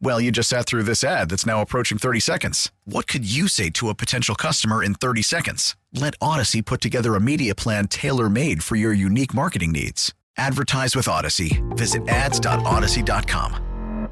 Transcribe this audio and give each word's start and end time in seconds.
Well, 0.00 0.20
you 0.20 0.30
just 0.30 0.48
sat 0.48 0.66
through 0.66 0.82
this 0.82 1.02
ad 1.02 1.30
that's 1.30 1.46
now 1.46 1.62
approaching 1.62 1.98
30 1.98 2.20
seconds. 2.20 2.70
What 2.84 3.06
could 3.06 3.24
you 3.24 3.48
say 3.48 3.70
to 3.70 3.88
a 3.88 3.94
potential 3.94 4.34
customer 4.34 4.82
in 4.82 4.94
30 4.94 5.22
seconds? 5.22 5.76
Let 5.92 6.14
Odyssey 6.20 6.62
put 6.62 6.80
together 6.80 7.14
a 7.14 7.20
media 7.20 7.54
plan 7.54 7.88
tailor 7.88 8.28
made 8.28 8.62
for 8.62 8.76
your 8.76 8.92
unique 8.92 9.32
marketing 9.32 9.72
needs. 9.72 10.12
Advertise 10.36 10.96
with 10.96 11.08
Odyssey. 11.08 11.62
Visit 11.70 12.06
ads.odyssey.com. 12.08 14.10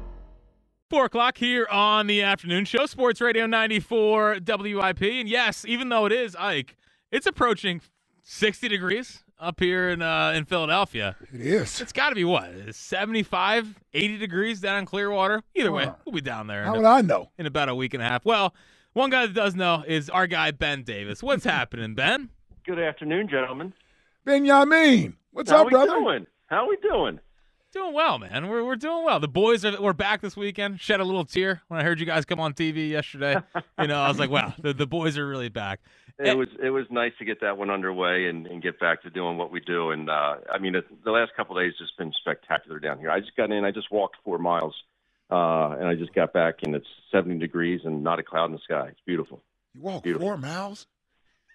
Four 0.89 1.05
o'clock 1.05 1.39
here 1.39 1.67
on 1.71 2.07
the 2.07 2.21
afternoon 2.21 2.65
show, 2.65 2.85
Sports 2.85 3.19
Radio 3.19 3.47
94 3.47 4.37
WIP. 4.45 5.01
And 5.01 5.27
yes, 5.27 5.65
even 5.67 5.89
though 5.89 6.05
it 6.05 6.11
is 6.11 6.35
Ike, 6.35 6.77
it's 7.11 7.25
approaching 7.25 7.81
60 8.21 8.67
degrees 8.67 9.22
up 9.43 9.59
here 9.59 9.89
in 9.89 10.01
uh, 10.01 10.31
in 10.35 10.45
Philadelphia. 10.45 11.15
It 11.33 11.41
is. 11.41 11.81
It's 11.81 11.91
got 11.91 12.09
to 12.09 12.15
be 12.15 12.23
what 12.23 12.73
75, 12.73 13.75
80 13.93 14.17
degrees 14.17 14.61
down 14.61 14.79
in 14.79 14.85
Clearwater. 14.85 15.43
Either 15.53 15.71
way, 15.71 15.91
we'll 16.05 16.15
be 16.15 16.21
down 16.21 16.47
there. 16.47 16.63
How 16.63 16.73
in 16.73 16.81
would 16.81 16.87
I 16.87 17.01
know? 17.01 17.29
in 17.37 17.45
about 17.45 17.69
a 17.69 17.75
week 17.75 17.93
and 17.93 18.01
a 18.01 18.07
half. 18.07 18.25
Well, 18.25 18.55
one 18.93 19.09
guy 19.09 19.27
that 19.27 19.33
does 19.33 19.55
know 19.55 19.83
is 19.85 20.09
our 20.09 20.27
guy 20.27 20.51
Ben 20.51 20.83
Davis. 20.83 21.21
What's 21.21 21.43
happening, 21.43 21.93
Ben? 21.93 22.29
Good 22.65 22.79
afternoon, 22.79 23.27
gentlemen. 23.27 23.73
Benjamin, 24.25 25.17
what's 25.31 25.51
How 25.51 25.59
up, 25.59 25.65
we 25.65 25.71
brother? 25.71 25.91
doing? 25.91 26.27
How 26.45 26.63
are 26.65 26.69
we 26.69 26.77
doing? 26.77 27.19
Doing 27.73 27.93
well, 27.93 28.19
man. 28.19 28.47
We're 28.47 28.63
we're 28.63 28.75
doing 28.75 29.03
well. 29.03 29.19
The 29.19 29.27
boys 29.27 29.65
are 29.65 29.81
we're 29.81 29.93
back 29.93 30.21
this 30.21 30.37
weekend. 30.37 30.79
Shed 30.79 30.99
a 30.99 31.03
little 31.03 31.25
tear 31.25 31.63
when 31.67 31.79
I 31.79 31.83
heard 31.83 31.99
you 31.99 32.05
guys 32.05 32.23
come 32.23 32.39
on 32.39 32.53
TV 32.53 32.89
yesterday. 32.89 33.35
you 33.79 33.87
know, 33.87 33.99
I 33.99 34.07
was 34.07 34.19
like, 34.19 34.29
wow, 34.29 34.53
the, 34.59 34.73
the 34.73 34.85
boys 34.87 35.17
are 35.17 35.27
really 35.27 35.49
back. 35.49 35.81
Eh, 36.19 36.31
It 36.31 36.37
was 36.37 36.47
it 36.61 36.69
was 36.69 36.85
nice 36.89 37.13
to 37.19 37.25
get 37.25 37.41
that 37.41 37.57
one 37.57 37.69
underway 37.69 38.27
and, 38.27 38.45
and 38.47 38.61
get 38.61 38.79
back 38.79 39.01
to 39.03 39.09
doing 39.09 39.37
what 39.37 39.51
we 39.51 39.59
do. 39.59 39.91
And 39.91 40.09
uh, 40.09 40.35
I 40.51 40.59
mean, 40.59 40.75
it, 40.75 40.85
the 41.03 41.11
last 41.11 41.31
couple 41.35 41.57
of 41.57 41.63
days 41.63 41.73
has 41.79 41.89
been 41.97 42.11
spectacular 42.19 42.79
down 42.79 42.99
here. 42.99 43.09
I 43.09 43.19
just 43.19 43.35
got 43.35 43.51
in. 43.51 43.65
I 43.65 43.71
just 43.71 43.91
walked 43.91 44.17
four 44.23 44.37
miles, 44.37 44.75
uh, 45.31 45.75
and 45.79 45.87
I 45.87 45.95
just 45.95 46.13
got 46.13 46.33
back, 46.33 46.55
and 46.63 46.75
it's 46.75 46.87
70 47.11 47.39
degrees 47.39 47.81
and 47.83 48.03
not 48.03 48.19
a 48.19 48.23
cloud 48.23 48.45
in 48.45 48.51
the 48.53 48.59
sky. 48.59 48.87
It's 48.89 49.01
beautiful. 49.05 49.41
You 49.73 49.81
walk 49.81 50.03
Beautiful. 50.03 50.27
four 50.27 50.37
miles? 50.37 50.85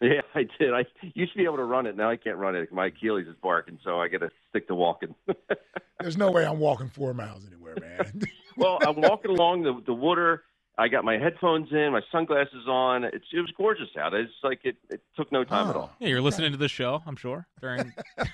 Yeah, 0.00 0.20
I 0.34 0.46
did. 0.58 0.72
I 0.72 0.84
used 1.14 1.32
to 1.32 1.38
be 1.38 1.44
able 1.44 1.56
to 1.56 1.64
run 1.64 1.86
it. 1.86 1.96
Now 1.96 2.08
I 2.08 2.16
can't 2.16 2.36
run 2.36 2.54
it. 2.54 2.72
My 2.72 2.86
Achilles 2.86 3.26
is 3.26 3.34
barking, 3.42 3.80
so 3.82 4.00
I 4.00 4.06
got 4.06 4.18
to 4.20 4.30
stick 4.48 4.68
to 4.68 4.74
walking. 4.74 5.14
There's 6.00 6.16
no 6.16 6.30
way 6.30 6.46
I'm 6.46 6.60
walking 6.60 6.88
four 6.88 7.14
miles 7.14 7.44
anywhere, 7.46 7.74
man. 7.80 8.22
well, 8.56 8.78
I'm 8.80 9.00
walking 9.00 9.32
along 9.32 9.62
the 9.62 9.80
the 9.84 9.92
water. 9.94 10.44
I 10.80 10.86
got 10.86 11.04
my 11.04 11.18
headphones 11.18 11.72
in, 11.72 11.90
my 11.90 12.02
sunglasses 12.12 12.68
on. 12.68 13.02
It's 13.02 13.26
it 13.32 13.40
was 13.40 13.50
gorgeous 13.56 13.88
out. 13.98 14.14
It's 14.14 14.30
like 14.44 14.60
it, 14.62 14.76
it 14.88 15.02
took 15.16 15.32
no 15.32 15.42
time 15.42 15.68
at 15.70 15.74
Oh. 15.76 15.80
all. 15.80 15.90
Yeah, 15.98 16.08
you're 16.08 16.20
listening 16.20 16.52
to 16.52 16.56
the 16.56 16.68
show, 16.68 17.02
I'm 17.04 17.16
sure, 17.16 17.48
during 17.60 17.92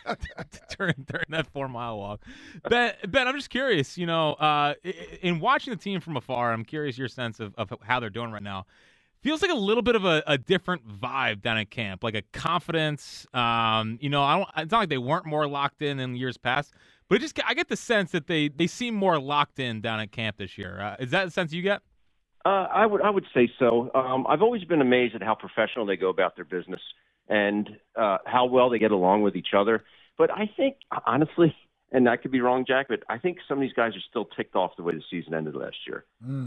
during 0.76 0.94
during 1.10 1.24
that 1.30 1.46
four 1.46 1.68
mile 1.68 1.98
walk. 1.98 2.20
Ben, 2.68 2.92
Ben, 3.08 3.26
I'm 3.28 3.34
just 3.34 3.50
curious. 3.50 3.96
You 3.96 4.06
know, 4.06 4.34
uh, 4.34 4.74
in 5.22 5.40
watching 5.40 5.72
the 5.72 5.78
team 5.78 6.00
from 6.00 6.16
afar, 6.16 6.52
I'm 6.52 6.64
curious 6.64 6.98
your 6.98 7.08
sense 7.08 7.40
of, 7.40 7.54
of 7.56 7.72
how 7.82 7.98
they're 8.00 8.10
doing 8.10 8.30
right 8.30 8.42
now. 8.42 8.66
Feels 9.22 9.40
like 9.40 9.50
a 9.50 9.54
little 9.56 9.82
bit 9.82 9.96
of 9.96 10.04
a, 10.04 10.22
a 10.26 10.36
different 10.36 10.86
vibe 10.86 11.40
down 11.40 11.56
at 11.56 11.70
camp, 11.70 12.04
like 12.04 12.14
a 12.14 12.20
confidence. 12.34 13.26
Um, 13.32 13.96
you 14.02 14.10
know, 14.10 14.22
I 14.22 14.36
don't. 14.36 14.48
It's 14.58 14.70
not 14.70 14.80
like 14.80 14.88
they 14.90 14.98
weren't 14.98 15.24
more 15.24 15.46
locked 15.48 15.80
in 15.80 15.98
in 15.98 16.14
years 16.14 16.36
past, 16.36 16.74
but 17.08 17.16
it 17.16 17.20
just 17.20 17.40
I 17.46 17.54
get 17.54 17.68
the 17.68 17.76
sense 17.76 18.10
that 18.10 18.26
they 18.26 18.48
they 18.48 18.66
seem 18.66 18.94
more 18.94 19.18
locked 19.18 19.58
in 19.58 19.80
down 19.80 20.00
at 20.00 20.12
camp 20.12 20.36
this 20.36 20.58
year. 20.58 20.78
Uh, 20.78 20.96
is 20.98 21.10
that 21.12 21.24
the 21.24 21.30
sense 21.30 21.54
you 21.54 21.62
get? 21.62 21.80
Uh, 22.44 22.48
I 22.72 22.84
would 22.84 23.00
I 23.00 23.10
would 23.10 23.24
say 23.32 23.50
so. 23.58 23.90
Um, 23.94 24.26
I've 24.28 24.42
always 24.42 24.64
been 24.64 24.82
amazed 24.82 25.14
at 25.14 25.22
how 25.22 25.34
professional 25.34 25.86
they 25.86 25.96
go 25.96 26.10
about 26.10 26.36
their 26.36 26.44
business 26.44 26.80
and 27.28 27.68
uh, 27.96 28.18
how 28.26 28.44
well 28.46 28.68
they 28.68 28.78
get 28.78 28.90
along 28.90 29.22
with 29.22 29.34
each 29.34 29.54
other. 29.56 29.82
But 30.18 30.30
I 30.30 30.50
think 30.54 30.76
honestly, 31.06 31.56
and 31.90 32.06
I 32.06 32.18
could 32.18 32.30
be 32.30 32.42
wrong, 32.42 32.66
Jack, 32.68 32.88
but 32.88 33.02
I 33.08 33.16
think 33.16 33.38
some 33.48 33.58
of 33.58 33.62
these 33.62 33.72
guys 33.72 33.92
are 33.92 34.04
still 34.10 34.26
ticked 34.26 34.56
off 34.56 34.72
the 34.76 34.82
way 34.82 34.94
the 34.94 35.02
season 35.10 35.32
ended 35.32 35.54
last 35.54 35.76
year, 35.86 36.04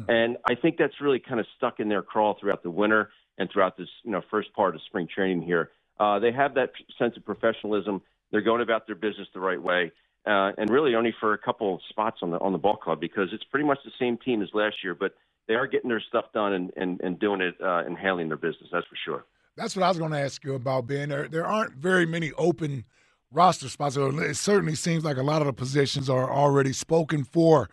and 0.07 0.37
I 0.45 0.53
think 0.53 0.77
that's 0.77 1.01
really 1.01 1.19
kind 1.19 1.39
of 1.39 1.47
stuck 1.57 1.79
in 1.79 1.89
their 1.89 2.03
crawl 2.03 2.37
throughout 2.39 2.61
the 2.61 2.69
winter 2.69 3.09
and 3.39 3.49
throughout 3.51 3.75
this 3.75 3.89
you 4.03 4.11
know 4.11 4.21
first 4.29 4.53
part 4.53 4.75
of 4.75 4.81
spring 4.83 5.07
training 5.13 5.41
here. 5.41 5.71
Uh, 5.99 6.19
they 6.19 6.31
have 6.31 6.53
that 6.55 6.73
sense 6.99 7.17
of 7.17 7.25
professionalism. 7.25 8.03
They're 8.31 8.41
going 8.41 8.61
about 8.61 8.85
their 8.85 8.95
business 8.95 9.27
the 9.33 9.39
right 9.39 9.61
way. 9.61 9.91
Uh, 10.27 10.51
and 10.57 10.69
really 10.69 10.93
only 10.93 11.15
for 11.21 11.33
a 11.33 11.37
couple 11.37 11.75
of 11.75 11.79
spots 11.87 12.17
on 12.21 12.31
the 12.31 12.37
on 12.39 12.51
the 12.51 12.57
ball 12.57 12.75
club 12.75 12.99
because 12.99 13.29
it's 13.31 13.45
pretty 13.45 13.65
much 13.65 13.77
the 13.85 13.91
same 13.97 14.17
team 14.17 14.41
as 14.41 14.49
last 14.53 14.75
year, 14.83 14.93
but 14.93 15.13
they 15.47 15.55
are 15.55 15.67
getting 15.67 15.89
their 15.89 16.01
stuff 16.01 16.25
done 16.33 16.53
and, 16.53 16.71
and, 16.75 17.01
and 17.01 17.19
doing 17.19 17.41
it 17.41 17.55
uh, 17.61 17.83
and 17.85 17.97
handling 17.97 18.27
their 18.27 18.37
business. 18.37 18.69
That's 18.71 18.85
for 18.87 18.97
sure. 19.03 19.25
That's 19.55 19.75
what 19.75 19.83
I 19.83 19.89
was 19.89 19.97
going 19.97 20.11
to 20.11 20.19
ask 20.19 20.43
you 20.43 20.53
about, 20.53 20.87
Ben. 20.87 21.09
There, 21.09 21.27
there 21.27 21.45
aren't 21.45 21.73
very 21.73 22.05
many 22.05 22.31
open 22.33 22.85
roster 23.31 23.69
spots. 23.69 23.97
It 23.97 24.35
certainly 24.35 24.75
seems 24.75 25.03
like 25.03 25.17
a 25.17 25.23
lot 25.23 25.41
of 25.41 25.47
the 25.47 25.53
positions 25.53 26.09
are 26.09 26.31
already 26.31 26.73
spoken 26.73 27.23
for. 27.23 27.69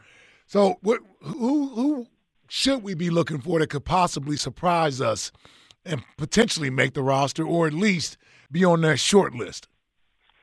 So, 0.47 0.79
what, 0.83 1.01
who, 1.21 1.69
who 1.69 2.07
should 2.49 2.83
we 2.83 2.95
be 2.95 3.11
looking 3.11 3.41
for 3.41 3.59
that 3.59 3.69
could 3.69 3.85
possibly 3.85 4.37
surprise 4.37 5.01
us 5.01 5.33
and 5.85 6.03
potentially 6.17 6.71
make 6.71 6.95
the 6.95 7.03
roster, 7.03 7.45
or 7.45 7.67
at 7.67 7.75
least 7.75 8.17
be 8.51 8.65
on 8.65 8.81
that 8.83 8.99
short 8.99 9.35
list? 9.35 9.69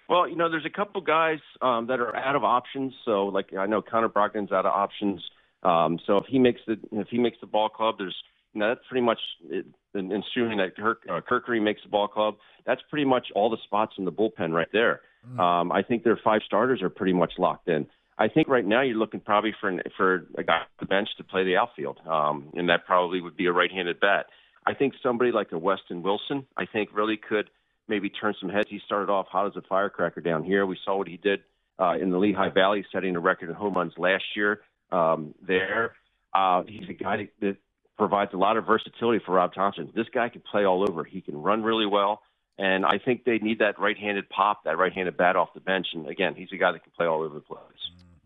Well, 0.07 0.27
you 0.27 0.35
know, 0.35 0.49
there's 0.49 0.65
a 0.65 0.69
couple 0.69 1.01
guys 1.01 1.39
um, 1.61 1.87
that 1.87 1.99
are 1.99 2.15
out 2.15 2.35
of 2.35 2.43
options. 2.43 2.93
So, 3.05 3.27
like 3.27 3.53
I 3.57 3.65
know 3.65 3.81
Connor 3.81 4.09
Brogdon's 4.09 4.51
out 4.51 4.65
of 4.65 4.73
options. 4.73 5.23
Um, 5.63 5.99
so 6.07 6.17
if 6.17 6.25
he 6.27 6.39
makes 6.39 6.61
the 6.65 6.77
if 6.91 7.07
he 7.09 7.19
makes 7.19 7.37
the 7.39 7.47
ball 7.47 7.69
club, 7.69 7.95
there's 7.97 8.15
you 8.53 8.59
know 8.59 8.69
that's 8.69 8.85
pretty 8.89 9.05
much 9.05 9.19
it, 9.49 9.65
and 9.93 10.11
assuming 10.11 10.57
that 10.57 10.75
Kirk, 10.75 11.01
uh, 11.09 11.21
Kerkering 11.21 11.63
makes 11.63 11.81
the 11.83 11.89
ball 11.89 12.07
club. 12.07 12.35
That's 12.65 12.81
pretty 12.89 13.05
much 13.05 13.27
all 13.35 13.49
the 13.49 13.57
spots 13.65 13.93
in 13.97 14.05
the 14.05 14.11
bullpen 14.11 14.53
right 14.53 14.67
there. 14.71 15.01
Um, 15.39 15.71
I 15.71 15.83
think 15.83 16.03
their 16.03 16.19
five 16.23 16.41
starters 16.45 16.81
are 16.81 16.89
pretty 16.89 17.13
much 17.13 17.33
locked 17.37 17.67
in. 17.67 17.85
I 18.17 18.27
think 18.27 18.47
right 18.47 18.65
now 18.65 18.81
you're 18.81 18.97
looking 18.97 19.19
probably 19.19 19.53
for 19.59 19.69
an, 19.69 19.81
for 19.95 20.27
a 20.37 20.43
guy 20.43 20.57
on 20.57 20.65
the 20.79 20.85
bench 20.85 21.09
to 21.17 21.23
play 21.23 21.43
the 21.43 21.57
outfield, 21.57 21.99
um, 22.07 22.51
and 22.55 22.69
that 22.69 22.85
probably 22.85 23.21
would 23.21 23.37
be 23.37 23.45
a 23.45 23.51
right-handed 23.51 23.99
bat. 23.99 24.27
I 24.65 24.73
think 24.73 24.93
somebody 25.01 25.31
like 25.31 25.51
a 25.51 25.57
Weston 25.57 26.03
Wilson, 26.03 26.45
I 26.57 26.65
think 26.65 26.89
really 26.93 27.17
could 27.17 27.49
maybe 27.87 28.09
turn 28.09 28.35
some 28.39 28.49
heads. 28.49 28.67
He 28.69 28.79
started 28.85 29.11
off 29.11 29.27
hot 29.27 29.47
as 29.47 29.55
a 29.55 29.61
firecracker 29.67 30.21
down 30.21 30.43
here. 30.43 30.65
We 30.65 30.77
saw 30.85 30.97
what 30.97 31.07
he 31.07 31.17
did 31.17 31.41
uh, 31.79 31.95
in 31.99 32.11
the 32.11 32.17
Lehigh 32.17 32.49
Valley, 32.49 32.85
setting 32.91 33.15
a 33.15 33.19
record 33.19 33.49
in 33.49 33.55
home 33.55 33.73
runs 33.73 33.93
last 33.97 34.23
year 34.35 34.61
um, 34.91 35.33
there. 35.45 35.93
Uh, 36.33 36.63
he's 36.67 36.89
a 36.89 36.93
guy 36.93 37.29
that, 37.41 37.57
provides 37.97 38.33
a 38.33 38.37
lot 38.37 38.57
of 38.57 38.65
versatility 38.65 39.23
for 39.23 39.33
Rob 39.33 39.53
Thomson. 39.53 39.91
This 39.95 40.07
guy 40.11 40.27
can 40.27 40.41
play 40.41 40.65
all 40.65 40.81
over. 40.89 41.03
He 41.03 41.21
can 41.21 41.39
run 41.39 41.61
really 41.61 41.85
well. 41.85 42.23
And 42.57 42.83
I 42.83 42.97
think 42.97 43.25
they 43.25 43.37
need 43.37 43.59
that 43.59 43.77
right-handed 43.79 44.27
pop, 44.29 44.63
that 44.63 44.79
right-handed 44.79 45.17
bat 45.17 45.35
off 45.35 45.49
the 45.53 45.59
bench. 45.59 45.87
And 45.93 46.07
again, 46.07 46.33
he's 46.33 46.49
a 46.51 46.57
guy 46.57 46.71
that 46.71 46.81
can 46.81 46.91
play 46.97 47.05
all 47.05 47.21
over 47.21 47.35
the 47.35 47.41
place. 47.41 47.59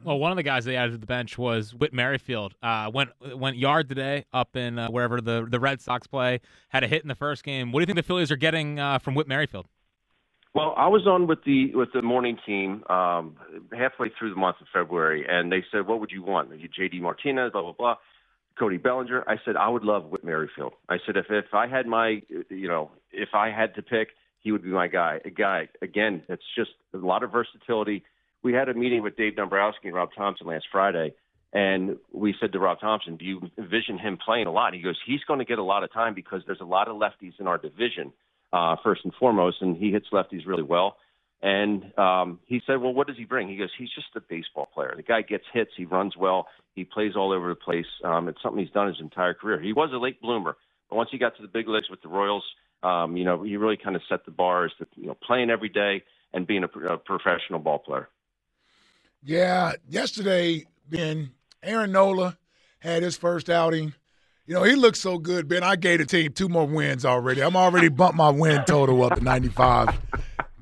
Well, 0.06 0.18
one 0.18 0.32
of 0.32 0.38
the 0.38 0.44
guys 0.44 0.64
they 0.64 0.78
added 0.78 0.92
to 0.94 0.98
the 0.98 1.06
bench 1.06 1.38
was 1.38 1.74
Whit 1.74 1.92
Merrifield. 1.92 2.54
Uh, 2.64 2.90
went 2.94 3.10
went 3.36 3.58
yard 3.58 3.90
today 3.90 4.26
up 4.32 4.56
in 4.56 4.80
uh, 4.80 4.88
wherever 4.88 5.20
the 5.20 5.48
the 5.50 5.60
Red 5.60 5.82
Sox 5.82 6.08
play. 6.08 6.42
Had 6.70 6.84
a 6.84 6.88
hit 6.88 7.02
in 7.02 7.08
the 7.08 7.16
first 7.16 7.44
game. 7.44 7.72
What 7.72 7.80
do 7.80 7.82
you 7.82 7.86
think 7.88 7.98
the 7.98 8.04
Phillies 8.04 8.32
are 8.32 8.36
getting 8.36 8.80
uh, 8.80 9.00
from 9.00 9.16
Whit 9.16 9.28
Merrifield? 9.28 9.68
Well, 10.56 10.74
I 10.78 10.88
was 10.88 11.06
on 11.06 11.28
with 11.28 11.44
the 11.44 11.76
with 11.76 11.90
the 11.94 12.02
morning 12.02 12.38
team 12.46 12.86
um, 12.90 13.36
halfway 13.78 14.08
through 14.18 14.30
the 14.30 14.40
month 14.40 14.56
of 14.62 14.68
February, 14.74 15.26
and 15.28 15.52
they 15.52 15.66
said, 15.70 15.86
"What 15.86 16.00
would 16.00 16.12
you 16.12 16.24
want? 16.24 16.50
J.D. 16.50 17.02
Martinez, 17.02 17.52
blah 17.52 17.62
blah 17.62 17.74
blah." 17.74 17.96
Cody 18.58 18.78
Bellinger. 18.78 19.26
I 19.28 19.36
said 19.44 19.58
I 19.58 19.68
would 19.68 19.84
love 19.84 20.06
Whit 20.06 20.24
Merrifield. 20.24 20.72
I 20.88 21.00
said 21.06 21.18
if 21.18 21.26
if 21.30 21.54
I 21.54 21.68
had 21.68 21.88
my 21.88 22.22
you 22.50 22.70
know 22.70 22.92
if 23.12 23.30
I 23.34 23.50
had 23.50 23.76
to 23.76 23.82
pick, 23.82 24.12
he 24.40 24.54
would 24.54 24.64
be 24.64 24.70
my 24.70 24.88
guy. 24.88 25.20
A 25.26 25.30
guy 25.30 25.68
again. 25.82 26.24
It's 26.30 26.44
just 26.58 26.72
a 26.94 27.00
lot 27.00 27.24
of 27.24 27.34
versatility. 27.34 28.06
We 28.42 28.54
had 28.54 28.70
a 28.70 28.74
meeting 28.74 29.04
with 29.04 29.18
Dave 29.18 29.36
Dombrowski 29.36 29.90
and 29.90 29.94
Rob 29.94 30.12
Thomson 30.18 30.48
last 30.48 30.68
Friday, 30.72 31.16
and 31.52 31.98
we 32.14 32.34
said 32.40 32.54
to 32.54 32.60
Rob 32.60 32.80
Thomson, 32.80 33.18
"Do 33.18 33.26
you 33.26 33.42
envision 33.58 33.98
him 33.98 34.18
playing 34.24 34.48
a 34.48 34.54
lot?" 34.54 34.74
He 34.74 34.82
goes, 34.82 34.98
"He's 35.06 35.24
going 35.28 35.40
to 35.40 35.46
get 35.46 35.60
a 35.60 35.64
lot 35.64 35.84
of 35.84 35.92
time 35.92 36.14
because 36.14 36.44
there's 36.48 36.62
a 36.62 36.66
lot 36.66 36.88
of 36.88 36.96
lefties 36.96 37.38
in 37.42 37.48
our 37.48 37.58
division, 37.58 38.14
uh, 38.54 38.76
first 38.84 39.02
and 39.04 39.14
foremost, 39.20 39.58
and 39.62 39.78
he 39.78 39.92
hits 39.92 40.08
lefties 40.12 40.46
really 40.46 40.64
well." 40.64 40.98
And 41.42 41.98
um, 41.98 42.40
he 42.46 42.62
said, 42.66 42.82
"Well, 42.82 42.94
what 42.94 43.08
does 43.08 43.18
he 43.18 43.26
bring?" 43.26 43.48
He 43.48 43.58
goes, 43.58 43.70
"He's 43.78 43.90
just 43.94 44.08
a 44.16 44.22
baseball 44.22 44.68
player. 44.74 44.94
The 44.96 45.04
guy 45.04 45.22
gets 45.22 45.44
hits. 45.54 45.72
He 45.76 45.86
runs 45.86 46.16
well. 46.18 46.48
He 46.74 46.84
plays 46.84 47.16
all 47.16 47.32
over 47.32 47.50
the 47.50 47.56
place. 47.56 47.86
Um, 48.04 48.28
it's 48.28 48.42
something 48.42 48.64
he's 48.64 48.74
done 48.74 48.88
his 48.88 49.00
entire 49.00 49.34
career. 49.34 49.62
He 49.62 49.74
was 49.74 49.92
a 49.94 49.98
late 49.98 50.22
bloomer, 50.22 50.58
but 50.90 50.96
once 50.96 51.10
he 51.12 51.18
got 51.18 51.36
to 51.36 51.42
the 51.42 51.48
big 51.48 51.68
leagues 51.68 51.90
with 51.90 52.02
the 52.02 52.08
Royals, 52.08 52.44
um, 52.84 53.16
you 53.18 53.26
know, 53.26 53.44
he 53.44 53.58
really 53.58 53.78
kind 53.78 53.96
of 53.96 54.02
set 54.10 54.26
the 54.26 54.32
bar 54.32 54.66
as 54.66 54.72
to 54.80 54.88
you 54.96 55.08
know 55.08 55.18
playing 55.26 55.50
every 55.50 55.70
day 55.70 56.04
and 56.34 56.48
being 56.48 56.64
a, 56.64 56.80
a 56.94 56.98
professional 56.98 57.60
ball 57.60 57.80
player." 57.80 58.10
Yeah, 59.24 59.74
yesterday, 59.90 60.66
Ben 60.90 61.32
Aaron 61.64 61.92
Nola 61.92 62.38
had 62.80 63.04
his 63.04 63.18
first 63.18 63.50
outing. 63.50 63.94
You 64.48 64.54
know, 64.54 64.64
he 64.64 64.76
looks 64.76 65.00
so 65.00 65.18
good, 65.18 65.48
Ben. 65.48 65.64
I 65.64 65.76
gave 65.76 66.00
the 66.00 66.06
team 66.06 66.32
two 66.32 66.50
more 66.50 66.68
wins 66.68 67.04
already. 67.04 67.42
I'm 67.42 67.56
already 67.56 67.90
bumped 67.90 68.16
my 68.16 68.30
win 68.30 68.64
total 68.66 69.04
up 69.04 69.16
to 69.16 69.24
95 69.24 70.00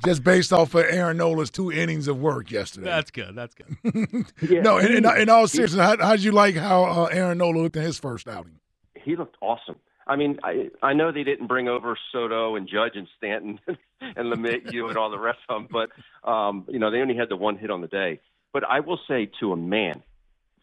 just 0.06 0.24
based 0.24 0.52
off 0.52 0.74
of 0.76 0.86
Aaron 0.90 1.18
Nola's 1.18 1.50
two 1.50 1.72
innings 1.72 2.08
of 2.08 2.20
work 2.20 2.52
yesterday. 2.52 2.86
That's 2.86 3.12
good. 3.12 3.36
That's 3.36 3.56
good. 3.56 4.26
Yeah, 4.50 4.62
no, 4.62 4.78
in, 4.78 4.92
in, 4.98 5.06
in 5.18 5.30
all 5.30 5.48
seriousness, 5.48 5.82
how, 5.82 5.98
how 5.98 6.16
did 6.16 6.24
you 6.24 6.32
like 6.32 6.56
how 6.56 6.84
uh, 6.84 7.10
Aaron 7.12 7.38
Nola 7.38 7.60
looked 7.60 7.78
in 7.78 7.84
his 7.84 7.98
first 7.98 8.28
outing? 8.28 8.60
he 9.04 9.16
looked 9.16 9.36
awesome. 9.42 9.76
I 10.06 10.16
mean, 10.16 10.40
I 10.44 10.70
I 10.82 10.94
know 10.94 11.12
they 11.12 11.24
didn't 11.24 11.48
bring 11.48 11.68
over 11.70 11.98
Soto 12.12 12.56
and 12.56 12.68
Judge 12.68 12.94
and 12.96 13.08
Stanton 13.18 13.60
and 14.02 14.34
LeMahieu 14.34 14.90
and 14.90 14.98
all 14.98 15.10
the 15.10 15.20
rest 15.20 15.40
of 15.48 15.62
them, 15.62 15.68
but 15.72 16.30
um, 16.30 16.66
you 16.68 16.80
know 16.80 16.92
they 16.92 17.00
only 17.00 17.16
had 17.16 17.30
the 17.30 17.38
one 17.38 17.58
hit 17.58 17.72
on 17.72 17.82
the 17.82 17.88
day. 17.88 18.20
But 18.52 18.64
I 18.66 18.82
will 18.82 19.00
say 19.08 19.30
to 19.40 19.54
a 19.54 19.58
man, 19.58 20.04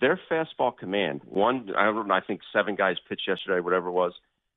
their 0.00 0.18
fastball 0.30 0.76
command. 0.76 1.20
One, 1.24 1.70
I 1.76 1.90
know, 1.90 2.06
I 2.10 2.20
think 2.20 2.40
seven 2.52 2.74
guys 2.74 2.96
pitched 3.08 3.28
yesterday, 3.28 3.60
whatever 3.60 3.88
it 3.88 3.92
was. 3.92 4.12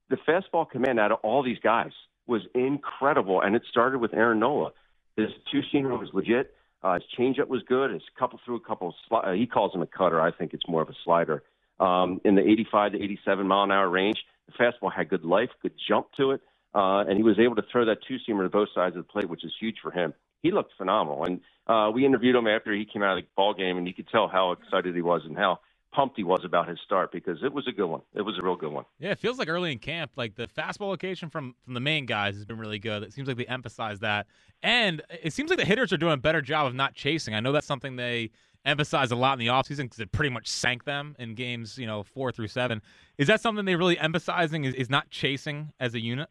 The 0.10 0.18
fastball 0.18 0.70
command 0.70 1.00
out 1.00 1.12
of 1.12 1.20
all 1.24 1.44
these 1.44 1.60
guys 1.60 1.92
was 2.28 2.42
incredible, 2.56 3.42
and 3.42 3.56
it 3.56 3.64
started 3.70 4.00
with 4.00 4.14
Aaron 4.14 4.40
Nola. 4.40 4.72
His 5.18 5.30
two 5.52 5.62
seamer 5.74 6.00
was 6.00 6.10
legit. 6.14 6.54
Uh, 6.82 6.96
his 6.96 7.04
changeup 7.18 7.48
was 7.48 7.62
good. 7.68 7.92
His 7.92 8.02
couple 8.18 8.40
threw 8.46 8.56
a 8.56 8.60
couple. 8.60 8.94
Sli- 9.10 9.28
uh, 9.28 9.32
he 9.32 9.46
calls 9.46 9.74
him 9.74 9.82
a 9.82 9.88
cutter. 9.88 10.20
I 10.20 10.32
think 10.32 10.54
it's 10.54 10.68
more 10.68 10.82
of 10.82 10.90
a 10.90 10.96
slider. 11.04 11.44
Um, 11.80 12.22
in 12.24 12.36
the 12.36 12.42
85 12.42 12.94
to 12.94 13.04
87 13.04 13.48
mile 13.48 13.64
an 13.64 13.72
hour 13.72 13.90
range, 13.90 14.24
the 14.48 14.54
fastball 14.54 14.94
had 14.94 15.10
good 15.10 15.24
life, 15.24 15.50
good 15.62 15.74
jump 15.88 16.08
to 16.18 16.32
it, 16.32 16.42
uh, 16.76 17.04
and 17.08 17.18
he 17.18 17.24
was 17.24 17.40
able 17.40 17.56
to 17.56 17.64
throw 17.72 17.86
that 17.86 18.00
two 18.08 18.18
seamer 18.28 18.44
to 18.44 18.50
both 18.50 18.70
sides 18.74 18.96
of 18.96 19.06
the 19.06 19.12
plate, 19.12 19.30
which 19.30 19.44
is 19.44 19.52
huge 19.60 19.78
for 19.82 19.92
him. 19.92 20.14
He 20.42 20.52
looked 20.52 20.74
phenomenal, 20.78 21.24
and 21.24 21.40
uh, 21.68 21.90
we 21.94 22.06
interviewed 22.06 22.36
him 22.36 22.48
after 22.48 22.74
he 22.74 22.86
came 22.86 23.04
out 23.04 23.18
of 23.18 23.24
the 23.24 23.30
ball 23.36 23.54
game, 23.54 23.78
and 23.78 23.88
you 23.88 23.94
could 23.94 24.08
tell 24.10 24.28
how 24.28 24.52
excited 24.52 24.96
he 24.96 25.02
was 25.02 25.22
and 25.26 25.38
how 25.38 25.60
pumped 25.94 26.18
he 26.18 26.24
was 26.24 26.42
about 26.44 26.68
his 26.68 26.80
start 26.84 27.12
because 27.12 27.44
it 27.44 27.54
was 27.54 27.68
a 27.68 27.72
good 27.72 27.86
one. 27.86 28.02
It 28.16 28.24
was 28.24 28.38
a 28.42 28.46
real 28.46 28.56
good 28.56 28.72
one. 28.72 28.86
Yeah, 29.00 29.12
it 29.12 29.20
feels 29.20 29.38
like 29.38 29.48
early 29.48 29.72
in 29.72 29.80
camp, 29.80 30.12
like 30.16 30.36
the 30.36 30.48
fastball 30.48 30.90
location 30.90 31.30
from 31.30 31.56
from 31.64 31.74
the 31.74 31.80
main 31.80 32.06
guys 32.06 32.36
has 32.36 32.46
been 32.46 32.58
really 32.58 32.80
good. 32.80 33.04
It 33.04 33.14
seems 33.14 33.28
like 33.28 33.38
they 33.38 33.46
emphasize 33.46 34.00
that, 34.00 34.28
and 34.62 35.02
it 35.24 35.34
seems 35.34 35.50
like 35.50 35.60
the 35.60 35.66
hitters 35.66 35.94
are 35.94 35.98
doing 35.98 36.14
a 36.14 36.18
better 36.18 36.42
job 36.42 36.68
of 36.68 36.76
not 36.76 36.94
chasing. 36.96 37.34
I 37.36 37.40
know 37.40 37.52
that's 37.52 37.68
something 37.68 37.96
they 37.96 38.32
emphasize 38.66 39.12
a 39.12 39.16
lot 39.16 39.34
in 39.34 39.40
the 39.40 39.52
offseason 39.52 39.84
because 39.84 40.00
it 40.00 40.12
pretty 40.12 40.30
much 40.30 40.48
sank 40.48 40.86
them 40.86 41.16
in 41.20 41.36
games, 41.36 41.78
you 41.78 41.86
know, 41.86 42.04
four 42.04 42.32
through 42.32 42.48
seven. 42.48 42.82
Is 43.18 43.28
that 43.28 43.42
something 43.42 43.66
they 43.66 43.76
really 43.76 44.00
emphasizing? 44.00 44.64
Is, 44.64 44.74
is 44.74 44.90
not 44.90 45.10
chasing 45.10 45.74
as 45.80 45.94
a 45.96 46.02
unit? 46.02 46.30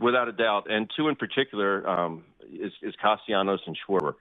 Without 0.00 0.28
a 0.28 0.32
doubt, 0.32 0.70
and 0.70 0.90
two 0.96 1.08
in 1.08 1.16
particular 1.16 1.88
um, 1.88 2.24
is, 2.52 2.72
is 2.82 2.94
Castellanos 3.02 3.60
and 3.66 3.76
Schwarber. 3.76 4.14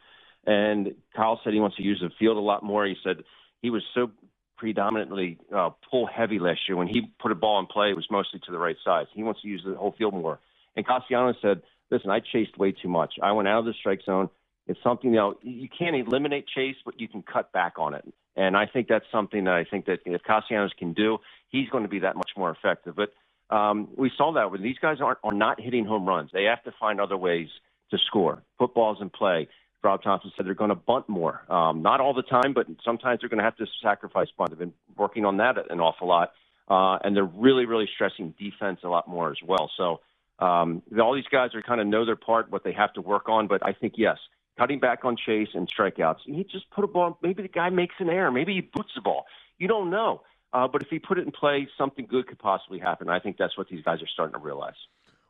And 0.47 0.95
Kyle 1.15 1.39
said 1.43 1.53
he 1.53 1.59
wants 1.59 1.75
to 1.75 1.83
use 1.83 1.99
the 2.01 2.09
field 2.17 2.37
a 2.37 2.39
lot 2.39 2.63
more. 2.63 2.85
He 2.85 2.95
said 3.03 3.17
he 3.61 3.69
was 3.69 3.83
so 3.93 4.09
predominantly 4.57 5.37
uh, 5.55 5.71
pull 5.91 6.07
heavy 6.07 6.39
last 6.39 6.61
year. 6.67 6.77
When 6.77 6.87
he 6.87 7.11
put 7.19 7.31
a 7.31 7.35
ball 7.35 7.59
in 7.59 7.67
play, 7.67 7.89
it 7.89 7.95
was 7.95 8.07
mostly 8.09 8.39
to 8.45 8.51
the 8.51 8.57
right 8.57 8.77
side. 8.83 9.07
He 9.13 9.23
wants 9.23 9.41
to 9.41 9.47
use 9.47 9.61
the 9.65 9.75
whole 9.75 9.93
field 9.97 10.13
more. 10.13 10.39
And 10.75 10.87
Castellanos 10.87 11.35
said, 11.41 11.61
"Listen, 11.91 12.09
I 12.09 12.21
chased 12.21 12.57
way 12.57 12.71
too 12.71 12.87
much. 12.87 13.15
I 13.21 13.33
went 13.33 13.49
out 13.49 13.59
of 13.59 13.65
the 13.65 13.73
strike 13.73 14.01
zone. 14.05 14.29
It's 14.67 14.81
something 14.83 15.11
you 15.11 15.17
know 15.17 15.35
you 15.41 15.67
can't 15.67 15.95
eliminate 15.95 16.45
chase, 16.47 16.77
but 16.85 16.99
you 16.99 17.09
can 17.09 17.23
cut 17.23 17.51
back 17.51 17.73
on 17.77 17.93
it. 17.93 18.05
And 18.37 18.55
I 18.55 18.67
think 18.67 18.87
that's 18.87 19.05
something 19.11 19.43
that 19.45 19.53
I 19.53 19.65
think 19.65 19.85
that 19.87 19.99
if 20.05 20.23
Castellanos 20.23 20.71
can 20.77 20.93
do, 20.93 21.17
he's 21.49 21.67
going 21.69 21.83
to 21.83 21.89
be 21.89 21.99
that 21.99 22.15
much 22.15 22.31
more 22.37 22.51
effective. 22.51 22.95
But 22.95 23.11
um, 23.53 23.89
we 23.97 24.11
saw 24.17 24.33
that 24.33 24.51
when 24.51 24.61
these 24.61 24.77
guys 24.81 24.97
aren't 25.01 25.19
are 25.23 25.33
not 25.33 25.59
hitting 25.59 25.85
home 25.85 26.05
runs. 26.05 26.29
They 26.31 26.45
have 26.45 26.63
to 26.63 26.73
find 26.79 27.01
other 27.01 27.17
ways 27.17 27.49
to 27.91 27.97
score. 27.97 28.43
Put 28.59 28.73
balls 28.73 28.99
in 29.01 29.09
play. 29.09 29.47
Rob 29.87 30.03
Thomson 30.03 30.33
said 30.35 30.45
they're 30.45 30.53
going 30.53 30.69
to 30.69 30.75
bunt 30.75 31.07
more. 31.07 31.41
Um, 31.49 31.81
not 31.81 32.01
all 32.01 32.13
the 32.13 32.21
time, 32.21 32.53
but 32.53 32.67
sometimes 32.83 33.21
they're 33.21 33.29
going 33.29 33.37
to 33.37 33.45
have 33.45 33.55
to 33.55 33.65
sacrifice 33.81 34.27
bunt. 34.37 34.49
They've 34.49 34.59
been 34.59 34.73
working 34.97 35.23
on 35.23 35.37
that 35.37 35.55
an 35.71 35.79
awful 35.79 36.09
lot, 36.09 36.33
uh, 36.67 36.99
and 37.03 37.15
they're 37.15 37.23
really, 37.23 37.65
really 37.65 37.87
stressing 37.95 38.33
defense 38.37 38.81
a 38.83 38.89
lot 38.89 39.07
more 39.07 39.31
as 39.31 39.37
well. 39.41 39.71
So 39.77 40.01
um, 40.45 40.83
all 41.01 41.15
these 41.15 41.31
guys 41.31 41.55
are 41.55 41.61
kind 41.61 41.79
of 41.79 41.87
know 41.87 42.05
their 42.05 42.17
part, 42.17 42.51
what 42.51 42.65
they 42.65 42.73
have 42.73 42.91
to 42.95 43.01
work 43.01 43.29
on. 43.29 43.47
But 43.47 43.65
I 43.65 43.71
think 43.71 43.93
yes, 43.95 44.17
cutting 44.57 44.81
back 44.81 45.05
on 45.05 45.15
chase 45.15 45.47
and 45.53 45.69
strikeouts. 45.71 46.19
He 46.25 46.43
just 46.43 46.69
put 46.71 46.83
a 46.83 46.87
ball. 46.87 47.17
Maybe 47.23 47.41
the 47.41 47.47
guy 47.47 47.69
makes 47.69 47.95
an 47.99 48.09
error. 48.09 48.29
Maybe 48.29 48.55
he 48.55 48.61
boots 48.61 48.91
the 48.93 49.01
ball. 49.01 49.25
You 49.57 49.69
don't 49.69 49.89
know. 49.89 50.21
Uh, 50.51 50.67
but 50.67 50.81
if 50.81 50.89
he 50.89 50.99
put 50.99 51.17
it 51.17 51.25
in 51.25 51.31
play, 51.31 51.67
something 51.77 52.07
good 52.09 52.27
could 52.27 52.39
possibly 52.39 52.79
happen. 52.79 53.07
I 53.07 53.19
think 53.19 53.37
that's 53.37 53.57
what 53.57 53.69
these 53.69 53.83
guys 53.83 54.01
are 54.01 54.07
starting 54.07 54.33
to 54.33 54.39
realize. 54.39 54.75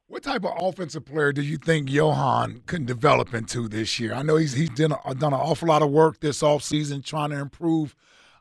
What 0.09 0.23
type 0.23 0.45
of 0.45 0.53
offensive 0.57 1.03
player 1.03 1.33
do 1.33 1.41
you 1.41 1.57
think 1.57 1.91
Johan 1.91 2.61
can 2.65 2.85
develop 2.85 3.33
into 3.33 3.67
this 3.67 3.99
year? 3.99 4.13
I 4.13 4.21
know 4.21 4.37
he's 4.37 4.53
he's 4.53 4.69
done, 4.69 4.95
a, 5.03 5.13
done 5.13 5.33
an 5.33 5.39
awful 5.39 5.67
lot 5.67 5.81
of 5.81 5.91
work 5.91 6.21
this 6.21 6.41
offseason 6.41 7.03
trying 7.03 7.31
to 7.31 7.37
improve 7.37 7.93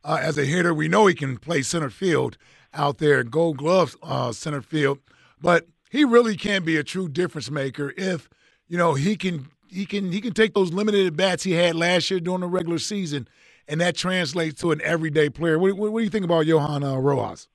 uh, 0.05 0.21
as 0.23 0.39
a 0.39 0.45
hitter. 0.45 0.73
We 0.73 0.87
know 0.87 1.09
he 1.09 1.15
can 1.15 1.39
play 1.39 1.63
center 1.63 1.91
field 1.91 2.39
out 2.73 2.99
there, 2.99 3.25
gold 3.25 3.57
glove 3.57 3.97
uh, 4.01 4.31
center 4.31 4.63
field, 4.63 5.01
but 5.41 5.67
he 5.91 6.05
really 6.05 6.37
can 6.37 6.63
be 6.63 6.77
a 6.77 6.85
true 6.85 7.09
difference 7.09 7.51
maker 7.51 7.93
if 7.97 8.29
you 8.69 8.79
know 8.79 8.95
he 8.95 9.17
can 9.17 9.49
he 9.69 9.87
can 9.87 10.13
he 10.13 10.21
can 10.21 10.35
take 10.35 10.55
those 10.55 10.73
limited 10.73 11.05
at 11.05 11.17
bats 11.17 11.43
he 11.43 11.53
had 11.53 11.75
last 11.75 12.09
year 12.13 12.21
during 12.21 12.43
the 12.43 12.47
regular 12.47 12.79
season, 12.79 13.27
and 13.67 13.81
that 13.81 13.97
translates 13.97 14.61
to 14.61 14.71
an 14.71 14.81
everyday 14.85 15.31
player. 15.31 15.59
What, 15.59 15.77
what, 15.77 15.91
what 15.93 15.99
do 15.99 16.05
you 16.05 16.11
think 16.11 16.25
about 16.25 16.47
Johan 16.47 16.85
uh, 16.85 16.97
Rojas? 16.97 17.49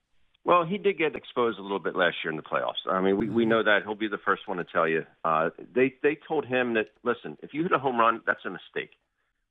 Well, 0.43 0.65
he 0.65 0.77
did 0.77 0.97
get 0.97 1.15
exposed 1.15 1.59
a 1.59 1.61
little 1.61 1.79
bit 1.79 1.95
last 1.95 2.15
year 2.23 2.31
in 2.31 2.37
the 2.37 2.43
playoffs. 2.43 2.89
I 2.89 2.99
mean, 2.99 3.17
we, 3.17 3.29
we 3.29 3.45
know 3.45 3.63
that 3.63 3.79
he'll 3.83 3.95
be 3.95 4.07
the 4.07 4.17
first 4.17 4.47
one 4.47 4.57
to 4.57 4.63
tell 4.63 4.87
you. 4.87 5.05
Uh, 5.23 5.49
they 5.73 5.93
they 6.01 6.17
told 6.27 6.45
him 6.45 6.73
that 6.73 6.87
listen, 7.03 7.37
if 7.43 7.53
you 7.53 7.63
hit 7.63 7.71
a 7.71 7.79
home 7.79 7.99
run, 7.99 8.21
that's 8.25 8.43
a 8.45 8.49
mistake. 8.49 8.91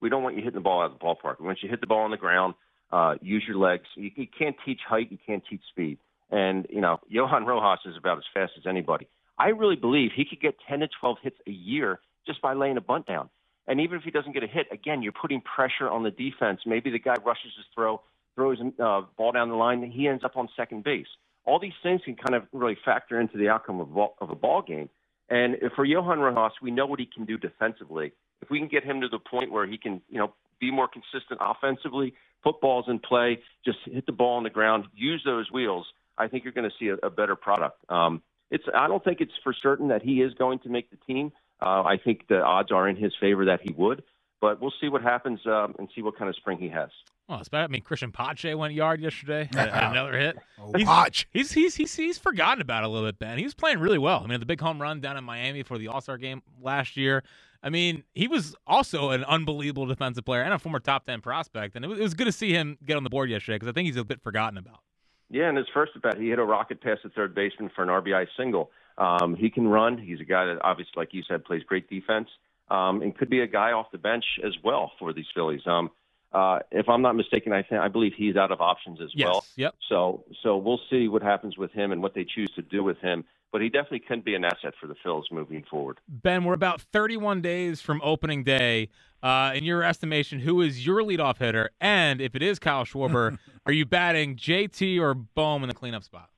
We 0.01 0.09
don't 0.09 0.23
want 0.23 0.37
you 0.37 0.43
hitting 0.43 0.59
the 0.59 0.63
ball 0.63 0.83
out 0.83 0.93
of 0.93 0.99
the 0.99 1.05
ballpark. 1.05 1.39
We 1.39 1.47
want 1.47 1.59
you 1.63 1.69
to 1.69 1.73
hit 1.73 1.81
the 1.81 1.87
ball 1.87 2.01
on 2.01 2.11
the 2.11 2.17
ground. 2.17 2.55
Uh, 2.91 3.15
use 3.21 3.45
your 3.47 3.59
legs. 3.59 3.85
You, 3.95 4.11
you 4.17 4.27
can't 4.37 4.57
teach 4.65 4.81
height. 4.89 5.13
You 5.13 5.19
can't 5.25 5.45
teach 5.49 5.61
speed. 5.71 5.99
And 6.31 6.67
you 6.71 6.81
know, 6.81 6.99
Johan 7.09 7.47
Rojas 7.47 7.81
is 7.87 7.97
about 7.97 8.19
as 8.19 8.25
fast 8.35 8.53
as 8.59 8.67
anybody. 8.67 9.07
I 9.39 9.49
really 9.49 9.77
believe 9.77 10.11
he 10.15 10.25
could 10.25 10.41
get 10.41 10.57
10 10.69 10.81
to 10.81 10.89
12 11.01 11.17
hits 11.23 11.37
a 11.47 11.51
year 11.51 12.01
just 12.27 12.43
by 12.43 12.55
laying 12.55 12.77
a 12.77 12.81
bunt 12.81 13.07
down. 13.07 13.31
And 13.67 13.81
even 13.81 13.99
if 13.99 14.05
he 14.05 14.11
doesn't 14.11 14.33
get 14.33 14.43
a 14.43 14.49
hit, 14.49 14.67
again, 14.73 15.03
you're 15.03 15.13
putting 15.13 15.41
pressure 15.41 15.89
on 15.89 16.03
the 16.03 16.11
defense. 16.11 16.61
Maybe 16.67 16.91
the 16.91 16.99
guy 16.99 17.15
rushes 17.25 17.53
his 17.57 17.67
throw 17.75 18.03
throws 18.41 18.59
a 18.59 18.83
uh, 18.83 19.03
ball 19.19 19.33
down 19.33 19.51
the 19.51 19.55
line, 19.55 19.83
he 19.91 20.09
ends 20.09 20.25
up 20.25 20.35
on 20.35 20.49
second 20.57 20.83
base. 20.83 21.07
All 21.45 21.59
these 21.59 21.75
things 21.83 22.01
can 22.07 22.17
kind 22.17 22.35
of 22.35 22.45
really 22.53 22.79
factor 22.83 23.21
into 23.21 23.37
the 23.37 23.51
outcome 23.51 23.81
of, 23.81 23.89
of 24.19 24.31
a 24.31 24.35
ball 24.35 24.63
game. 24.63 24.89
And 25.29 25.57
for 25.77 25.85
Johan 25.85 26.21
Rojas, 26.21 26.55
we 26.63 26.71
know 26.71 26.87
what 26.87 26.99
he 26.99 27.07
can 27.07 27.27
do 27.27 27.37
defensively. 27.37 28.13
If 28.41 28.49
we 28.49 28.59
can 28.59 28.69
get 28.69 28.83
him 28.83 29.03
to 29.03 29.09
the 29.09 29.19
point 29.19 29.53
where 29.53 29.67
he 29.67 29.77
can, 29.77 30.01
you 30.09 30.19
know, 30.19 30.33
be 30.59 30.71
more 30.71 30.89
consistent 30.89 31.39
offensively, 31.41 32.15
put 32.43 32.63
balls 32.63 32.87
in 32.89 32.99
play, 32.99 33.41
just 33.63 33.79
hit 33.85 34.07
the 34.07 34.13
ball 34.13 34.39
on 34.39 34.43
the 34.43 34.51
ground, 34.51 34.87
use 34.95 35.21
those 35.25 35.53
wheels, 35.53 35.87
I 36.17 36.29
think 36.29 36.45
you're 36.45 36.55
going 36.55 36.69
to 36.69 36.77
see 36.79 36.89
a, 36.89 36.95
a 37.07 37.11
better 37.11 37.37
product. 37.37 37.79
Um, 37.91 38.23
it's 38.51 38.65
I 38.75 38.89
don't 38.89 39.05
think 39.05 39.21
it's 39.21 39.33
for 39.45 39.53
certain 39.53 39.89
that 39.89 40.03
he 40.03 40.23
is 40.23 40.33
going 40.35 40.61
to 40.61 40.71
make 40.71 40.91
the 40.91 40.97
team. 40.97 41.33
Uh, 41.61 41.83
I 41.83 41.99
think 42.03 42.27
the 42.29 42.43
odds 42.43 42.73
are 42.73 42.89
in 42.89 42.97
his 42.97 43.13
favor 43.21 43.45
that 43.45 43.61
he 43.63 43.73
would, 43.75 44.03
but 44.41 44.61
we'll 44.61 44.73
see 44.81 44.89
what 44.89 45.03
happens 45.03 45.41
um, 45.47 45.75
and 45.79 45.89
see 45.95 46.03
what 46.03 46.17
kind 46.17 46.29
of 46.29 46.37
spring 46.37 46.59
he 46.59 46.69
has. 46.69 46.91
Well, 47.29 47.39
it's 47.39 47.49
bad. 47.49 47.65
I 47.65 47.67
mean, 47.69 47.83
Cristian 47.83 48.13
Pache 48.13 48.55
went 48.55 48.75
yard 48.75 49.01
yesterday, 49.01 49.49
had, 49.55 49.69
had 49.71 49.93
another 49.93 50.19
hit. 50.19 50.37
Oh, 50.59 50.73
He's- 50.75 50.89
Pache. 50.89 51.27
He's, 51.33 51.53
he's 51.53 51.75
he's 51.77 51.95
he's 51.95 52.19
forgotten 52.19 52.61
about 52.61 52.83
it 52.83 52.87
a 52.87 52.89
little 52.89 53.09
bit, 53.09 53.19
Ben. 53.19 53.39
He 53.39 53.45
was 53.45 53.55
playing 53.55 53.79
really 53.79 53.99
well. 53.99 54.23
I 54.25 54.27
mean, 54.27 54.41
the 54.41 54.47
big 54.47 54.61
home 54.61 54.81
run 54.81 55.01
down 55.01 55.17
in 55.17 55.25
Miami 55.25 55.63
for 55.63 55.79
the 55.79 55.89
All 55.89 56.01
Star 56.01 56.19
game 56.19 56.43
last 56.61 56.97
year. 56.97 57.23
I 57.63 57.69
mean, 57.69 58.05
he 58.15 58.27
was 58.27 58.57
also 58.67 59.11
an 59.11 59.23
unbelievable 59.25 59.85
defensive 59.87 60.25
player 60.25 60.43
and 60.43 60.53
a 60.55 60.59
former 60.59 60.81
top 60.81 61.05
ten 61.05 61.21
prospect, 61.21 61.77
and 61.77 61.85
it 61.85 61.89
was, 61.89 61.99
it 61.99 62.03
was 62.03 62.15
good 62.15 62.25
to 62.25 62.33
see 62.33 62.53
him 62.53 62.79
get 62.85 62.97
on 62.97 63.05
the 63.05 63.11
board 63.11 63.31
yesterday 63.31 63.57
because 63.57 63.69
I 63.69 63.73
think 63.73 63.87
he's 63.87 63.97
a 63.97 64.05
bit 64.05 64.23
forgotten 64.23 64.59
about. 64.59 64.81
Yeah, 65.29 65.49
in 65.49 65.55
his 65.57 65.67
first 65.73 65.93
at 65.95 66.03
bat, 66.03 66.19
he 66.19 66.31
hit 66.31 66.39
a 66.41 66.45
rocket 66.45 66.81
past 66.81 67.03
the 67.05 67.11
third 67.11 67.35
baseman 67.35 67.71
for 67.77 67.83
an 67.83 67.89
RBI 67.89 68.27
single. 68.37 68.73
Um, 68.99 69.37
he 69.37 69.49
can 69.51 69.69
run. 69.69 69.97
He's 69.99 70.21
a 70.21 70.25
guy 70.25 70.47
that 70.47 70.59
obviously, 70.63 70.93
like 70.97 71.11
you 71.13 71.23
said, 71.29 71.45
plays 71.45 71.63
great 71.63 71.89
defense, 71.89 72.29
um, 72.71 73.03
and 73.03 73.17
could 73.17 73.29
be 73.31 73.41
a 73.41 73.47
guy 73.47 73.73
off 73.73 73.91
the 73.93 73.99
bench 73.99 74.25
as 74.45 74.53
well 74.63 74.93
for 74.99 75.13
these 75.13 75.27
Phillies. 75.35 75.63
Um, 75.67 75.91
uh, 76.33 76.61
if 76.71 76.89
I'm 76.89 77.03
not 77.03 77.17
mistaken, 77.17 77.53
I 77.53 77.63
think 77.63 77.81
I 77.81 77.89
believe 77.89 78.13
he's 78.17 78.37
out 78.37 78.53
of 78.53 78.61
options 78.61 79.01
as 79.01 79.11
Yes. 79.15 79.27
well. 79.27 79.45
Yep. 79.57 79.75
So, 79.89 80.25
so 80.43 80.57
we'll 80.57 80.81
see 80.89 81.09
what 81.09 81.23
happens 81.23 81.59
with 81.59 81.73
him 81.73 81.91
and 81.91 82.01
what 82.03 82.15
they 82.15 82.25
choose 82.25 82.51
to 82.55 82.63
do 82.63 82.85
with 82.85 82.99
him. 82.99 83.25
But 83.53 83.63
he 83.63 83.69
definitely 83.69 84.01
can 84.01 84.21
be 84.21 84.37
an 84.37 84.45
asset 84.45 84.75
for 84.81 84.87
the 84.87 84.95
Phils 85.05 85.25
moving 85.33 85.65
forward. 85.69 85.99
Ben, 86.09 86.45
we're 86.45 86.55
about 86.55 86.81
31 86.81 87.43
days 87.43 87.81
from 87.81 88.01
opening 88.05 88.45
day. 88.45 88.91
Uh, 89.25 89.53
in 89.55 89.65
your 89.65 89.83
estimation, 89.83 90.39
who 90.39 90.61
is 90.63 90.87
your 90.87 91.03
leadoff 91.03 91.39
hitter? 91.39 91.71
And 91.81 92.21
if 92.21 92.37
it 92.37 92.43
is 92.43 92.61
Kyle 92.61 92.85
Schwarber, 92.85 93.39
are 93.67 93.73
you 93.73 93.85
batting 93.85 94.37
JT 94.37 95.01
or 95.01 95.15
Bohm 95.15 95.65
in 95.65 95.69
the 95.69 95.75
cleanup 95.75 96.05
spot? 96.05 96.31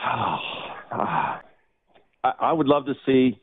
I, 0.00 1.40
I 2.24 2.52
would 2.52 2.66
love 2.66 2.86
to 2.86 2.94
see 3.04 3.41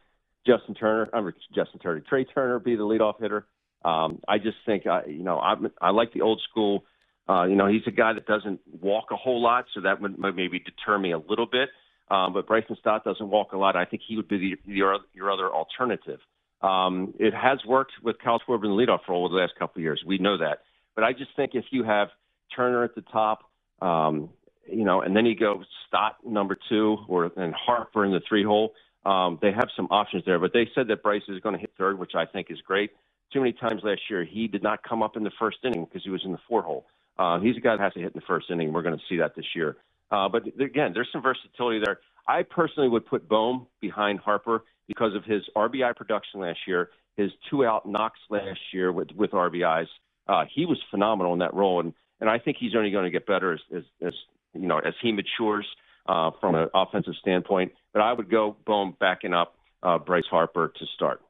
Justin 0.49 0.73
Turner, 0.73 1.09
I'm 1.13 1.31
Justin 1.53 1.79
Turner, 1.79 2.01
Trea 2.09 2.25
Turner 2.25 2.59
be 2.59 2.75
the 2.75 2.83
leadoff 2.83 3.19
hitter. 3.19 3.45
Um, 3.85 4.19
I 4.27 4.39
just 4.39 4.57
think, 4.65 4.87
I, 4.87 5.05
you 5.05 5.23
know, 5.23 5.37
I, 5.37 5.53
I 5.79 5.91
like 5.91 6.11
the 6.13 6.21
old 6.21 6.41
school. 6.49 6.85
Uh, 7.29 7.43
you 7.43 7.55
know, 7.55 7.67
he's 7.67 7.83
a 7.85 7.91
guy 7.91 8.13
that 8.13 8.25
doesn't 8.25 8.59
walk 8.81 9.05
a 9.11 9.15
whole 9.15 9.41
lot, 9.41 9.65
so 9.73 9.81
that 9.81 10.01
would 10.01 10.17
maybe 10.17 10.59
deter 10.59 10.97
me 10.97 11.11
a 11.11 11.19
little 11.19 11.45
bit. 11.45 11.69
Um, 12.09 12.33
but 12.33 12.47
Bryson 12.47 12.75
Stott 12.79 13.03
doesn't 13.03 13.29
walk 13.29 13.53
a 13.53 13.57
lot. 13.57 13.75
I 13.75 13.85
think 13.85 14.01
he 14.07 14.15
would 14.15 14.27
be 14.27 14.57
the, 14.65 14.73
your, 14.73 14.97
your 15.13 15.31
other 15.31 15.49
alternative. 15.49 16.19
Um, 16.61 17.13
it 17.19 17.33
has 17.33 17.59
worked 17.65 17.93
with 18.03 18.17
Kyle 18.23 18.39
Schwarber 18.39 18.65
in 18.65 18.71
the 18.71 18.75
leadoff 18.75 19.07
role 19.07 19.25
over 19.25 19.35
the 19.35 19.39
last 19.39 19.53
couple 19.59 19.79
of 19.79 19.83
years. 19.83 20.01
We 20.05 20.17
know 20.17 20.39
that. 20.39 20.63
But 20.95 21.03
I 21.03 21.13
just 21.13 21.29
think 21.35 21.51
if 21.53 21.65
you 21.69 21.83
have 21.83 22.09
Turner 22.55 22.83
at 22.83 22.95
the 22.95 23.01
top, 23.01 23.43
um, 23.81 24.29
you 24.67 24.83
know, 24.83 25.01
and 25.01 25.15
then 25.15 25.25
you 25.25 25.35
go 25.35 25.63
Stott 25.87 26.17
number 26.25 26.57
two, 26.67 26.97
or 27.07 27.31
and 27.37 27.53
Harper 27.53 28.03
in 28.03 28.11
the 28.11 28.21
three 28.27 28.43
hole. 28.43 28.73
Um, 29.05 29.39
they 29.41 29.51
have 29.51 29.69
some 29.75 29.87
options 29.91 30.23
there, 30.25 30.39
but 30.39 30.53
they 30.53 30.69
said 30.75 30.87
that 30.89 31.01
Bryce 31.03 31.23
is 31.27 31.39
going 31.39 31.53
to 31.53 31.59
hit 31.59 31.71
third, 31.77 31.97
which 31.97 32.15
I 32.15 32.25
think 32.25 32.47
is 32.49 32.59
great. 32.61 32.91
Too 33.31 33.39
many 33.39 33.53
times 33.53 33.81
last 33.83 34.01
year 34.09 34.25
he 34.25 34.47
did 34.47 34.63
not 34.63 34.83
come 34.83 35.03
up 35.03 35.15
in 35.15 35.23
the 35.23 35.31
first 35.39 35.57
inning 35.63 35.85
because 35.85 36.03
he 36.03 36.09
was 36.09 36.21
in 36.25 36.31
the 36.31 36.39
four 36.47 36.61
hole. 36.61 36.85
Uh, 37.17 37.39
he's 37.39 37.57
a 37.57 37.59
guy 37.59 37.75
that 37.75 37.83
has 37.83 37.93
to 37.93 37.99
hit 37.99 38.13
in 38.13 38.19
the 38.19 38.25
first 38.25 38.49
inning. 38.49 38.73
We're 38.73 38.81
going 38.81 38.97
to 38.97 39.03
see 39.07 39.17
that 39.17 39.35
this 39.35 39.45
year. 39.55 39.77
Uh, 40.11 40.27
but 40.29 40.47
again, 40.59 40.91
there's 40.93 41.09
some 41.11 41.21
versatility 41.21 41.81
there. 41.83 41.99
I 42.27 42.43
personally 42.43 42.89
would 42.89 43.05
put 43.05 43.27
Bohm 43.27 43.67
behind 43.81 44.19
Harper 44.19 44.63
because 44.87 45.15
of 45.15 45.23
his 45.23 45.43
RBI 45.55 45.95
production 45.95 46.39
last 46.39 46.59
year, 46.67 46.89
his 47.15 47.31
two 47.49 47.65
out 47.65 47.87
knocks 47.87 48.19
last 48.29 48.59
year 48.73 48.91
with 48.91 49.09
with 49.15 49.31
RBIs. 49.31 49.87
Uh, 50.27 50.45
he 50.53 50.65
was 50.65 50.79
phenomenal 50.89 51.33
in 51.33 51.39
that 51.39 51.53
role, 51.53 51.79
and 51.79 51.93
and 52.21 52.29
I 52.29 52.39
think 52.39 52.57
he's 52.59 52.75
only 52.75 52.91
going 52.91 53.05
to 53.05 53.11
get 53.11 53.25
better 53.25 53.53
as, 53.53 53.59
as, 53.75 53.83
as 54.05 54.13
you 54.53 54.67
know 54.67 54.79
as 54.79 54.93
he 55.01 55.11
matures 55.11 55.65
uh, 56.07 56.31
from 56.39 56.55
an 56.55 56.69
offensive 56.73 57.13
standpoint. 57.19 57.71
But 57.93 58.01
I 58.01 58.13
would 58.13 58.29
go 58.29 58.55
Bohm 58.65 58.95
backing 58.99 59.33
up 59.33 59.55
uh, 59.83 59.97
Bryce 59.97 60.27
Harper 60.29 60.71
to 60.77 60.85
start. 60.95 61.21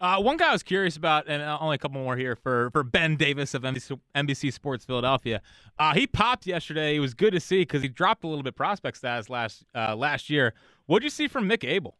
Uh, 0.00 0.18
one 0.18 0.38
guy 0.38 0.48
I 0.48 0.52
was 0.52 0.62
curious 0.62 0.96
about, 0.96 1.28
and 1.28 1.42
uh, 1.42 1.58
only 1.60 1.74
a 1.74 1.78
couple 1.78 2.00
more 2.00 2.16
here 2.16 2.34
for, 2.34 2.70
for 2.70 2.82
Ben 2.82 3.16
Davis 3.16 3.52
of 3.52 3.62
NBC, 3.62 4.00
NBC 4.14 4.50
Sports 4.50 4.86
Philadelphia. 4.86 5.42
Uh, 5.78 5.92
he 5.92 6.06
popped 6.06 6.46
yesterday. 6.46 6.96
It 6.96 7.00
was 7.00 7.12
good 7.12 7.34
to 7.34 7.40
see 7.40 7.60
because 7.60 7.82
he 7.82 7.88
dropped 7.88 8.24
a 8.24 8.26
little 8.26 8.42
bit 8.42 8.56
prospect 8.56 8.96
status 8.96 9.28
last 9.28 9.64
uh, 9.74 9.94
last 9.94 10.30
year. 10.30 10.54
What 10.86 11.00
did 11.00 11.04
you 11.04 11.10
see 11.10 11.28
from 11.28 11.46
Mick 11.46 11.68
Abel? 11.68 11.98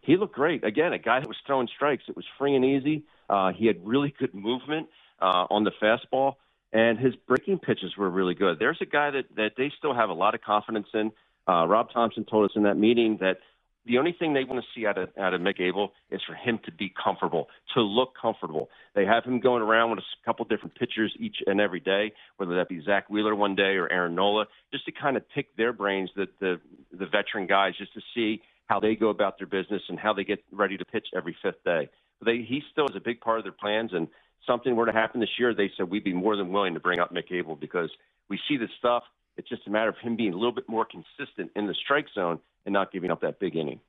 He 0.00 0.16
looked 0.16 0.34
great. 0.34 0.64
Again, 0.64 0.92
a 0.92 0.98
guy 0.98 1.20
that 1.20 1.28
was 1.28 1.36
throwing 1.46 1.68
strikes. 1.68 2.04
It 2.08 2.16
was 2.16 2.24
free 2.36 2.56
and 2.56 2.64
easy. 2.64 3.04
Uh, 3.28 3.52
he 3.52 3.66
had 3.66 3.76
really 3.86 4.12
good 4.18 4.34
movement 4.34 4.88
uh, 5.20 5.46
on 5.50 5.62
the 5.62 5.72
fastball, 5.80 6.34
and 6.72 6.98
his 6.98 7.14
breaking 7.28 7.60
pitches 7.60 7.96
were 7.96 8.10
really 8.10 8.34
good. 8.34 8.58
There's 8.58 8.78
a 8.80 8.86
guy 8.86 9.12
that, 9.12 9.24
that 9.36 9.52
they 9.56 9.70
still 9.78 9.94
have 9.94 10.08
a 10.10 10.14
lot 10.14 10.34
of 10.34 10.40
confidence 10.40 10.88
in. 10.94 11.12
Uh, 11.50 11.66
Rob 11.66 11.88
Thomson 11.92 12.24
told 12.24 12.44
us 12.48 12.52
in 12.54 12.62
that 12.62 12.76
meeting 12.76 13.18
that– 13.20 13.38
the 13.86 13.98
only 13.98 14.12
thing 14.12 14.34
they 14.34 14.44
want 14.44 14.62
to 14.62 14.68
see 14.74 14.86
out 14.86 14.98
of 14.98 15.08
out 15.18 15.34
of 15.34 15.40
Mick 15.40 15.60
Abel 15.60 15.92
is 16.10 16.20
for 16.26 16.34
him 16.34 16.60
to 16.66 16.72
be 16.72 16.92
comfortable, 17.02 17.48
to 17.74 17.80
look 17.80 18.10
comfortable. 18.20 18.68
They 18.94 19.04
have 19.04 19.24
him 19.24 19.40
going 19.40 19.62
around 19.62 19.90
with 19.90 20.00
a 20.00 20.24
couple 20.24 20.44
different 20.44 20.74
pitchers 20.74 21.14
each 21.18 21.36
and 21.46 21.60
every 21.60 21.80
day, 21.80 22.12
whether 22.36 22.54
that 22.56 22.68
be 22.68 22.82
Zack 22.84 23.08
Wheeler 23.08 23.34
one 23.34 23.54
day 23.54 23.76
or 23.76 23.90
Aaron 23.90 24.14
Nola, 24.14 24.46
just 24.72 24.84
to 24.84 24.92
kind 24.92 25.16
of 25.16 25.22
pick 25.34 25.56
their 25.56 25.72
brains, 25.72 26.10
the 26.14 26.26
the 26.40 26.60
the 26.92 27.06
veteran 27.06 27.46
guys, 27.46 27.72
just 27.78 27.94
to 27.94 28.00
see 28.14 28.42
how 28.66 28.80
they 28.80 28.94
go 28.94 29.08
about 29.08 29.38
their 29.38 29.46
business 29.46 29.82
and 29.88 29.98
how 29.98 30.12
they 30.12 30.24
get 30.24 30.44
ready 30.52 30.76
to 30.76 30.84
pitch 30.84 31.08
every 31.16 31.36
fifth 31.42 31.64
day. 31.64 31.88
But 32.20 32.26
they, 32.26 32.46
he 32.46 32.62
still 32.70 32.86
is 32.86 32.94
a 32.94 33.00
big 33.00 33.20
part 33.20 33.38
of 33.38 33.44
their 33.44 33.52
plans, 33.52 33.92
and 33.92 34.08
something 34.46 34.76
were 34.76 34.86
to 34.86 34.92
happen 34.92 35.20
this 35.20 35.38
year, 35.38 35.54
they 35.54 35.70
said 35.76 35.90
we'd 35.90 36.04
be 36.04 36.12
more 36.12 36.36
than 36.36 36.52
willing 36.52 36.74
to 36.74 36.80
bring 36.80 37.00
up 37.00 37.12
Mick 37.12 37.32
Abel 37.32 37.56
because 37.56 37.90
we 38.28 38.38
see 38.46 38.56
the 38.56 38.68
stuff. 38.78 39.02
It's 39.40 39.48
just 39.48 39.66
a 39.66 39.70
matter 39.70 39.88
of 39.88 39.96
him 39.96 40.16
being 40.16 40.34
a 40.34 40.36
little 40.36 40.52
bit 40.52 40.68
more 40.68 40.84
consistent 40.84 41.50
in 41.56 41.66
the 41.66 41.72
strike 41.72 42.04
zone 42.14 42.40
and 42.66 42.74
not 42.74 42.92
giving 42.92 43.10
up 43.10 43.22
that 43.22 43.40
big 43.40 43.56
inning. 43.56 43.80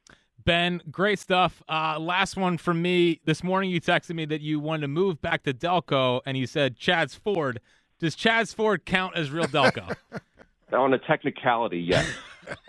Ben, 0.46 0.82
great 0.90 1.20
stuff. 1.20 1.62
Uh, 1.68 2.00
last 2.00 2.38
one 2.38 2.58
from 2.58 2.82
me. 2.82 3.20
This 3.26 3.44
morning 3.44 3.70
you 3.70 3.82
texted 3.82 4.16
me 4.16 4.24
that 4.28 4.40
you 4.40 4.62
wanted 4.62 4.84
to 4.84 4.88
move 4.88 5.22
back 5.22 5.44
to 5.44 5.54
Delco, 5.54 6.22
and 6.26 6.38
you 6.38 6.48
said 6.48 6.78
Chadds 6.78 7.16
Ford. 7.16 7.60
Does 8.00 8.16
Chadds 8.16 8.54
Ford 8.54 8.86
count 8.86 9.18
as 9.18 9.30
real 9.30 9.44
Delco? 9.44 9.94
On 10.72 10.94
a 10.94 10.98
technicality, 10.98 11.80
yes. 11.80 12.10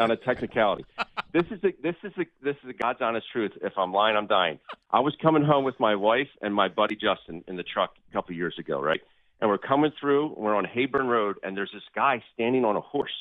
On 0.01 0.11
a 0.11 0.17
technicality, 0.17 0.85
this 1.33 1.45
is 1.53 1.63
a, 1.63 1.73
this 1.83 1.95
is 2.03 2.13
a, 2.19 2.25
this 2.43 2.57
is 2.57 2.67
the 2.67 2.73
God's 2.73 3.01
honest 3.01 3.27
truth. 3.33 3.53
If 3.63 3.73
I'm 3.79 3.93
lying, 3.93 4.17
I'm 4.17 4.27
dying. 4.27 4.59
I 4.91 4.99
was 4.99 5.15
coming 5.23 5.45
home 5.45 5.65
with 5.65 5.79
my 5.79 5.95
wife 5.95 6.29
and 6.43 6.53
my 6.53 6.67
buddy 6.67 6.97
Justin 6.97 7.45
in 7.47 7.57
the 7.57 7.63
truck 7.63 7.95
a 8.11 8.13
couple 8.13 8.35
years 8.35 8.57
ago, 8.59 8.81
right? 8.83 9.01
And 9.43 9.51
we're 9.51 9.59
coming 9.59 9.93
through. 10.01 10.35
We're 10.39 10.55
on 10.55 10.65
Heyburn 10.65 11.09
Road, 11.09 11.37
and 11.43 11.55
there's 11.55 11.73
this 11.75 11.83
guy 11.95 12.23
standing 12.33 12.65
on 12.65 12.77
a 12.77 12.81
horse 12.81 13.13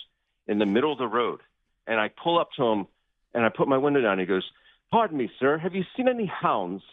in 0.48 0.60
the 0.60 0.66
middle 0.66 0.94
of 0.94 0.98
the 0.98 1.08
road 1.08 1.42
and 1.88 2.00
I 2.00 2.10
pull 2.10 2.40
up 2.40 2.50
to 2.58 2.64
him 2.64 2.88
and 3.34 3.46
I 3.46 3.50
put 3.50 3.68
my 3.68 3.78
window 3.78 4.02
down. 4.02 4.14
And 4.14 4.22
He 4.22 4.28
goes, 4.28 4.50
"Pardon 4.92 5.18
me, 5.18 5.30
sir. 5.40 5.58
Have 5.58 5.76
you 5.76 5.84
seen 5.96 6.08
any 6.08 6.26
hounds?" 6.26 6.84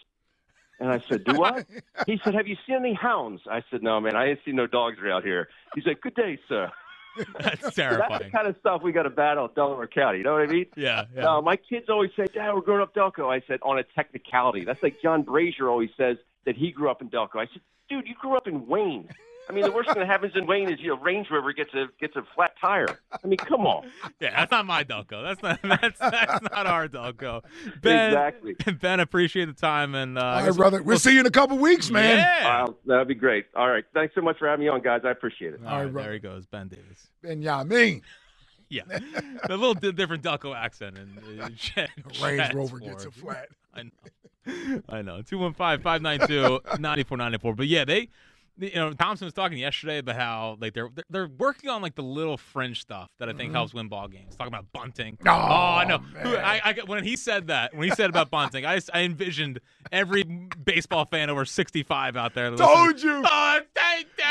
And 0.80 0.90
I 0.90 1.00
said, 1.08 1.24
"Do 1.24 1.42
I?" 1.44 1.64
he 2.06 2.20
said, 2.22 2.34
"Have 2.34 2.46
you 2.46 2.56
seen 2.66 2.76
any 2.76 2.94
hounds?" 2.94 3.42
I 3.50 3.62
said, 3.70 3.82
"No, 3.82 4.00
man. 4.00 4.16
I 4.16 4.30
ain't 4.30 4.40
seen 4.44 4.56
no 4.56 4.66
dogs 4.66 4.98
around 4.98 5.22
here." 5.22 5.48
He 5.74 5.82
said, 5.82 6.00
"Good 6.00 6.14
day, 6.14 6.38
sir." 6.48 6.70
That's 7.40 7.74
terrifying. 7.74 8.08
That's 8.10 8.24
the 8.24 8.30
kind 8.30 8.46
of 8.46 8.56
stuff 8.60 8.82
we 8.82 8.92
got 8.92 9.02
to 9.02 9.10
battle 9.10 9.46
at 9.46 9.54
Delaware 9.54 9.88
County. 9.88 10.18
You 10.18 10.24
know 10.24 10.34
what 10.34 10.42
I 10.42 10.46
mean? 10.46 10.66
Yeah. 10.76 11.06
yeah. 11.14 11.36
Uh, 11.36 11.42
my 11.42 11.56
kids 11.56 11.86
always 11.88 12.10
say, 12.16 12.26
"Dad, 12.32 12.54
we're 12.54 12.60
growing 12.60 12.82
up 12.82 12.94
Delco." 12.94 13.32
I 13.32 13.42
said, 13.46 13.58
"On 13.62 13.78
a 13.78 13.82
technicality." 13.82 14.64
That's 14.64 14.82
like 14.82 15.02
John 15.02 15.22
Brazier 15.22 15.68
always 15.68 15.90
says 15.96 16.16
that 16.48 16.56
he 16.56 16.72
grew 16.72 16.90
up 16.90 17.02
in 17.02 17.10
Delco. 17.10 17.36
I 17.36 17.46
said, 17.52 17.60
"Dude, 17.90 18.08
you 18.08 18.14
grew 18.18 18.34
up 18.34 18.48
in 18.48 18.66
Wayne." 18.66 19.06
I 19.50 19.52
mean, 19.52 19.64
the 19.64 19.70
worst 19.70 19.88
thing 19.90 19.98
that 19.98 20.06
happens 20.06 20.32
in 20.34 20.46
Wayne 20.46 20.70
is 20.70 20.80
you 20.80 20.88
know 20.88 20.96
Range 20.96 21.26
Rover 21.30 21.52
gets 21.52 21.74
a 21.74 21.88
gets 22.00 22.16
a 22.16 22.22
flat 22.34 22.52
tire. 22.58 22.98
I 23.12 23.26
mean, 23.26 23.36
come 23.36 23.66
on. 23.66 23.90
Yeah, 24.18 24.30
that's 24.34 24.50
not 24.50 24.64
my 24.64 24.82
Delco. 24.82 25.22
That's 25.22 25.42
not 25.42 25.60
that's 25.80 25.98
that's 25.98 26.42
not 26.42 26.66
our 26.66 26.88
Delco. 26.88 27.42
Ben, 27.82 28.08
exactly. 28.08 28.54
Ben, 28.80 29.00
appreciate 29.00 29.44
the 29.44 29.52
time 29.52 29.94
and 29.94 30.18
uh, 30.18 30.22
all 30.22 30.46
right, 30.46 30.56
brother. 30.56 30.78
We'll, 30.78 30.86
we'll 30.86 30.98
see 30.98 31.12
you 31.12 31.20
in 31.20 31.26
a 31.26 31.30
couple 31.30 31.58
weeks, 31.58 31.90
man. 31.90 32.18
Yeah, 32.18 32.64
uh, 32.66 32.72
that'd 32.86 33.08
be 33.08 33.14
great. 33.14 33.46
All 33.54 33.68
right, 33.68 33.84
thanks 33.92 34.14
so 34.14 34.22
much 34.22 34.38
for 34.38 34.48
having 34.48 34.64
me 34.64 34.70
on, 34.70 34.80
guys. 34.80 35.02
I 35.04 35.10
appreciate 35.10 35.52
it. 35.54 35.60
All, 35.64 35.74
all 35.74 35.84
right, 35.84 35.94
there 35.94 36.12
he 36.14 36.18
goes, 36.18 36.46
Ben 36.46 36.68
Davis. 36.68 37.08
Ben 37.22 37.42
Yamin. 37.42 38.00
Yeah, 38.70 38.82
a 39.44 39.56
little 39.56 39.72
different 39.72 40.22
Delco 40.22 40.54
accent 40.54 40.98
and 40.98 41.18
uh, 41.40 41.86
Range 42.22 42.52
Rover 42.52 42.78
gets 42.78 43.06
a 43.06 43.10
flat. 43.10 43.48
I 43.72 43.84
know. 43.84 43.90
I 44.88 45.02
know. 45.02 45.22
215 45.22 45.82
592 45.82 46.60
9494. 46.80 47.54
But 47.54 47.66
yeah, 47.66 47.84
they 47.84 48.08
you 48.60 48.74
know, 48.74 48.92
Thomson 48.92 49.26
was 49.26 49.34
talking 49.34 49.58
yesterday 49.58 49.98
about 49.98 50.16
how 50.16 50.56
like 50.60 50.74
they're 50.74 50.90
they're 51.10 51.28
working 51.28 51.70
on 51.70 51.80
like 51.80 51.94
the 51.94 52.02
little 52.02 52.36
fringe 52.36 52.80
stuff 52.80 53.08
that 53.18 53.28
I 53.28 53.32
think 53.32 53.48
mm-hmm. 53.48 53.54
helps 53.54 53.74
win 53.74 53.88
ball 53.88 54.08
games. 54.08 54.34
Talking 54.36 54.52
about 54.52 54.66
bunting. 54.72 55.16
Oh, 55.26 55.30
oh 55.30 55.32
I 55.32 55.84
know. 55.84 56.00
I, 56.16 56.60
I, 56.64 56.80
when 56.86 57.04
he 57.04 57.16
said 57.16 57.48
that, 57.48 57.74
when 57.74 57.88
he 57.88 57.94
said 57.94 58.10
about 58.10 58.30
bunting, 58.30 58.66
I, 58.66 58.80
I 58.92 59.02
envisioned 59.02 59.60
every 59.92 60.24
baseball 60.24 61.04
fan 61.04 61.30
over 61.30 61.44
sixty 61.44 61.82
five 61.82 62.16
out 62.16 62.34
there. 62.34 62.50
Told 62.56 63.00
you. 63.00 63.22
Oh, 63.24 63.60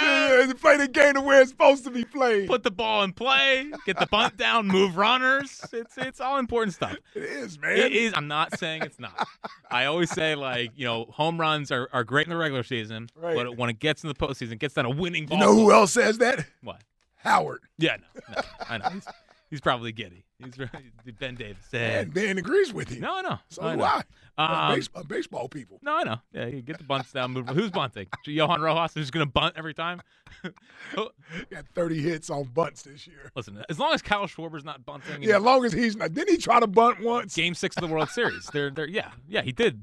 Yeah, 0.01 0.54
play 0.54 0.77
the 0.77 0.88
game 0.88 1.13
the 1.13 1.22
way 1.22 1.39
it's 1.42 1.51
supposed 1.51 1.84
to 1.86 1.92
be 1.92 2.04
played. 2.04 2.48
Put 2.48 2.63
the 2.63 2.72
ball 2.72 3.04
in 3.04 3.13
play. 3.13 3.72
Get 3.86 4.00
the 4.00 4.08
bunt 4.08 4.38
down. 4.38 4.68
Move 4.68 4.98
runners. 4.98 5.66
It's 5.72 5.98
it's 5.98 6.20
all 6.20 6.38
important 6.38 6.74
stuff. 6.74 6.96
It 7.16 7.24
is, 7.24 7.60
man. 7.60 7.77
It 7.77 7.92
is. 7.92 8.13
I'm 8.16 8.27
not 8.27 8.58
saying 8.58 8.84
it's 8.84 9.00
not. 9.00 9.27
I 9.72 9.86
always 9.86 10.10
say 10.10 10.36
like 10.36 10.72
you 10.75 10.86
know 10.86 11.06
home 11.06 11.39
runs 11.39 11.72
are, 11.72 11.89
are 11.94 12.04
great 12.04 12.27
in 12.27 12.32
the 12.32 12.38
regular 12.38 12.63
season, 12.63 13.10
right. 13.16 13.36
but 13.36 13.58
when 13.58 13.70
it 13.70 13.80
gets 13.80 14.04
in 14.04 14.08
the 14.08 14.16
postseason, 14.16 14.54
it 14.54 14.60
gets 14.60 14.74
down 14.74 14.86
a 14.86 14.89
winning 14.89 15.25
ball. 15.25 15.38
You 15.38 15.46
know 15.46 15.54
who 15.54 15.72
else 15.72 15.94
says 15.94 16.18
that? 16.20 16.46
What? 16.62 16.82
Howard. 17.16 17.62
Yeah, 17.77 17.98
no, 17.98 18.36
no 18.36 18.42
I 18.70 18.77
know. 18.77 19.01
He's, 19.50 19.62
probably 19.62 19.92
giddy. 19.92 20.25
He's 20.44 20.56
Ben 21.20 21.36
Davis. 21.36 21.63
And 21.74 22.13
Ben 22.13 22.38
agrees 22.38 22.74
with 22.74 22.94
you. 22.94 23.00
No, 23.01 23.18
I 23.18 23.22
know. 23.22 23.39
So 23.50 23.63
I 23.63 23.75
do. 23.75 23.84
I. 23.84 24.04
Um, 24.38 24.75
baseball, 24.75 25.04
baseball, 25.04 25.48
people. 25.48 25.80
No, 25.82 25.98
I 25.98 26.04
know. 26.04 26.18
Yeah, 26.32 26.46
you 26.46 26.62
get 26.62 26.77
the 26.77 26.84
bunts 26.84 27.12
down. 27.12 27.32
Move. 27.32 27.50
Who's 27.50 27.72
bunting? 27.72 28.08
Johan 28.25 28.62
Rojas 28.62 28.96
is 28.98 29.10
going 29.10 29.25
to 29.25 29.32
bunt 29.32 29.56
every 29.58 29.74
time. 29.74 30.01
Got 30.96 31.66
30 31.74 32.01
hits 32.01 32.30
on 32.30 32.44
bunts 32.44 32.84
this 32.84 33.08
year. 33.08 33.32
Listen, 33.36 33.63
as 33.70 33.80
long 33.80 33.94
as 33.94 34.01
Kyle 34.01 34.27
Schwarber's 34.27 34.63
not 34.66 34.86
bunting. 34.86 35.24
Yeah, 35.24 35.38
as 35.38 35.42
long 35.44 35.66
as 35.66 35.74
he's 35.74 35.96
not. 35.96 36.13
Didn't 36.13 36.30
he 36.30 36.38
try 36.38 36.60
to 36.60 36.68
bunt 36.68 37.01
once? 37.01 37.36
Game 37.36 37.56
six 37.56 37.75
of 37.77 37.82
the 37.82 37.88
World 37.88 38.10
Series. 38.10 38.48
They're, 38.54 38.70
they're, 38.70 38.88
yeah, 38.88 39.12
yeah, 39.27 39.42
he 39.42 39.51
did. 39.51 39.82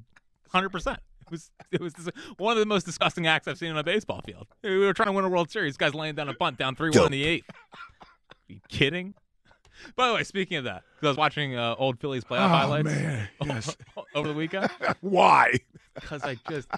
100%. 0.53 0.99
It 1.25 1.31
was 1.31 1.51
it 1.73 1.81
was 1.81 1.95
one 2.37 2.53
of 2.53 2.59
the 2.59 2.67
most 2.67 2.85
disgusting 2.85 3.27
acts 3.27 3.49
I've 3.49 3.57
seen 3.57 3.71
on 3.71 3.79
a 3.79 3.83
baseball 3.83 4.21
field. 4.27 4.47
We 4.63 4.79
were 4.79 4.93
trying 4.93 5.07
to 5.07 5.13
win 5.13 5.25
a 5.25 5.29
World 5.29 5.51
Series. 5.51 5.71
This 5.71 5.79
guy's 5.79 5.95
laying 5.95 6.15
down 6.15 6.29
a 6.29 6.35
bunt 6.35 6.59
down 6.59 6.77
three 6.77 6.91
one 6.91 7.07
in 7.07 7.13
the 7.13 7.25
eighth. 7.25 7.49
Are 7.51 8.53
you 8.53 8.61
kidding? 8.69 9.15
By 9.97 10.09
the 10.09 10.15
way, 10.15 10.25
speaking 10.25 10.57
of 10.59 10.65
that, 10.65 10.83
because 10.95 11.07
I 11.07 11.11
was 11.11 11.17
watching 11.17 11.57
uh, 11.57 11.75
old 11.79 11.99
Phillies 12.01 12.25
playoff 12.25 12.47
oh, 12.47 12.49
highlights 12.49 12.87
man. 12.87 13.29
Yes. 13.45 13.77
over 14.15 14.29
the 14.29 14.35
weekend. 14.35 14.71
Why? 15.01 15.55
Because 15.95 16.23
I 16.25 16.37
just 16.49 16.69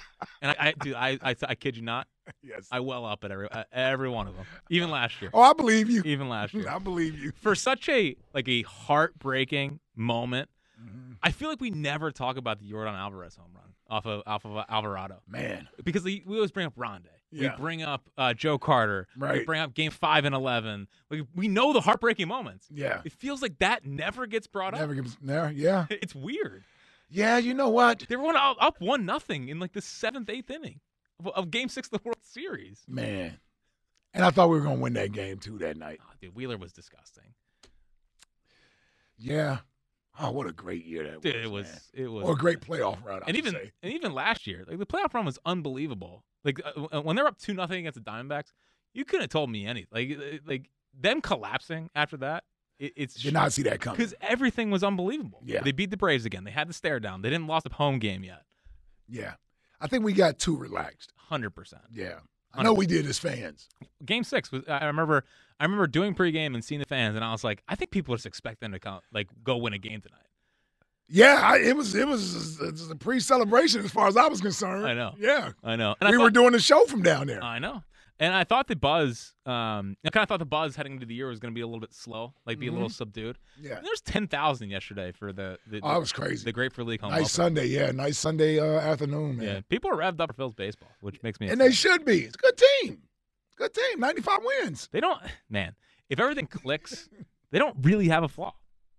and 0.43 0.50
I, 0.53 0.69
I 0.69 0.73
dude, 0.73 0.95
I, 0.95 1.19
I, 1.23 1.37
I 1.49 1.55
kid 1.55 1.76
you 1.76 1.83
not. 1.83 2.07
Yes. 2.43 2.67
I 2.73 2.81
well 2.81 3.05
up 3.05 3.25
at 3.25 3.31
every 3.31 3.50
uh, 3.50 3.65
every 3.73 4.09
one 4.09 4.26
of 4.26 4.37
them, 4.37 4.47
even 4.71 4.91
last 4.91 5.21
year. 5.23 5.31
Oh, 5.33 5.43
I 5.43 5.53
believe 5.53 5.88
you. 5.88 6.03
Even 6.05 6.29
last 6.29 6.55
year, 6.55 6.69
I 6.69 6.79
believe 6.79 7.19
you. 7.19 7.33
For 7.41 7.55
such 7.55 7.88
a 7.88 8.17
like 8.35 8.49
a 8.49 8.62
heartbreaking 8.62 9.81
moment, 9.95 10.50
mm-hmm. 10.81 11.12
I 11.23 11.31
feel 11.31 11.49
like 11.49 11.61
we 11.61 11.71
never 11.71 12.11
talk 12.11 12.37
about 12.37 12.59
the 12.59 12.71
Yordan 12.71 12.95
Alvarez 12.95 13.37
home 13.37 13.53
run 13.55 13.75
off 13.88 14.07
of 14.07 14.23
off 14.26 14.45
of 14.45 14.65
Alvarado. 14.69 15.23
Man, 15.29 15.69
because 15.85 16.05
we 16.05 16.23
always 16.29 16.50
bring 16.50 16.67
up 16.67 16.76
Rondé. 16.76 17.07
Yeah. 17.37 17.55
We 17.57 17.61
bring 17.62 17.83
up 17.83 18.09
uh, 18.16 18.35
Joe 18.35 18.59
Carter. 18.59 19.07
Right. 19.16 19.38
We 19.40 19.45
bring 19.45 19.61
up 19.61 19.75
Game 19.75 19.90
Five 19.90 20.25
and 20.25 20.35
Eleven. 20.35 20.88
We 21.11 21.25
we 21.35 21.49
know 21.49 21.73
the 21.73 21.81
heartbreaking 21.81 22.28
moments. 22.28 22.66
Yeah. 22.73 23.02
It 23.05 23.12
feels 23.12 23.43
like 23.43 23.59
that 23.59 23.85
never 23.85 24.26
gets 24.26 24.47
brought 24.47 24.73
never 24.73 24.85
up. 24.85 24.90
Never 24.90 25.02
gets 25.02 25.16
there. 25.23 25.52
Yeah. 25.55 25.87
It's 25.90 26.14
weird. 26.14 26.64
Yeah, 27.09 27.38
you 27.38 27.55
know 27.55 27.69
what? 27.69 28.05
They 28.09 28.16
were 28.16 28.35
up, 28.35 28.57
up 28.61 28.81
one 28.81 29.05
nothing 29.07 29.49
in 29.49 29.61
like 29.61 29.73
the 29.73 29.81
seventh, 29.81 30.28
eighth 30.28 30.50
inning 30.50 30.81
of, 31.21 31.28
of 31.28 31.50
Game 31.52 31.69
Six 31.69 31.87
of 31.88 31.93
the 31.93 32.00
World 32.05 32.19
Series. 32.23 32.83
Man. 32.88 33.38
And 34.12 34.25
I 34.25 34.31
thought 34.31 34.49
we 34.49 34.57
were 34.57 34.64
going 34.64 34.76
to 34.78 34.83
win 34.83 34.95
that 34.95 35.12
game 35.12 35.38
too 35.38 35.59
that 35.59 35.76
night. 35.76 36.00
Oh, 36.02 36.11
dude, 36.21 36.35
Wheeler 36.35 36.57
was 36.57 36.73
disgusting. 36.73 37.35
Yeah. 39.19 39.59
Oh, 40.19 40.31
what 40.31 40.47
a 40.47 40.52
great 40.52 40.85
year 40.87 41.05
that 41.05 41.21
Dude, 41.21 41.35
was. 41.35 41.45
it 41.45 41.50
was 41.50 41.66
man. 41.66 41.81
it 41.95 42.07
was 42.09 42.25
Or 42.25 42.33
a 42.33 42.37
great 42.37 42.61
playoff 42.61 43.05
run. 43.05 43.23
I 43.23 43.28
and 43.28 43.37
even 43.37 43.52
say. 43.52 43.73
and 43.83 43.93
even 43.93 44.12
last 44.14 44.47
year, 44.47 44.64
like 44.66 44.78
the 44.78 44.87
playoff 44.87 45.12
run 45.12 45.26
was 45.26 45.38
unbelievable. 45.45 46.25
Like 46.47 46.61
uh, 46.65 47.03
when 47.03 47.17
they're 47.17 47.26
up 47.26 47.38
two 47.38 47.53
nothing 47.53 47.81
against 47.81 48.03
the 48.03 48.11
Diamondbacks, 48.11 48.53
you 48.95 49.05
couldn't 49.05 49.23
have 49.23 49.31
told 49.31 49.50
me 49.50 49.67
anything. 49.67 49.88
Like 49.93 50.19
uh, 50.19 50.38
like 50.47 50.71
them 50.99 51.21
collapsing 51.21 51.91
after 51.95 52.17
that, 52.19 52.45
it, 52.79 52.93
it's 52.97 53.15
did 53.15 53.35
not 53.35 53.53
see 53.53 53.62
that 53.65 53.81
coming. 53.81 53.99
because 53.99 54.15
everything 54.21 54.71
was 54.71 54.85
unbelievable. 54.85 55.43
Yeah. 55.45 55.62
they 55.62 55.73
beat 55.73 55.91
the 55.91 55.97
Braves 55.97 56.25
again. 56.25 56.45
They 56.45 56.53
had 56.53 56.69
the 56.69 56.73
stare 56.73 57.00
down. 57.00 57.23
They 57.23 57.31
didn't 57.31 57.49
lost 57.49 57.67
a 57.67 57.75
home 57.75 57.99
game 57.99 58.23
yet. 58.25 58.43
Yeah. 59.09 59.35
I 59.81 59.88
think 59.88 60.05
we 60.05 60.12
got 60.12 60.38
too 60.38 60.57
relaxed. 60.57 61.12
Hundred 61.17 61.50
percent. 61.50 61.83
Yeah. 61.93 62.21
I 62.55 62.62
know 62.62 62.73
we 62.73 62.87
did 62.87 63.07
as 63.07 63.19
fans. 63.19 63.69
Game 64.05 64.25
six 64.25 64.50
was. 64.50 64.62
I 64.69 64.87
remember. 64.87 65.25
I 65.59 65.65
remember 65.65 65.87
doing 65.87 66.15
pregame 66.15 66.55
and 66.55 66.65
seeing 66.65 66.81
the 66.81 66.87
fans, 66.87 67.17
and 67.17 67.25
I 67.25 67.33
was 67.33 67.43
like, 67.43 67.62
I 67.67 67.75
think 67.75 67.91
people 67.91 68.15
just 68.15 68.26
expect 68.26 68.61
them 68.61 68.73
to 68.73 68.79
come, 68.79 69.00
like 69.12 69.29
go 69.43 69.57
win 69.57 69.73
a 69.73 69.79
game 69.79 70.00
tonight. 70.03 70.25
Yeah, 71.09 71.41
I, 71.43 71.59
it 71.59 71.77
was 71.77 71.95
it 71.95 72.07
was, 72.07 72.59
was 72.61 72.91
a 72.91 72.97
pre-celebration 72.97 73.85
as 73.85 73.91
far 73.93 74.09
as 74.09 74.17
I 74.17 74.27
was 74.27 74.41
concerned. 74.41 74.87
I 74.87 74.95
know. 74.95 75.15
Yeah. 75.19 75.53
I 75.63 75.77
know. 75.77 75.95
And 76.01 76.09
I 76.09 76.11
we 76.11 76.17
thought- 76.17 76.23
were 76.25 76.31
doing 76.31 76.53
the 76.53 76.59
show 76.61 76.85
from 76.87 77.03
down 77.03 77.27
there. 77.29 77.43
I 77.43 77.59
know. 77.59 77.83
And 78.19 78.33
I 78.33 78.45
thought 78.45 78.67
the 78.67 78.77
buzz, 78.77 79.35
um, 79.45 79.95
I 80.03 80.09
kind 80.09 80.23
of 80.23 80.29
thought 80.31 80.39
the 80.39 80.47
buzz 80.47 80.75
heading 80.75 80.95
into 80.95 81.05
the 81.05 81.15
year 81.15 81.29
was 81.29 81.39
going 81.39 81.53
to 81.53 81.55
be 81.55 81.61
a 81.61 81.67
little 81.67 81.81
bit 81.83 81.93
slow, 81.93 82.33
like 82.47 82.59
be 82.59 82.69
a 82.69 82.73
little 82.73 82.89
subdued. 82.89 83.37
yeah. 83.61 83.79
There's 83.83 84.01
ten 84.01 84.27
thousand 84.27 84.71
yesterday 84.71 85.13
for 85.13 85.35
the 85.35 85.59
the, 85.67 85.81
Oh, 85.83 85.93
that 85.93 86.01
was 86.01 86.13
crazy. 86.15 86.43
the 86.43 86.53
Grapefruit 86.53 86.87
League 86.89 87.03
home 87.03 87.11
Nice. 87.11 87.31
Sunday, 87.31 87.67
yeah. 87.67 87.91
Nice 87.93 88.17
Sunday 88.19 88.59
uh, 88.59 88.81
afternoon, 88.81 89.37
man. 89.37 89.47
Yeah, 89.47 89.61
people 89.69 89.91
are 89.91 89.97
revved 89.97 90.19
up 90.21 90.31
for 90.31 90.35
Phil's 90.35 90.55
baseball, 90.55 90.89
which 91.03 91.23
makes 91.23 91.39
me. 91.41 91.49
And 91.49 91.61
they 91.61 91.71
should 91.73 92.07
be. 92.07 92.21
It's 92.23 92.37
a 92.37 92.39
good 92.39 92.57
team. 92.83 93.03
Good 93.59 93.75
team. 93.75 94.01
95 94.01 94.39
wins. 94.45 94.89
They 94.93 95.01
don't, 95.01 95.21
man. 95.51 95.75
If 96.09 96.19
everything 96.19 96.47
clicks, 96.47 97.11
they 97.51 97.59
don't 97.59 97.77
really 97.83 98.09
have 98.09 98.23
a 98.23 98.29
flaw. 98.29 98.55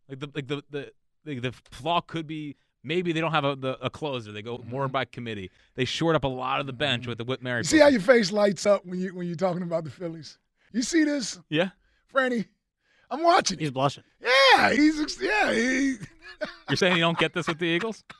Like 0.07 0.19
the 0.19 0.29
like 0.35 0.47
the 0.47 0.61
the 0.69 0.91
the, 1.27 1.39
the 1.39 1.51
flaw 1.51 2.01
could 2.01 2.25
be 2.25 2.55
maybe 2.83 3.11
they 3.11 3.19
don't 3.19 3.31
have 3.31 3.45
a 3.45 3.55
the, 3.55 3.77
a 3.81 3.89
closer. 3.89 4.31
They 4.31 4.41
go 4.41 4.57
mm-hmm. 4.57 4.69
more 4.69 4.87
by 4.87 5.05
committee. 5.05 5.51
They 5.75 5.85
short 5.85 6.15
up 6.15 6.23
a 6.23 6.29
lot 6.29 6.59
of 6.59 6.65
the 6.65 6.73
bench 6.73 7.01
mm-hmm. 7.03 7.09
with 7.09 7.17
the 7.17 7.25
Whit 7.25 7.43
Merrifield. 7.43 7.67
See 7.67 7.79
how 7.79 7.87
your 7.87 8.01
face 8.01 8.31
lights 8.31 8.65
up 8.65 8.85
when 8.85 8.99
you 8.99 9.13
when 9.13 9.27
you're 9.27 9.35
talking 9.35 9.63
about 9.63 9.83
the 9.83 9.91
Phillies? 9.91 10.37
You 10.71 10.81
see 10.81 11.03
this, 11.03 11.39
yeah. 11.49 11.69
Franny? 12.13 12.45
I'm 13.09 13.23
watching. 13.23 13.59
He's 13.59 13.69
it. 13.69 13.73
blushing. 13.73 14.03
Yeah, 14.21 14.71
he's 14.71 15.21
yeah. 15.21 15.53
He, 15.53 15.95
You're 16.69 16.77
saying 16.77 16.95
you 16.95 17.01
don't 17.01 17.17
get 17.17 17.33
this 17.33 17.47
with 17.47 17.59
the 17.59 17.65
Eagles? 17.65 18.03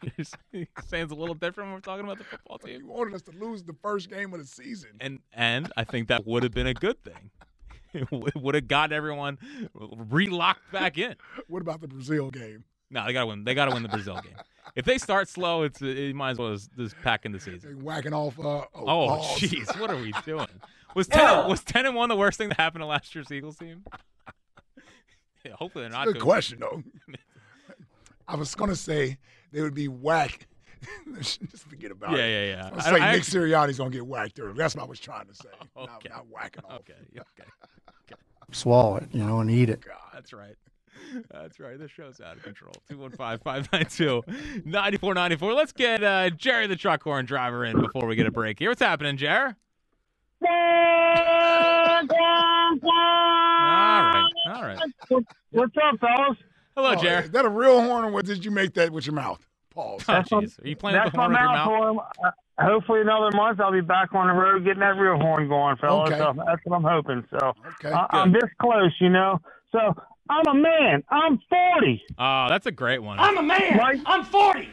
You're 0.52 0.66
saying 0.86 1.04
it's 1.04 1.12
a 1.12 1.14
little 1.14 1.34
different 1.34 1.68
when 1.68 1.74
we're 1.74 1.80
talking 1.80 2.04
about 2.04 2.18
the 2.18 2.24
football 2.24 2.60
he 2.64 2.78
team. 2.78 2.86
wanted 2.86 3.14
us 3.14 3.22
to 3.22 3.32
lose 3.32 3.64
the 3.64 3.74
first 3.82 4.10
game 4.10 4.32
of 4.32 4.38
the 4.38 4.46
season. 4.46 4.90
And 5.00 5.18
and 5.32 5.72
I 5.76 5.84
think 5.84 6.08
that 6.08 6.26
would 6.26 6.42
have 6.42 6.52
been 6.52 6.68
a 6.68 6.74
good 6.74 7.02
thing. 7.02 7.30
It 7.94 8.36
would 8.36 8.54
have 8.54 8.68
got 8.68 8.92
everyone 8.92 9.38
relocked 9.74 10.70
back 10.72 10.98
in. 10.98 11.14
What 11.46 11.62
about 11.62 11.80
the 11.80 11.88
Brazil 11.88 12.30
game? 12.30 12.64
No, 12.90 13.04
they 13.06 13.12
gotta 13.12 13.26
win. 13.26 13.44
They 13.44 13.54
gotta 13.54 13.72
win 13.72 13.82
the 13.82 13.88
Brazil 13.88 14.20
game. 14.22 14.34
If 14.74 14.84
they 14.84 14.98
start 14.98 15.28
slow, 15.28 15.62
it's 15.62 15.80
it 15.82 16.14
might 16.14 16.32
as 16.32 16.38
well 16.38 16.52
just, 16.52 16.74
just 16.76 16.96
pack 17.02 17.26
in 17.26 17.32
the 17.32 17.40
season. 17.40 17.82
whacking 17.82 18.12
off. 18.12 18.38
Uh, 18.38 18.64
oh, 18.74 19.18
jeez, 19.38 19.78
what 19.80 19.90
are 19.90 19.96
we 19.96 20.12
doing? 20.26 20.46
Was 20.94 21.08
ten 21.08 21.48
was 21.48 21.62
ten 21.64 21.86
and 21.86 21.94
one 21.94 22.08
the 22.08 22.16
worst 22.16 22.38
thing 22.38 22.48
that 22.48 22.58
happened 22.58 22.82
to 22.82 22.86
last 22.86 23.14
year's 23.14 23.30
Eagles 23.30 23.56
team? 23.56 23.84
Yeah, 25.44 25.52
hopefully 25.54 25.84
they're 25.84 25.92
not. 25.92 26.06
Good 26.06 26.14
good. 26.14 26.22
question 26.22 26.60
though. 26.60 26.82
I 28.26 28.36
was 28.36 28.54
gonna 28.54 28.76
say 28.76 29.18
they 29.52 29.62
would 29.62 29.74
be 29.74 29.88
whack. 29.88 30.46
Just 31.20 31.40
forget 31.68 31.90
about 31.90 32.12
Yeah, 32.12 32.18
it. 32.24 32.48
yeah, 32.48 32.54
yeah. 32.56 32.68
I 32.72 32.74
was 32.74 32.86
I- 32.86 32.90
saying 32.90 33.02
I 33.02 33.10
Nick 33.12 33.20
actually- 33.20 33.40
Sirianni's 33.50 33.78
gonna 33.78 33.90
get 33.90 34.06
whacked 34.06 34.38
early. 34.40 34.54
That's 34.54 34.74
what 34.76 34.84
I 34.84 34.88
was 34.88 35.00
trying 35.00 35.26
to 35.26 35.34
say. 35.34 35.48
Not, 35.76 35.90
Okay. 35.96 36.08
not 36.10 36.26
whacking 36.28 36.64
off. 36.64 36.80
Okay, 36.80 36.94
okay, 37.18 37.44
Swallow 38.52 38.96
it, 38.96 39.08
you 39.12 39.22
know, 39.24 39.40
and 39.40 39.50
eat 39.50 39.68
it. 39.68 39.80
God, 39.82 39.94
that's 40.14 40.32
right. 40.32 40.54
That's 41.30 41.60
right. 41.60 41.78
This 41.78 41.90
show's 41.90 42.20
out 42.20 42.36
of 42.36 42.42
control. 42.42 42.72
215-592-9494. 42.90 45.54
Let's 45.54 45.72
get 45.72 46.02
uh, 46.02 46.30
Jerry 46.30 46.66
the 46.66 46.76
truck 46.76 47.02
horn 47.02 47.24
driver 47.26 47.64
in 47.64 47.80
before 47.80 48.06
we 48.06 48.16
get 48.16 48.26
a 48.26 48.30
break 48.30 48.58
here. 48.58 48.70
What's 48.70 48.82
happening, 48.82 49.16
Jerry? 49.16 49.52
All 50.42 50.48
right. 52.88 54.24
All 54.48 54.62
right. 54.62 54.78
What's 55.50 55.74
up, 55.82 55.98
fellas? 56.00 56.38
Hello, 56.76 56.92
Oh, 56.92 57.02
Jerry. 57.02 57.24
Is 57.24 57.30
that 57.32 57.44
a 57.44 57.48
real 57.48 57.80
horn, 57.82 58.04
or 58.04 58.10
what 58.10 58.24
did 58.26 58.44
you 58.44 58.50
make 58.50 58.74
that 58.74 58.90
with 58.92 59.06
your 59.06 59.14
mouth? 59.14 59.44
Pause. 59.78 60.04
Oh, 60.08 60.12
jeez. 60.40 60.64
Are 60.64 60.68
you 60.68 60.74
playing 60.76 60.96
with 60.96 61.04
That's 61.04 61.12
the 61.12 61.18
my 61.18 61.24
horn 61.28 61.32
with 61.32 61.40
your 61.40 61.48
mouth 61.52 61.56
mouth? 61.56 61.66
horn. 61.66 61.98
Uh, 62.24 62.30
hopefully, 62.64 63.00
another 63.02 63.30
month 63.36 63.60
I'll 63.60 63.70
be 63.72 63.80
back 63.80 64.12
on 64.12 64.26
the 64.26 64.32
road 64.32 64.64
getting 64.64 64.80
that 64.80 64.96
real 64.96 65.16
horn 65.18 65.48
going, 65.48 65.76
fellas. 65.76 66.08
Okay. 66.10 66.18
So 66.18 66.34
that's 66.44 66.60
what 66.64 66.76
I'm 66.76 66.82
hoping. 66.82 67.24
So 67.30 67.52
Okay. 67.74 67.92
I, 67.92 68.06
I'm 68.10 68.32
this 68.32 68.42
close, 68.60 68.92
you 69.00 69.08
know. 69.10 69.40
So 69.70 69.78
I'm 70.28 70.46
a 70.48 70.54
man. 70.54 71.04
I'm 71.10 71.38
40. 71.48 72.02
Oh, 72.18 72.46
that's 72.48 72.66
a 72.66 72.72
great 72.72 73.02
one. 73.02 73.20
I'm 73.20 73.38
a 73.38 73.42
man. 73.42 73.78
Right? 73.78 74.00
I'm 74.04 74.24
40. 74.24 74.68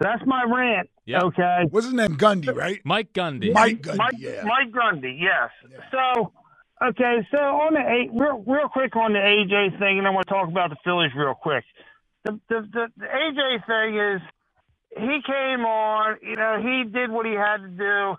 That's 0.00 0.22
my 0.26 0.44
rant. 0.44 0.90
Yep. 1.06 1.22
Okay. 1.22 1.62
What's 1.70 1.86
his 1.86 1.94
name? 1.94 2.16
Gundy, 2.16 2.54
right? 2.54 2.80
Mike 2.84 3.12
Gundy. 3.14 3.52
Mike 3.54 3.80
Gundy. 3.82 3.96
Mike, 3.96 4.14
yeah. 4.18 4.42
Mike 4.44 4.70
Grundy, 4.72 5.18
yes. 5.20 5.50
Yeah. 5.70 5.78
So, 5.90 6.32
okay, 6.88 7.26
so 7.30 7.38
on 7.38 7.74
the 7.74 7.80
A- 7.80 8.10
real, 8.18 8.42
real 8.46 8.68
quick 8.68 8.96
on 8.96 9.12
the 9.12 9.18
AJ 9.20 9.78
thing, 9.78 9.98
and 9.98 10.06
I 10.06 10.10
want 10.10 10.26
to 10.26 10.32
talk 10.34 10.48
about 10.48 10.70
the 10.70 10.76
Phillies 10.84 11.12
real 11.16 11.34
quick. 11.34 11.64
The, 12.24 12.40
the 12.48 12.60
the 12.72 12.86
the 12.96 13.06
AJ 13.06 13.66
thing 13.66 13.98
is 13.98 14.20
he 14.96 15.20
came 15.26 15.64
on, 15.66 16.16
you 16.22 16.36
know, 16.36 16.60
he 16.62 16.84
did 16.90 17.10
what 17.10 17.26
he 17.26 17.32
had 17.32 17.58
to 17.58 17.68
do. 17.68 18.16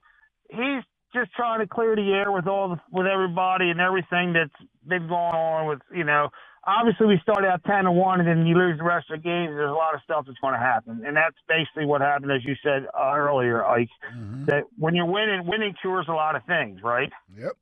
He's 0.49 0.83
just 1.13 1.31
trying 1.33 1.59
to 1.59 1.67
clear 1.67 1.95
the 1.95 2.13
air 2.13 2.31
with 2.31 2.47
all 2.47 2.69
the 2.69 2.79
with 2.91 3.07
everybody 3.07 3.69
and 3.69 3.79
everything 3.79 4.33
that's 4.33 4.53
been 4.87 5.07
going 5.07 5.35
on 5.35 5.67
with 5.67 5.79
you 5.93 6.03
know. 6.03 6.29
Obviously, 6.67 7.05
we 7.05 7.19
started 7.21 7.47
out 7.47 7.63
ten 7.63 7.83
to 7.85 7.91
one, 7.91 8.19
and 8.19 8.27
then 8.27 8.45
you 8.47 8.55
lose 8.57 8.77
the 8.79 8.83
rest 8.83 9.09
of 9.11 9.19
the 9.21 9.23
games. 9.23 9.53
There's 9.53 9.69
a 9.69 9.73
lot 9.73 9.93
of 9.93 10.01
stuff 10.03 10.25
that's 10.25 10.39
going 10.39 10.53
to 10.53 10.59
happen, 10.59 11.03
and 11.05 11.15
that's 11.15 11.35
basically 11.47 11.85
what 11.85 12.01
happened, 12.01 12.31
as 12.31 12.43
you 12.43 12.55
said 12.63 12.87
uh, 12.93 13.13
earlier, 13.15 13.63
Ike 13.63 13.89
Mhm. 14.11 14.45
that 14.47 14.63
when 14.77 14.95
you're 14.95 15.05
winning, 15.05 15.45
winning 15.45 15.75
cures 15.79 16.07
a 16.09 16.13
lot 16.13 16.35
of 16.35 16.43
things, 16.45 16.81
right? 16.81 17.11
Yep. 17.37 17.53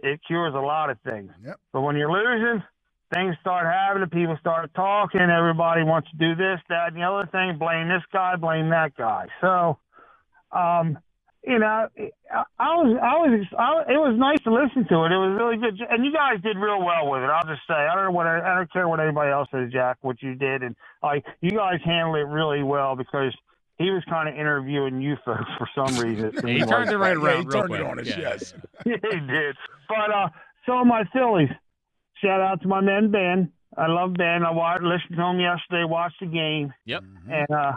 It 0.00 0.20
cures 0.26 0.54
a 0.54 0.60
lot 0.60 0.88
of 0.88 0.98
things. 1.00 1.30
Yep. 1.44 1.56
But 1.74 1.82
when 1.82 1.96
you're 1.96 2.10
losing, 2.10 2.62
things 3.12 3.36
start 3.40 3.66
happening. 3.66 4.08
People 4.10 4.36
start 4.40 4.72
talking. 4.74 5.20
Everybody 5.20 5.82
wants 5.84 6.10
to 6.10 6.16
do 6.16 6.34
this, 6.34 6.60
that, 6.68 6.88
and 6.92 6.96
the 6.96 7.02
other 7.02 7.28
thing. 7.30 7.58
Blame 7.58 7.88
this 7.88 8.02
guy. 8.12 8.36
Blame 8.36 8.70
that 8.70 8.96
guy. 8.96 9.26
So, 9.40 9.78
um, 10.52 10.98
you 11.46 11.60
know, 11.60 11.66
I, 11.96 12.42
I 12.58 12.74
was, 12.74 12.98
I 13.00 13.14
was, 13.22 13.46
I, 13.56 13.92
it 13.92 13.96
was 13.98 14.16
nice 14.18 14.42
to 14.42 14.52
listen 14.52 14.82
to 14.88 15.04
it. 15.04 15.12
It 15.12 15.16
was 15.16 15.38
really 15.38 15.56
good, 15.58 15.78
and 15.88 16.04
you 16.04 16.12
guys 16.12 16.42
did 16.42 16.56
real 16.56 16.82
well 16.84 17.08
with 17.08 17.22
it. 17.22 17.30
I'll 17.30 17.46
just 17.46 17.62
say, 17.68 17.74
I 17.74 17.94
don't 17.94 18.04
know 18.06 18.10
what, 18.10 18.26
I, 18.26 18.40
I 18.40 18.54
don't 18.56 18.72
care 18.72 18.88
what 18.88 18.98
anybody 18.98 19.30
else 19.30 19.48
says, 19.52 19.70
Jack, 19.70 19.98
what 20.00 20.20
you 20.22 20.34
did, 20.34 20.62
and 20.64 20.74
like 21.04 21.24
you 21.40 21.52
guys 21.52 21.78
handled 21.84 22.16
it 22.16 22.26
really 22.26 22.64
well 22.64 22.96
because 22.96 23.32
he 23.78 23.90
was 23.92 24.02
kind 24.08 24.28
of 24.28 24.34
interviewing 24.34 25.00
you 25.00 25.16
folks 25.24 25.48
for 25.56 25.68
some 25.74 25.96
reason. 26.02 26.32
Yeah, 26.44 26.52
he 26.54 26.60
turned 26.64 26.90
it 26.90 26.96
right 26.98 27.16
Yeah, 27.16 27.22
around. 27.22 27.42
he 27.42 27.46
real 27.46 27.50
turned 27.60 27.68
quick. 27.68 27.80
it 27.80 27.86
on 27.86 28.00
us, 28.00 28.06
Yeah, 28.08 28.18
yes. 28.18 28.54
yeah, 28.84 28.96
he 29.12 29.20
did. 29.20 29.56
But 29.88 30.10
uh, 30.12 30.28
so 30.66 30.84
my 30.84 31.04
Phillies. 31.12 31.50
Shout 32.22 32.40
out 32.40 32.62
to 32.62 32.68
my 32.68 32.80
man 32.80 33.10
Ben. 33.10 33.52
I 33.76 33.88
love 33.88 34.14
Ben. 34.14 34.42
I 34.44 34.50
watched, 34.52 34.82
listened 34.82 35.16
to 35.16 35.22
him 35.22 35.40
yesterday. 35.40 35.84
Watched 35.84 36.20
the 36.20 36.26
game, 36.26 36.72
Yep. 36.86 37.04
and 37.30 37.50
uh, 37.50 37.72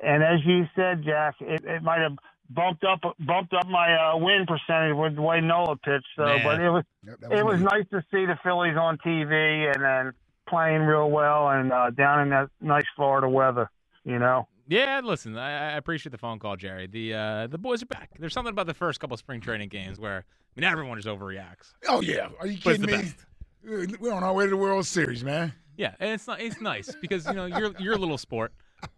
and 0.00 0.22
as 0.22 0.40
you 0.44 0.66
said, 0.76 1.02
Jack, 1.04 1.36
it, 1.40 1.64
it 1.64 1.82
might 1.82 2.00
have 2.00 2.16
bumped 2.50 2.84
up 2.84 3.00
bumped 3.20 3.54
up 3.54 3.66
my 3.68 3.94
uh, 3.94 4.16
win 4.18 4.44
percentage 4.46 4.94
with 4.96 5.14
the 5.16 5.22
way 5.22 5.40
Nola 5.40 5.76
pitched. 5.76 6.06
So, 6.16 6.24
Man. 6.24 6.44
but 6.44 6.60
it 6.60 6.70
was 6.70 6.84
Yep, 7.06 7.20
that 7.20 7.32
it 7.32 7.46
was 7.46 7.60
nice 7.60 7.84
to 7.92 8.02
see 8.10 8.26
the 8.26 8.38
Phillies 8.42 8.76
on 8.76 8.98
TV 8.98 9.72
and 9.74 9.82
then 9.84 10.12
playing 10.48 10.82
real 10.82 11.10
well 11.10 11.48
and 11.50 11.72
uh, 11.72 11.90
down 11.90 12.20
in 12.22 12.30
that 12.30 12.50
nice 12.60 12.84
Florida 12.96 13.28
weather. 13.28 13.70
You 14.04 14.18
know. 14.18 14.48
Yeah, 14.70 15.00
listen, 15.02 15.38
I, 15.38 15.72
I 15.72 15.76
appreciate 15.78 16.10
the 16.12 16.18
phone 16.18 16.38
call, 16.38 16.56
Jerry. 16.56 16.86
The 16.86 17.14
uh, 17.14 17.46
the 17.46 17.56
boys 17.56 17.82
are 17.82 17.86
back. 17.86 18.10
There's 18.18 18.34
something 18.34 18.52
about 18.52 18.66
the 18.66 18.74
first 18.74 19.00
couple 19.00 19.14
of 19.14 19.18
spring 19.20 19.40
training 19.40 19.70
games 19.70 19.98
where 19.98 20.24
I 20.26 20.60
mean 20.60 20.70
everyone 20.70 20.98
just 21.00 21.08
overreacts. 21.08 21.72
Oh 21.88 22.02
yeah. 22.02 22.28
Are 22.38 22.46
you 22.46 22.58
kidding 22.58 22.82
me? 22.82 22.92
best. 22.92 23.24
We're 23.64 24.12
on 24.12 24.22
our 24.24 24.32
way 24.32 24.44
to 24.44 24.50
the 24.50 24.56
World 24.56 24.86
Series, 24.86 25.22
man. 25.24 25.52
Yeah, 25.76 25.94
and 26.00 26.10
it's 26.10 26.26
not 26.26 26.40
it's 26.40 26.60
nice 26.60 26.94
because 27.00 27.26
you 27.26 27.34
know 27.34 27.46
you're 27.46 27.72
you're 27.78 27.94
a 27.94 27.98
little 27.98 28.18
sport, 28.18 28.52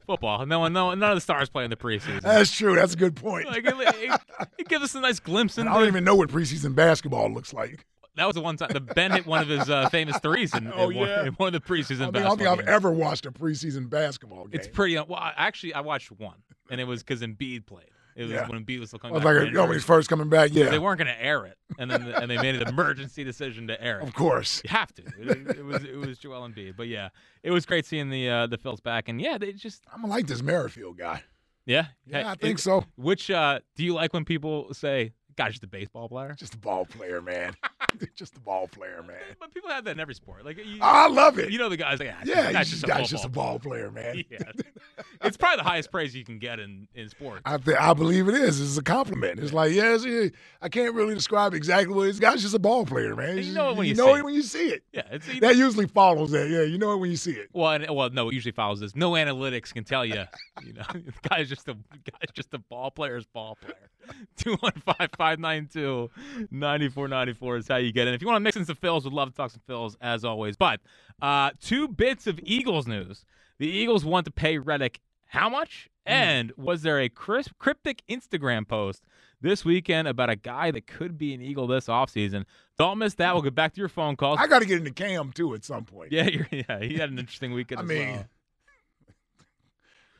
football. 0.07 0.45
No 0.47 0.61
one, 0.61 0.73
no 0.73 0.95
none 0.95 1.11
of 1.11 1.17
the 1.17 1.21
stars 1.21 1.49
play 1.51 1.65
in 1.65 1.71
the 1.71 1.77
preseason. 1.77 2.23
That's 2.23 2.51
true. 2.51 2.75
That's 2.75 2.95
a 2.95 2.97
good 2.97 3.17
point. 3.17 3.47
Like 3.49 3.65
it, 3.67 3.75
it, 3.77 4.21
it 4.59 4.69
gives 4.69 4.85
us 4.85 4.95
a 4.95 5.01
nice 5.01 5.21
glimpse 5.21 5.59
into. 5.59 5.71
I 5.71 5.79
don't 5.79 5.89
even 5.89 6.05
know 6.05 6.15
what 6.15 6.31
preseason 6.31 6.75
basketball 6.75 7.31
looks 7.31 7.53
like. 7.53 7.85
that 8.17 8.27
was 8.27 8.35
the 8.35 8.41
one 8.41 8.57
time 8.57 8.71
the 8.73 8.81
Ben 8.81 9.11
hit 9.13 9.27
one 9.27 9.43
of 9.43 9.49
his 9.49 9.69
uh, 9.69 9.89
famous 9.91 10.19
threes 10.21 10.55
in, 10.55 10.73
Oh, 10.75 10.89
in, 10.91 10.97
one, 10.97 11.09
yeah. 11.09 11.25
in 11.27 11.33
one 11.35 11.55
of 11.55 11.63
the 11.63 11.69
preseason 11.69 12.09
I 12.09 12.11
don't 12.21 12.39
think 12.39 12.49
I've 12.49 12.61
ever 12.61 12.91
watched 12.91 13.27
a 13.27 13.31
preseason 13.33 13.91
basketball 13.91 14.45
game. 14.47 14.59
It's 14.59 14.69
pretty. 14.69 14.97
Well, 14.97 15.19
actually, 15.19 15.75
I 15.75 15.81
watched 15.81 16.11
one, 16.13 16.37
and 16.71 16.81
it 16.81 16.85
was 16.85 17.03
because 17.03 17.21
Embiid 17.21 17.67
played. 17.67 17.91
It 18.21 18.25
was 18.25 18.33
Yeah. 18.33 18.49
when 18.49 18.65
Embiid 18.65 18.81
was 18.81 18.91
still 18.91 18.99
I 19.03 19.09
coming 19.09 19.15
was 19.15 19.25
back. 19.25 19.55
like, 19.55 19.67
when 19.69 19.73
he's 19.73 19.85
first 19.85 20.09
coming 20.11 20.29
back, 20.29 20.51
yeah, 20.53 20.69
They 20.69 20.79
weren't 20.79 20.99
going 20.99 21.09
to 21.09 21.23
air 21.23 21.47
it, 21.47 21.57
and 21.79 21.91
then 21.91 22.03
and 22.03 22.31
they 22.31 22.37
made 22.37 22.57
an 22.57 22.69
emergency 22.69 23.25
decision 23.25 23.67
to 23.69 23.83
air 23.83 24.01
it. 24.01 24.03
of 24.03 24.15
course. 24.15 24.61
You 24.65 24.71
have 24.71 24.93
to. 24.97 25.03
It, 25.19 25.57
it 25.59 25.65
was 25.65 25.85
it 25.85 25.97
was 25.97 26.19
Joel 26.19 26.47
Embiid, 26.49 26.77
but 26.77 26.87
yeah, 26.89 27.09
it 27.43 27.51
was 27.51 27.65
great 27.65 27.87
seeing 27.87 28.11
the 28.11 28.29
uh, 28.29 28.47
the 28.47 28.59
Phils 28.59 28.83
back, 28.83 29.09
and 29.09 29.21
yeah, 29.21 29.39
they 29.39 29.53
just 29.53 29.85
I'm 29.93 30.03
like 30.03 30.27
this 30.27 30.43
Merrifield 30.43 30.99
guy. 30.99 31.23
yeah 31.65 31.87
Yeah, 32.07 32.31
I 32.31 32.35
think 32.35 32.59
it- 32.59 32.63
so. 32.63 32.85
Which 32.97 33.31
uh, 33.31 33.61
do 33.77 33.85
you 33.85 33.95
like 33.95 34.13
when 34.13 34.25
people 34.27 34.75
say, 34.75 35.13
"Gosh, 35.45 35.53
just 35.53 35.65
a 35.65 35.69
baseball 35.69 36.09
player"? 36.09 36.35
Just 36.39 36.55
a 36.55 36.59
ball 36.59 36.85
player, 36.87 37.21
man. 37.21 37.55
just 38.15 38.37
a 38.37 38.41
ball 38.41 38.69
player, 38.69 39.03
man. 39.07 39.17
But 39.39 39.53
people 39.53 39.71
have 39.71 39.85
that 39.85 39.93
in 39.93 40.01
every 40.01 40.15
sport. 40.15 40.45
Like 40.45 40.59
you, 40.59 40.79
I 40.81 41.09
love 41.09 41.39
it. 41.39 41.51
you 41.51 41.59
know 41.59 41.69
the 41.69 41.77
guys 41.77 41.99
like, 41.99 42.13
ah, 42.13 42.23
yeah, 42.25 42.53
that's 42.53 42.71
he's 42.71 42.81
just 42.81 42.87
that's 42.87 43.11
just 43.11 43.25
a 43.25 43.29
ball 43.29 43.59
player, 43.59 43.91
man. 43.91 44.23
yeah. 44.31 44.39
It's 45.23 45.37
probably 45.37 45.59
the 45.59 45.69
highest 45.69 45.91
praise 45.91 46.15
you 46.15 46.25
can 46.25 46.39
get 46.39 46.59
in, 46.61 46.89
in 46.95 47.09
sports. 47.09 47.43
I 47.45 47.59
th- 47.59 47.77
I 47.79 47.93
believe 47.95 48.29
it 48.29 48.35
is. 48.35 48.61
It's 48.61 48.77
a 48.79 48.83
compliment. 48.83 49.39
It's 49.41 49.53
like, 49.53 49.73
yes, 49.73 50.05
yeah, 50.05 50.29
I 50.63 50.69
can't 50.69 50.95
really 50.95 51.15
describe 51.15 51.55
exactly 51.55 51.95
what 51.95 52.05
this 52.05 52.19
guy's 52.19 52.43
just 52.43 52.55
a 52.55 52.59
ball 52.59 52.87
player, 52.87 53.15
man. 53.15 53.39
And 53.39 53.45
you 53.45 53.55
know 53.55 53.71
it 53.71 53.77
when 53.77 53.87
you 53.87 53.95
know 53.95 54.07
see 54.07 54.13
it 54.13 54.19
it. 54.19 54.25
when 54.25 54.35
you 54.35 54.43
see 54.43 54.69
it. 54.69 54.83
yeah, 54.93 55.19
That 55.41 55.57
usually 55.57 55.87
follows 55.87 56.31
that. 56.31 56.49
Yeah, 56.49 56.63
you 56.63 56.79
know 56.79 56.93
it 56.93 56.99
when 56.99 57.11
you 57.11 57.17
see 57.17 57.33
it. 57.33 57.49
well, 57.53 57.73
and, 57.73 57.89
well, 57.95 58.11
no, 58.11 58.29
it 58.29 58.35
usually 58.35 58.53
follows 58.53 58.81
this. 58.81 58.95
No 58.95 59.13
analytics 59.13 59.73
can 59.73 59.85
tell 59.85 60.05
you, 60.05 60.25
you 60.65 60.73
know, 60.73 60.85
the 60.93 61.13
guy's 61.29 61.49
just 61.49 61.69
a 61.69 61.75
guy's 61.75 62.33
just 62.35 62.55
a 62.55 62.59
ball 62.59 62.91
player's 62.91 63.27
ball 63.27 63.59
player. 63.61 63.91
215-592-9494 65.37 67.59
is 67.59 67.69
how 67.69 67.77
you 67.77 67.93
get 67.93 68.09
in. 68.09 68.15
If 68.15 68.23
you 68.23 68.27
want 68.27 68.37
to 68.37 68.41
mix 68.41 68.57
in 68.57 68.65
some 68.65 68.77
Phils, 68.77 69.05
we'd 69.05 69.13
love 69.13 69.29
to 69.31 69.35
talk 69.35 69.51
some 69.51 69.61
Phils 69.69 69.97
as 70.01 70.25
always. 70.25 70.57
But 70.57 70.81
uh, 71.23 71.51
two 71.61 71.89
bits 71.89 72.27
of 72.27 72.41
Eagles 72.43 72.87
news. 72.87 73.25
The 73.59 73.69
Eagles 73.69 74.05
want 74.05 74.25
to 74.25 74.31
pay 74.31 74.59
Reddick 74.59 75.01
how 75.31 75.49
much? 75.49 75.89
And 76.05 76.53
was 76.57 76.83
there 76.83 76.99
a 76.99 77.09
crisp, 77.09 77.53
cryptic 77.59 78.03
Instagram 78.09 78.67
post 78.67 79.05
this 79.41 79.65
weekend 79.65 80.09
about 80.09 80.29
a 80.29 80.35
guy 80.35 80.73
that 80.73 80.89
could 80.89 81.17
be 81.17 81.33
an 81.35 81.41
Eagle 81.41 81.69
this 81.69 81.87
offseason? 81.87 82.47
Don't 82.79 82.99
miss 82.99 83.15
that. 83.15 83.33
We'll 83.33 83.43
get 83.43 83.55
back 83.55 83.73
to 83.75 83.79
your 83.79 83.89
phone 83.89 84.17
calls. 84.17 84.41
I 84.41 84.49
got 84.49 84.61
to 84.61 84.67
get 84.67 84.79
into 84.79 84.93
Cam 84.93 85.31
too 85.33 85.55
at 85.55 85.65
some 85.65 85.85
point. 85.85 86.11
Yeah, 86.11 86.25
you're, 86.25 86.49
yeah, 86.51 86.81
he 86.81 86.97
had 86.97 87.11
an 87.11 87.19
interesting 87.19 87.53
weekend. 87.53 87.81
I 87.81 87.85
mean, 87.85 88.09
well. 88.09 88.27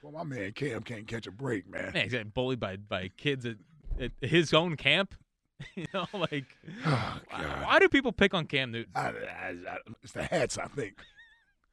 well, 0.13 0.25
my 0.25 0.37
man 0.37 0.53
Cam 0.53 0.83
can't 0.83 1.09
catch 1.09 1.27
a 1.27 1.33
break, 1.33 1.69
man. 1.69 1.93
man, 1.93 2.05
he's 2.05 2.13
getting 2.13 2.31
bullied 2.31 2.61
by 2.61 2.77
by 2.77 3.11
kids 3.17 3.45
at, 3.47 3.57
at 4.01 4.13
his 4.21 4.53
own 4.55 4.77
camp. 4.77 5.15
you 5.77 5.85
know, 5.93 6.07
like 6.15 6.47
Oh, 6.87 7.21
why, 7.31 7.45
why 7.65 7.79
do 7.79 7.89
people 7.89 8.13
pick 8.13 8.33
on 8.35 8.47
Cam 8.47 8.73
Newton? 8.73 8.93
I, 8.95 9.09
I, 9.09 9.55
I, 9.69 9.77
it's 10.03 10.13
the 10.13 10.23
hats, 10.23 10.57
I 10.59 10.67
think. 10.67 10.97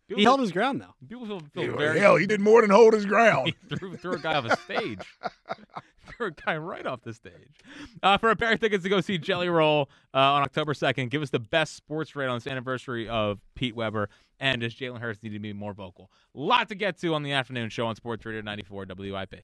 People, 0.08 0.20
He 0.20 0.24
held 0.24 0.40
his 0.40 0.52
ground 0.52 0.82
though. 0.82 0.94
people 1.08 1.26
feel, 1.26 1.42
feel 1.54 1.64
Yeah, 1.64 1.78
very. 1.78 2.00
Hell, 2.00 2.16
he 2.16 2.26
did 2.28 2.40
more 2.40 2.62
than 2.62 2.70
hold 2.70 2.94
his 2.94 3.06
ground. 3.06 3.54
He 3.70 3.76
threw, 3.76 3.98
threw 3.98 4.14
a 4.14 4.20
guy 4.20 4.36
off 4.36 4.46
a 4.46 4.56
stage. 4.58 5.00
threw 6.08 6.28
a 6.28 6.32
guy 6.32 6.56
right 6.58 6.86
off 6.86 7.02
the 7.02 7.14
stage. 7.14 7.60
Uh, 8.02 8.18
for 8.18 8.30
a 8.30 8.36
pair 8.36 8.54
of 8.54 8.60
tickets 8.60 8.84
to 8.84 8.90
go 8.90 9.02
see 9.02 9.18
Jelly 9.18 9.50
Roll 9.50 9.90
uh, 10.14 10.18
on 10.18 10.44
October 10.44 10.74
2nd, 10.74 11.10
give 11.10 11.22
us 11.22 11.30
the 11.30 11.40
best 11.40 11.76
sports 11.76 12.16
rate 12.16 12.28
on 12.28 12.38
this 12.38 12.48
anniversary 12.48 13.08
of 13.10 13.40
Pete 13.56 13.76
Weber. 13.76 14.10
And 14.40 14.62
does 14.62 14.74
Jalen 14.76 15.00
Hurts 15.00 15.22
need 15.24 15.34
to 15.34 15.40
be 15.40 15.52
more 15.52 15.74
vocal? 15.74 16.10
lot 16.34 16.70
to 16.70 16.76
get 16.76 16.98
to 17.00 17.14
on 17.14 17.24
the 17.24 17.32
afternoon 17.34 17.70
show 17.70 17.88
on 17.88 17.96
Sports 17.96 18.26
Radio 18.26 18.42
94 18.42 18.86
WIP. 18.98 19.44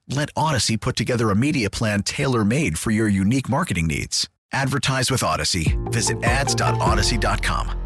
Let 0.11 0.29
Odyssey 0.35 0.75
put 0.75 0.97
together 0.97 1.29
a 1.29 1.35
media 1.35 1.69
plan 1.69 2.03
tailor 2.03 2.43
made 2.43 2.77
for 2.77 2.91
your 2.91 3.07
unique 3.07 3.47
marketing 3.47 3.87
needs. 3.87 4.27
Advertise 4.51 5.09
with 5.09 5.23
Odyssey. 5.23 5.77
Visit 5.85 6.21
ads.odyssey.com. 6.23 7.77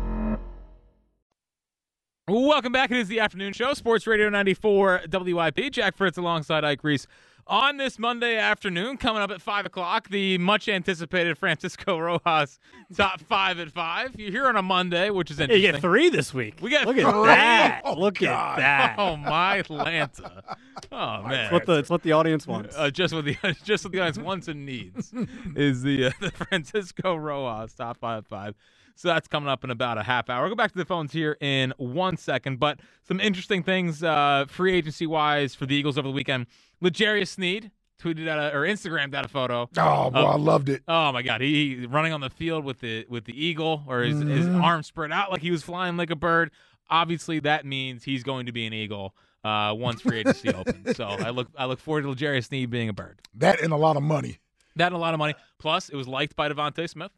Welcome 2.28 2.72
back. 2.72 2.90
It 2.90 2.98
is 2.98 3.08
the 3.08 3.20
afternoon 3.20 3.54
show, 3.54 3.76
Sports 3.76 4.08
Radio 4.08 4.30
94 4.30 5.02
WIP. 5.12 5.72
Jack 5.72 5.96
Fritz 5.96 6.18
alongside 6.18 6.66
Ike 6.66 6.84
Reese. 6.84 7.06
On 7.48 7.78
this 7.78 8.00
Monday 8.00 8.38
afternoon, 8.38 8.98
coming 8.98 9.22
up 9.22 9.30
at 9.30 9.40
5 9.40 9.68
o'clock, 9.68 10.10
the 10.10 10.40
much 10.40 10.68
anticipated 10.68 11.38
Francisco 11.38 12.00
Rojas 12.26 12.58
top 12.96 13.22
five 13.22 13.60
at 13.60 13.70
5. 13.70 14.16
You're 14.20 14.32
here 14.32 14.48
on 14.48 14.56
a 14.56 14.64
Monday, 14.64 15.12
which 15.12 15.30
is 15.30 15.40
interesting. 15.40 15.64
you 15.64 15.72
get 15.72 15.80
three 15.80 16.10
this 16.10 16.34
week. 16.34 16.56
We 16.60 16.72
got 16.72 16.88
look 16.88 16.98
at 16.98 17.04
three. 17.04 17.26
that. 17.28 17.82
Oh, 17.86 17.94
look 17.94 18.18
God. 18.18 18.58
at 18.58 18.62
that. 18.62 18.96
Oh, 18.98 19.16
my 19.16 19.58
Atlanta. 19.58 20.44
Oh, 20.92 21.24
man. 21.24 21.46
It's 21.46 21.52
what 21.52 21.66
the 21.66 21.74
it's 21.80 21.90
what 21.90 22.04
the 22.04 22.12
audience 22.12 22.46
wants. 22.46 22.76
Uh, 22.78 22.90
just 22.90 23.14
what 23.14 23.26
the 23.26 23.36
just 23.64 23.84
what 23.84 23.92
the 23.92 24.00
audience 24.00 24.18
wants 24.18 24.48
and 24.48 24.66
needs 24.66 25.14
is 25.56 25.82
the 25.84 26.08
uh, 26.08 26.12
the 26.22 26.32
Francisco 26.32 27.16
Rojas 27.16 27.74
top 27.74 27.98
five 27.98 28.20
at 28.20 28.28
five. 28.28 28.56
So 28.96 29.08
that's 29.08 29.28
coming 29.28 29.50
up 29.50 29.64
in 29.64 29.72
about 29.72 29.98
a 29.98 30.04
half 30.04 30.30
hour. 30.30 30.42
We'll 30.44 30.52
go 30.52 30.56
back 30.56 30.72
to 30.74 30.78
the 30.78 30.86
phones 30.86 31.12
here 31.12 31.38
in 31.42 31.74
one 31.78 32.18
second, 32.18 32.60
but 32.60 32.80
some 33.08 33.20
interesting 33.20 33.64
things 33.64 34.04
uh, 34.04 34.46
free 34.48 34.74
agency 34.76 35.06
wise 35.08 35.56
for 35.56 35.66
the 35.66 35.76
Eagles 35.76 35.98
over 35.98 36.08
the 36.08 36.14
weekend. 36.14 36.46
Legarius 36.84 37.30
Sneed 37.30 37.72
tweeted 38.02 38.28
out 38.28 38.40
a, 38.40 38.56
or 38.56 38.62
Instagrammed 38.62 39.14
out 39.14 39.26
a 39.26 39.28
photo. 39.28 39.70
Oh, 39.78 40.10
boy, 40.10 40.20
I 40.20 40.36
loved 40.36 40.70
it. 40.70 40.84
Oh 40.88 41.12
my 41.12 41.22
God, 41.22 41.42
he, 41.42 41.78
he 41.78 41.86
running 41.86 42.14
on 42.14 42.22
the 42.22 42.30
field 42.30 42.66
with 42.66 42.80
the 42.80 43.06
with 43.10 43.26
the 43.26 43.34
eagle 43.46 43.84
or 43.88 44.02
his, 44.02 44.20
his 44.20 44.48
arms 44.48 44.88
spread 44.88 45.12
out 45.12 45.32
like 45.32 45.42
he 45.42 45.52
was 45.52 45.64
flying 45.64 45.98
like 45.98 46.10
a 46.10 46.16
bird. 46.16 46.52
Obviously, 46.90 47.40
that 47.40 47.66
means 47.66 48.04
he's 48.04 48.24
going 48.24 48.46
to 48.46 48.52
be 48.52 48.66
an 48.68 48.74
eagle 48.74 49.16
uh, 49.44 49.74
once 49.76 50.02
free 50.02 50.20
agency 50.20 50.50
opens. 50.54 50.96
So 50.98 51.06
I 51.06 51.30
look 51.30 51.48
I 51.58 51.66
look 51.66 51.80
forward 51.80 52.04
to 52.04 52.08
Legarius 52.10 52.46
Sneed 52.48 52.70
being 52.70 52.90
a 52.90 52.94
bird. 52.94 53.22
That 53.36 53.62
and 53.62 53.74
a 53.74 53.78
lot 53.78 53.98
of 53.98 54.04
money. 54.04 54.40
That 54.76 54.88
and 54.88 54.96
a 54.96 55.00
lot 55.00 55.14
of 55.14 55.18
money. 55.18 55.36
Plus, 55.58 55.90
it 55.90 55.96
was 55.96 56.08
liked 56.08 56.36
by 56.36 56.50
DeVonta 56.50 56.90
Smith. 56.90 57.12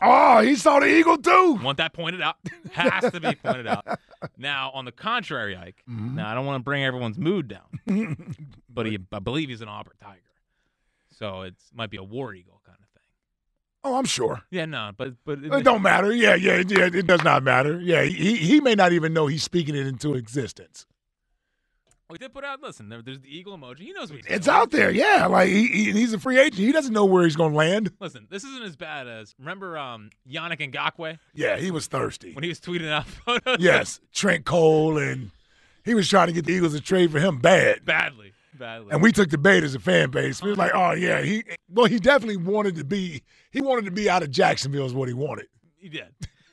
Ah, 0.00 0.38
oh, 0.38 0.40
he 0.42 0.54
saw 0.54 0.78
the 0.80 0.86
eagle 0.86 1.18
too. 1.18 1.58
Want 1.62 1.78
that 1.78 1.92
pointed 1.92 2.22
out? 2.22 2.36
Has 2.72 3.10
to 3.12 3.20
be 3.20 3.34
pointed 3.34 3.66
out. 3.66 3.84
Now, 4.36 4.72
on 4.74 4.84
the 4.84 4.90
contrary, 4.90 5.56
Ike. 5.56 5.84
Mm-hmm. 5.88 6.16
Now, 6.16 6.28
I 6.28 6.34
don't 6.34 6.44
want 6.44 6.60
to 6.60 6.64
bring 6.64 6.82
everyone's 6.82 7.18
mood 7.18 7.46
down, 7.46 8.16
but 8.68 8.86
he, 8.86 8.98
I 9.12 9.20
believe 9.20 9.48
he's 9.48 9.60
an 9.60 9.68
Auburn 9.68 9.94
Tiger, 10.02 10.18
so 11.16 11.42
it 11.42 11.54
might 11.72 11.90
be 11.90 11.98
a 11.98 12.02
war 12.02 12.34
eagle 12.34 12.60
kind 12.66 12.78
of 12.80 12.88
thing. 12.88 13.02
Oh, 13.84 13.96
I'm 13.96 14.06
sure. 14.06 14.42
Yeah, 14.50 14.64
no, 14.64 14.90
but 14.96 15.14
but 15.24 15.38
It 15.44 15.62
don't 15.62 15.82
matter. 15.82 16.12
Yeah, 16.12 16.34
yeah, 16.34 16.64
yeah. 16.66 16.88
It 16.92 17.06
does 17.06 17.22
not 17.22 17.44
matter. 17.44 17.78
Yeah, 17.80 18.02
he 18.02 18.34
he 18.36 18.60
may 18.60 18.74
not 18.74 18.92
even 18.92 19.12
know 19.12 19.28
he's 19.28 19.44
speaking 19.44 19.76
it 19.76 19.86
into 19.86 20.14
existence. 20.14 20.84
We 22.10 22.16
did 22.16 22.32
put 22.32 22.42
out. 22.42 22.62
Listen, 22.62 22.88
there, 22.88 23.02
there's 23.02 23.20
the 23.20 23.28
eagle 23.28 23.56
emoji. 23.58 23.80
He 23.80 23.92
knows 23.92 24.10
what 24.10 24.16
he's 24.24 24.26
It's 24.34 24.46
doing. 24.46 24.56
out 24.56 24.70
there. 24.70 24.90
Yeah, 24.90 25.26
like 25.26 25.48
he, 25.50 25.66
he 25.66 25.92
he's 25.92 26.14
a 26.14 26.18
free 26.18 26.38
agent. 26.38 26.54
He 26.56 26.72
doesn't 26.72 26.94
know 26.94 27.04
where 27.04 27.24
he's 27.24 27.36
going 27.36 27.50
to 27.52 27.56
land. 27.56 27.92
Listen, 28.00 28.26
this 28.30 28.44
isn't 28.44 28.62
as 28.62 28.76
bad 28.76 29.06
as 29.06 29.34
remember 29.38 29.76
um 29.76 30.08
Yannick 30.26 30.58
Ngakoue 30.72 31.18
Yeah, 31.34 31.58
he 31.58 31.70
was 31.70 31.86
thirsty. 31.86 32.32
when 32.32 32.42
he 32.44 32.48
was 32.48 32.60
tweeting 32.60 32.88
out 32.90 33.06
photos. 33.26 33.58
Yes, 33.60 34.00
Trent 34.12 34.46
Cole 34.46 34.96
and 34.96 35.30
he 35.84 35.92
was 35.94 36.08
trying 36.08 36.28
to 36.28 36.32
get 36.32 36.46
the 36.46 36.52
Eagles 36.54 36.74
to 36.74 36.80
trade 36.80 37.10
for 37.12 37.18
him 37.20 37.38
bad. 37.40 37.84
badly, 37.84 38.32
badly. 38.54 38.88
And 38.90 39.02
we 39.02 39.12
took 39.12 39.28
the 39.28 39.38
bait 39.38 39.62
as 39.62 39.74
a 39.74 39.78
fan 39.78 40.10
base. 40.10 40.42
We 40.42 40.48
was 40.48 40.58
like, 40.58 40.72
oh 40.74 40.92
yeah, 40.92 41.20
he 41.20 41.44
well 41.68 41.86
he 41.86 41.98
definitely 41.98 42.38
wanted 42.38 42.76
to 42.76 42.84
be 42.84 43.22
he 43.50 43.60
wanted 43.60 43.84
to 43.84 43.90
be 43.90 44.08
out 44.08 44.22
of 44.22 44.30
Jacksonville 44.30 44.86
is 44.86 44.94
what 44.94 45.08
he 45.08 45.14
wanted. 45.14 45.46
he 45.76 45.90
did. 45.90 46.06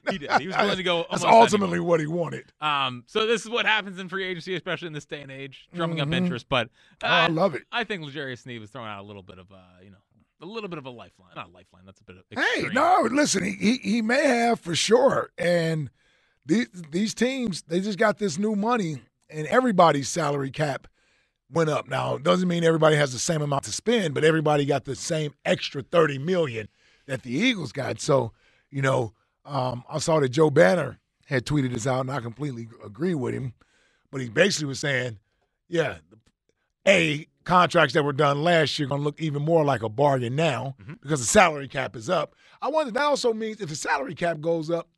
He 0.11 0.17
did. 0.17 0.31
He 0.39 0.47
was 0.47 0.55
willing 0.57 0.77
to 0.77 0.83
go. 0.83 1.05
That's 1.09 1.23
ultimately 1.23 1.77
anywhere. 1.77 1.89
what 1.89 1.99
he 1.99 2.07
wanted. 2.07 2.45
Um, 2.61 3.03
so 3.07 3.25
this 3.25 3.43
is 3.43 3.49
what 3.49 3.65
happens 3.65 3.99
in 3.99 4.09
free 4.09 4.23
agency, 4.25 4.55
especially 4.55 4.87
in 4.87 4.93
this 4.93 5.05
day 5.05 5.21
and 5.21 5.31
age, 5.31 5.67
drumming 5.73 5.99
up 6.01 6.11
interest. 6.11 6.47
But 6.49 6.69
Oh, 7.03 7.07
I 7.07 7.27
love 7.27 7.55
it. 7.55 7.63
I 7.71 7.83
think 7.83 8.03
Legarius 8.03 8.39
Sneed 8.43 8.61
was 8.61 8.69
throwing 8.69 8.89
out 8.89 9.01
a 9.03 9.07
little 9.07 9.23
bit 9.23 9.39
of, 9.39 9.51
uh, 9.51 9.55
you 9.83 9.89
know, 9.91 9.97
a 10.41 10.45
little 10.45 10.69
bit 10.69 10.77
of 10.77 10.85
a 10.85 10.89
lifeline. 10.89 11.31
Not 11.35 11.47
a 11.47 11.51
lifeline. 11.51 11.83
That's 11.85 12.01
a 12.01 12.03
bit 12.03 12.17
of. 12.17 12.23
Hey, 12.29 12.67
no, 12.73 13.07
listen, 13.11 13.43
he, 13.43 13.51
he 13.53 13.77
he 13.77 14.01
may 14.01 14.27
have 14.27 14.59
for 14.59 14.75
sure. 14.75 15.29
And 15.37 15.89
these 16.45 16.67
these 16.91 17.13
teams, 17.13 17.63
they 17.63 17.79
just 17.79 17.97
got 17.97 18.17
this 18.17 18.37
new 18.37 18.55
money, 18.55 19.01
and 19.29 19.47
everybody's 19.47 20.09
salary 20.09 20.51
cap 20.51 20.87
went 21.49 21.69
up. 21.69 21.87
Now, 21.87 22.15
it 22.15 22.23
doesn't 22.23 22.47
mean 22.47 22.63
everybody 22.63 22.95
has 22.95 23.13
the 23.13 23.19
same 23.19 23.41
amount 23.41 23.63
to 23.63 23.71
spend, 23.71 24.13
but 24.13 24.23
everybody 24.23 24.65
got 24.65 24.85
the 24.85 24.95
same 24.95 25.33
extra 25.45 25.81
30 25.83 26.17
million 26.19 26.67
that 27.05 27.21
the 27.23 27.31
Eagles 27.31 27.71
got. 27.71 28.01
So, 28.01 28.31
you 28.69 28.81
know, 28.81 29.13
um, 29.45 29.83
I 29.89 29.99
saw 29.99 30.19
that 30.19 30.29
Joe 30.29 30.49
Banner 30.49 30.99
had 31.27 31.45
tweeted 31.45 31.73
this 31.73 31.87
out, 31.87 32.01
and 32.01 32.11
I 32.11 32.19
completely 32.19 32.67
agree 32.83 33.15
with 33.15 33.33
him. 33.33 33.53
But 34.11 34.21
he 34.21 34.29
basically 34.29 34.67
was 34.67 34.79
saying, 34.79 35.19
yeah, 35.67 35.97
A, 36.87 37.27
contracts 37.43 37.93
that 37.93 38.03
were 38.03 38.13
done 38.13 38.43
last 38.43 38.77
year 38.79 38.87
are 38.87 38.89
going 38.89 39.01
to 39.01 39.05
look 39.05 39.21
even 39.21 39.41
more 39.41 39.63
like 39.65 39.83
a 39.83 39.89
bargain 39.89 40.35
now 40.35 40.75
Mhm. 40.81 40.99
because 41.01 41.19
the 41.19 41.25
salary 41.25 41.67
cap 41.67 41.95
is 41.95 42.09
up. 42.09 42.35
I 42.61 42.69
wonder, 42.69 42.91
that 42.91 43.03
also 43.03 43.33
means 43.33 43.61
if 43.61 43.69
the 43.69 43.75
salary 43.75 44.15
cap 44.15 44.41
goes 44.41 44.69
up, 44.71 44.89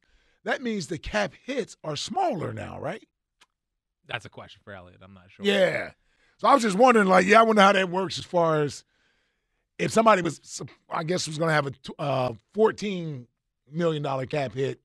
that 0.44 0.62
means 0.62 0.88
the 0.88 0.98
cap 0.98 1.34
hits 1.44 1.76
are 1.84 1.96
smaller 1.96 2.54
now, 2.54 2.80
right? 2.80 3.06
That's 4.08 4.26
a 4.26 4.30
question 4.30 4.62
for 4.64 4.72
Elliot. 4.74 5.02
I'm 5.04 5.14
not 5.14 5.30
sure. 5.30 5.46
Yeah. 5.46 5.92
So 6.38 6.48
I 6.48 6.54
was 6.54 6.64
just 6.64 6.78
wondering, 6.78 7.08
like, 7.08 7.26
yeah, 7.26 7.40
I 7.40 7.44
wonder 7.44 7.62
how 7.62 7.74
that 7.74 7.90
works 7.90 8.18
as 8.18 8.24
far 8.26 8.62
as 8.62 8.84
if 9.80 9.92
somebody 9.92 10.22
was, 10.22 10.62
I 10.90 11.04
guess, 11.04 11.28
was 11.28 11.38
going 11.38 11.50
to 11.50 11.54
have 11.54 11.68
a 11.68 12.02
uh, 12.02 12.34
$14 12.56 13.26
million 13.72 14.04
dollar 14.04 14.26
cap 14.26 14.54
hit 14.54 14.80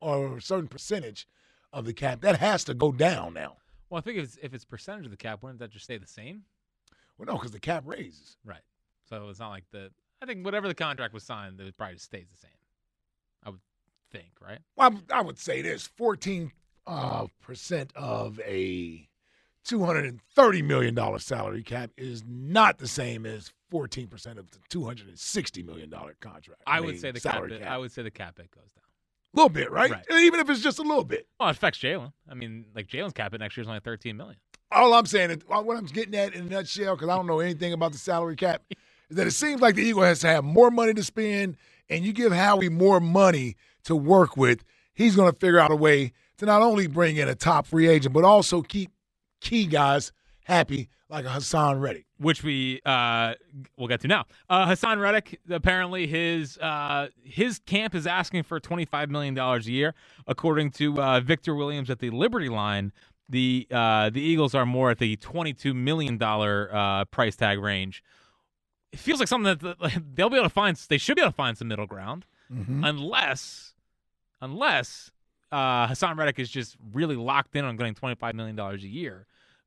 or 0.00 0.38
a 0.38 0.42
certain 0.42 0.68
percentage 0.68 1.28
of 1.72 1.84
the 1.84 1.92
cap, 1.92 2.20
that 2.20 2.38
has 2.38 2.64
to 2.64 2.74
go 2.74 2.92
down 2.92 3.34
now. 3.34 3.56
Well, 3.90 3.98
I 3.98 4.02
think 4.02 4.18
if 4.18 4.24
it's, 4.24 4.38
if 4.42 4.54
it's 4.54 4.64
percentage 4.64 5.06
of 5.06 5.10
the 5.10 5.16
cap, 5.16 5.42
wouldn't 5.42 5.60
that 5.60 5.70
just 5.70 5.84
stay 5.84 5.98
the 5.98 6.06
same? 6.06 6.42
Well, 7.16 7.26
no, 7.26 7.34
because 7.34 7.52
the 7.52 7.60
cap 7.60 7.82
raises. 7.86 8.36
Right. 8.44 8.62
So 9.08 9.28
it's 9.28 9.40
not 9.40 9.50
like 9.50 9.64
the. 9.72 9.90
I 10.22 10.26
think 10.26 10.44
whatever 10.44 10.68
the 10.68 10.74
contract 10.74 11.14
was 11.14 11.24
signed, 11.24 11.60
it 11.60 11.76
probably 11.76 11.94
just 11.94 12.06
stays 12.06 12.28
the 12.30 12.36
same. 12.36 12.50
I 13.44 13.50
would 13.50 13.60
think, 14.10 14.32
right? 14.40 14.58
Well, 14.76 15.00
I, 15.10 15.18
I 15.18 15.22
would 15.22 15.38
say 15.38 15.62
this 15.62 15.86
14 15.86 16.52
uh, 16.86 17.26
percent 17.40 17.92
of 17.94 18.40
a 18.40 19.07
$230 19.68 20.64
million 20.64 21.18
salary 21.18 21.62
cap 21.62 21.90
is 21.96 22.24
not 22.26 22.78
the 22.78 22.88
same 22.88 23.26
as 23.26 23.52
14% 23.72 24.38
of 24.38 24.50
the 24.50 24.58
$260 24.70 25.64
million 25.64 25.90
contract. 26.20 26.62
I, 26.66 26.80
would 26.80 26.90
mean, 26.90 26.98
say 26.98 27.10
the 27.10 27.20
cap. 27.20 27.34
salary 27.34 27.58
Hit, 27.58 27.62
I 27.62 27.78
would 27.78 27.92
say 27.92 28.02
the 28.02 28.10
cap 28.10 28.38
hit 28.38 28.50
goes 28.50 28.64
down. 28.74 28.84
A 29.34 29.36
little 29.36 29.50
bit, 29.50 29.70
right? 29.70 29.90
Right. 29.90 30.04
Even 30.22 30.40
if 30.40 30.48
it's 30.48 30.62
just 30.62 30.78
a 30.78 30.82
little 30.82 31.04
bit. 31.04 31.26
Well, 31.38 31.48
it 31.48 31.52
affects 31.52 31.78
Jalen. 31.80 32.12
I 32.28 32.34
mean, 32.34 32.64
like 32.74 32.88
Jalen's 32.88 33.12
cap 33.12 33.32
hit 33.32 33.40
next 33.40 33.56
year 33.56 33.62
is 33.62 33.68
only 33.68 33.80
13 33.80 34.16
million. 34.16 34.38
All 34.70 34.92
I'm 34.94 35.06
saying, 35.06 35.30
is, 35.30 35.38
what 35.46 35.76
I'm 35.76 35.86
getting 35.86 36.14
at 36.14 36.34
in 36.34 36.46
a 36.46 36.50
nutshell, 36.50 36.96
because 36.96 37.08
I 37.08 37.16
don't 37.16 37.26
know 37.26 37.40
anything 37.40 37.72
about 37.72 37.92
the 37.92 37.98
salary 37.98 38.36
cap, 38.36 38.62
is 39.10 39.16
that 39.16 39.26
it 39.26 39.32
seems 39.32 39.60
like 39.60 39.74
the 39.74 39.82
Eagle 39.82 40.02
has 40.02 40.20
to 40.20 40.26
have 40.26 40.44
more 40.44 40.70
money 40.70 40.94
to 40.94 41.02
spend, 41.02 41.56
and 41.88 42.04
you 42.04 42.12
give 42.12 42.32
Howie 42.32 42.68
more 42.68 43.00
money 43.00 43.56
to 43.84 43.96
work 43.96 44.36
with, 44.36 44.64
he's 44.92 45.16
going 45.16 45.30
to 45.32 45.38
figure 45.38 45.58
out 45.58 45.70
a 45.70 45.76
way 45.76 46.12
to 46.38 46.46
not 46.46 46.60
only 46.60 46.86
bring 46.86 47.16
in 47.16 47.28
a 47.28 47.34
top 47.34 47.66
free 47.66 47.88
agent, 47.88 48.12
but 48.14 48.24
also 48.24 48.60
keep 48.60 48.90
key 49.40 49.66
guys 49.66 50.12
happy, 50.44 50.88
like 51.10 51.24
a 51.24 51.28
Haason 51.28 51.80
Reddick. 51.80 52.06
which 52.18 52.42
we 52.42 52.80
uh, 52.86 53.34
we'll 53.76 53.88
get 53.88 54.00
to 54.00 54.08
now. 54.08 54.24
Uh, 54.48 54.66
Haason 54.66 55.00
Reddick, 55.00 55.40
apparently 55.50 56.06
his 56.06 56.58
uh, 56.58 57.08
his 57.22 57.58
camp 57.60 57.94
is 57.94 58.06
asking 58.06 58.44
for 58.44 58.58
twenty 58.60 58.84
five 58.84 59.10
million 59.10 59.34
dollars 59.34 59.66
a 59.66 59.72
year, 59.72 59.94
according 60.26 60.70
to 60.72 61.00
uh, 61.00 61.20
Victor 61.20 61.54
Williams 61.54 61.90
at 61.90 61.98
the 61.98 62.10
Liberty 62.10 62.48
Line. 62.48 62.92
The 63.28 63.66
uh, 63.70 64.08
the 64.10 64.22
Eagles 64.22 64.54
are 64.54 64.64
more 64.64 64.90
at 64.90 64.98
the 64.98 65.16
twenty 65.16 65.52
two 65.52 65.74
million 65.74 66.16
dollar 66.16 66.70
uh, 66.72 67.04
price 67.06 67.36
tag 67.36 67.58
range. 67.60 68.02
It 68.90 68.98
feels 68.98 69.18
like 69.20 69.28
something 69.28 69.54
that 69.58 70.02
they'll 70.14 70.30
be 70.30 70.36
able 70.36 70.46
to 70.48 70.54
find. 70.54 70.74
They 70.76 70.96
should 70.96 71.16
be 71.16 71.20
able 71.20 71.32
to 71.32 71.36
find 71.36 71.58
some 71.58 71.68
middle 71.68 71.86
ground, 71.86 72.24
unless 72.50 73.74
unless 74.40 75.10
uh, 75.50 75.88
Haason 75.88 76.16
Reddick 76.16 76.38
is 76.38 76.50
just 76.50 76.76
really 76.92 77.16
locked 77.16 77.56
in 77.56 77.64
on 77.64 77.76
getting 77.76 77.94
twenty 77.94 78.14
five 78.14 78.34
million 78.34 78.56
dollars 78.56 78.84
a 78.84 78.88
year. 78.88 79.26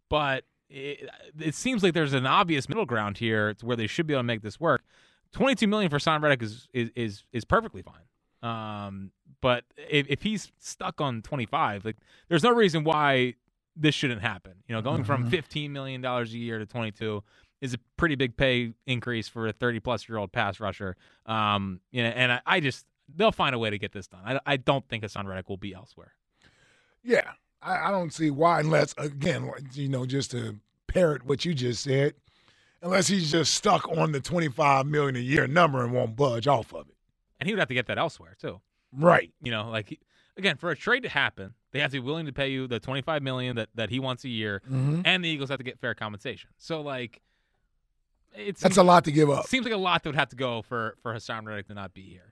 But 0.09 0.43
it, 0.69 1.09
it 1.39 1.55
seems 1.55 1.83
like 1.83 1.93
there's 1.93 2.13
an 2.13 2.25
obvious 2.25 2.69
middle 2.69 2.85
ground 2.85 3.17
here 3.17 3.53
to 3.55 3.65
where 3.65 3.75
they 3.75 3.87
should 3.87 4.07
be 4.07 4.13
able 4.13 4.19
to 4.21 4.25
make 4.27 4.41
this 4.41 4.59
work. 4.59 4.83
Twenty 5.31 5.55
two 5.55 5.67
million 5.67 5.89
for 5.89 5.97
Haason 5.97 6.21
Reddick 6.21 6.43
is 6.43 6.67
is 6.73 6.89
is, 6.95 7.23
is 7.31 7.45
perfectly 7.45 7.81
fine. 7.81 8.03
Um, 8.43 9.11
but 9.41 9.63
if, 9.77 10.07
if 10.09 10.23
he's 10.23 10.51
stuck 10.59 11.01
on 11.01 11.21
twenty 11.21 11.45
five, 11.45 11.85
like 11.85 11.97
there's 12.29 12.43
no 12.43 12.51
reason 12.51 12.83
why 12.83 13.35
this 13.75 13.95
shouldn't 13.95 14.21
happen. 14.21 14.53
You 14.67 14.75
know, 14.75 14.81
going 14.81 15.03
from 15.03 15.29
fifteen 15.29 15.73
million 15.73 16.01
dollars 16.01 16.33
a 16.33 16.37
year 16.37 16.59
to 16.59 16.65
twenty 16.65 16.91
two 16.91 17.23
is 17.61 17.75
a 17.75 17.77
pretty 17.95 18.15
big 18.15 18.35
pay 18.35 18.73
increase 18.87 19.27
for 19.27 19.47
a 19.47 19.53
30 19.53 19.79
plus 19.79 20.09
year 20.09 20.17
old 20.17 20.31
pass 20.31 20.59
rusher. 20.59 20.97
Um, 21.27 21.79
you 21.91 22.01
know, 22.01 22.09
and 22.09 22.31
I, 22.33 22.41
I 22.45 22.59
just 22.59 22.85
they'll 23.15 23.31
find 23.31 23.53
a 23.55 23.59
way 23.59 23.69
to 23.69 23.77
get 23.77 23.91
this 23.91 24.07
done. 24.07 24.21
I, 24.25 24.39
I 24.45 24.57
don't 24.57 24.87
think 24.87 25.03
Haason 25.03 25.25
Reddick 25.25 25.49
will 25.49 25.57
be 25.57 25.73
elsewhere. 25.73 26.13
Yeah, 27.03 27.31
I, 27.61 27.87
I 27.87 27.91
don't 27.91 28.13
see 28.13 28.29
why, 28.29 28.59
unless 28.59 28.93
again, 28.97 29.49
you 29.73 29.89
know, 29.89 30.05
just 30.05 30.31
to 30.31 30.57
parrot 30.87 31.25
what 31.25 31.45
you 31.45 31.53
just 31.53 31.83
said, 31.83 32.13
unless 32.81 33.07
he's 33.07 33.31
just 33.31 33.53
stuck 33.53 33.87
on 33.89 34.11
the 34.11 34.19
twenty-five 34.19 34.85
million 34.85 35.15
a 35.15 35.19
year 35.19 35.47
number 35.47 35.83
and 35.83 35.93
won't 35.93 36.15
budge 36.15 36.47
off 36.47 36.73
of 36.73 36.87
it. 36.89 36.95
And 37.39 37.47
he 37.47 37.53
would 37.53 37.59
have 37.59 37.67
to 37.69 37.73
get 37.73 37.87
that 37.87 37.97
elsewhere 37.97 38.35
too. 38.39 38.61
Right. 38.93 39.31
You 39.41 39.51
know, 39.51 39.69
like 39.69 39.99
again, 40.37 40.57
for 40.57 40.69
a 40.69 40.75
trade 40.75 41.01
to 41.03 41.09
happen, 41.09 41.53
they 41.71 41.79
have 41.79 41.91
to 41.91 41.97
be 42.01 42.05
willing 42.05 42.25
to 42.27 42.33
pay 42.33 42.49
you 42.49 42.67
the 42.67 42.79
25 42.79 43.21
million 43.23 43.55
that, 43.55 43.69
that 43.75 43.89
he 43.89 43.99
wants 43.99 44.23
a 44.25 44.29
year, 44.29 44.61
Mhm. 44.69 45.01
and 45.05 45.23
the 45.23 45.29
Eagles 45.29 45.49
have 45.49 45.57
to 45.57 45.63
get 45.63 45.79
fair 45.79 45.93
compensation. 45.95 46.49
So 46.57 46.81
like, 46.81 47.21
it 48.35 48.57
That's 48.57 48.77
a 48.77 48.83
lot 48.83 49.03
to 49.05 49.11
give 49.11 49.29
up. 49.29 49.47
seems 49.47 49.65
like 49.65 49.73
a 49.73 49.77
lot 49.77 50.03
that 50.03 50.09
would 50.09 50.15
have 50.15 50.29
to 50.29 50.35
go 50.35 50.61
for 50.61 50.95
for 51.01 51.13
Haason 51.13 51.45
Reddick 51.45 51.67
to 51.67 51.73
not 51.73 51.93
be 51.93 52.03
here. 52.03 52.30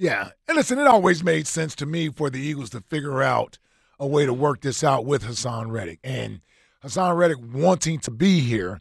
Yeah. 0.00 0.30
And 0.48 0.56
listen, 0.56 0.78
it 0.78 0.86
always 0.86 1.22
made 1.22 1.46
sense 1.46 1.74
to 1.74 1.84
me 1.84 2.08
for 2.08 2.30
the 2.30 2.40
Eagles 2.40 2.70
to 2.70 2.80
figure 2.80 3.22
out 3.22 3.58
a 3.98 4.06
way 4.06 4.24
to 4.24 4.32
work 4.32 4.62
this 4.62 4.82
out 4.82 5.04
with 5.04 5.24
Haason 5.24 5.70
Reddick. 5.70 6.00
And 6.02 6.40
Haason 6.82 7.14
Reddick 7.14 7.36
wanting 7.52 7.98
to 8.00 8.10
be 8.10 8.40
here 8.40 8.80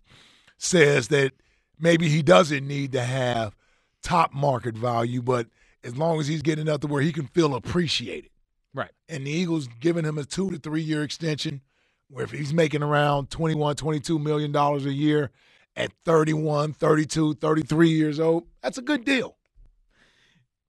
says 0.57 1.09
that 1.09 1.33
maybe 1.77 2.07
he 2.07 2.23
doesn't 2.23 2.65
need 2.65 2.93
to 2.93 3.01
have 3.03 3.53
top 4.01 4.33
market 4.33 4.75
value, 4.75 5.21
but 5.21 5.47
as 5.83 5.97
long 5.97 6.21
as 6.21 6.27
he's 6.27 6.41
getting 6.41 6.67
enough 6.67 6.79
to 6.79 6.87
where 6.87 7.01
he 7.01 7.11
can 7.11 7.27
feel 7.27 7.53
appreciated. 7.53 8.31
Right. 8.73 8.91
And 9.09 9.27
the 9.27 9.31
Eagles 9.31 9.67
giving 9.81 10.05
him 10.05 10.17
a 10.17 10.23
two 10.23 10.49
to 10.51 10.57
three 10.57 10.81
year 10.81 11.03
extension 11.03 11.59
where 12.09 12.23
if 12.23 12.31
he's 12.31 12.53
making 12.53 12.81
around 12.81 13.29
21, 13.29 13.75
22 13.75 14.19
million 14.19 14.53
dollars 14.53 14.85
a 14.85 14.93
year 14.93 15.31
at 15.75 15.91
31, 16.05 16.71
32, 16.71 17.33
33 17.33 17.89
years 17.89 18.21
old, 18.21 18.45
that's 18.63 18.77
a 18.77 18.81
good 18.81 19.03
deal. 19.03 19.35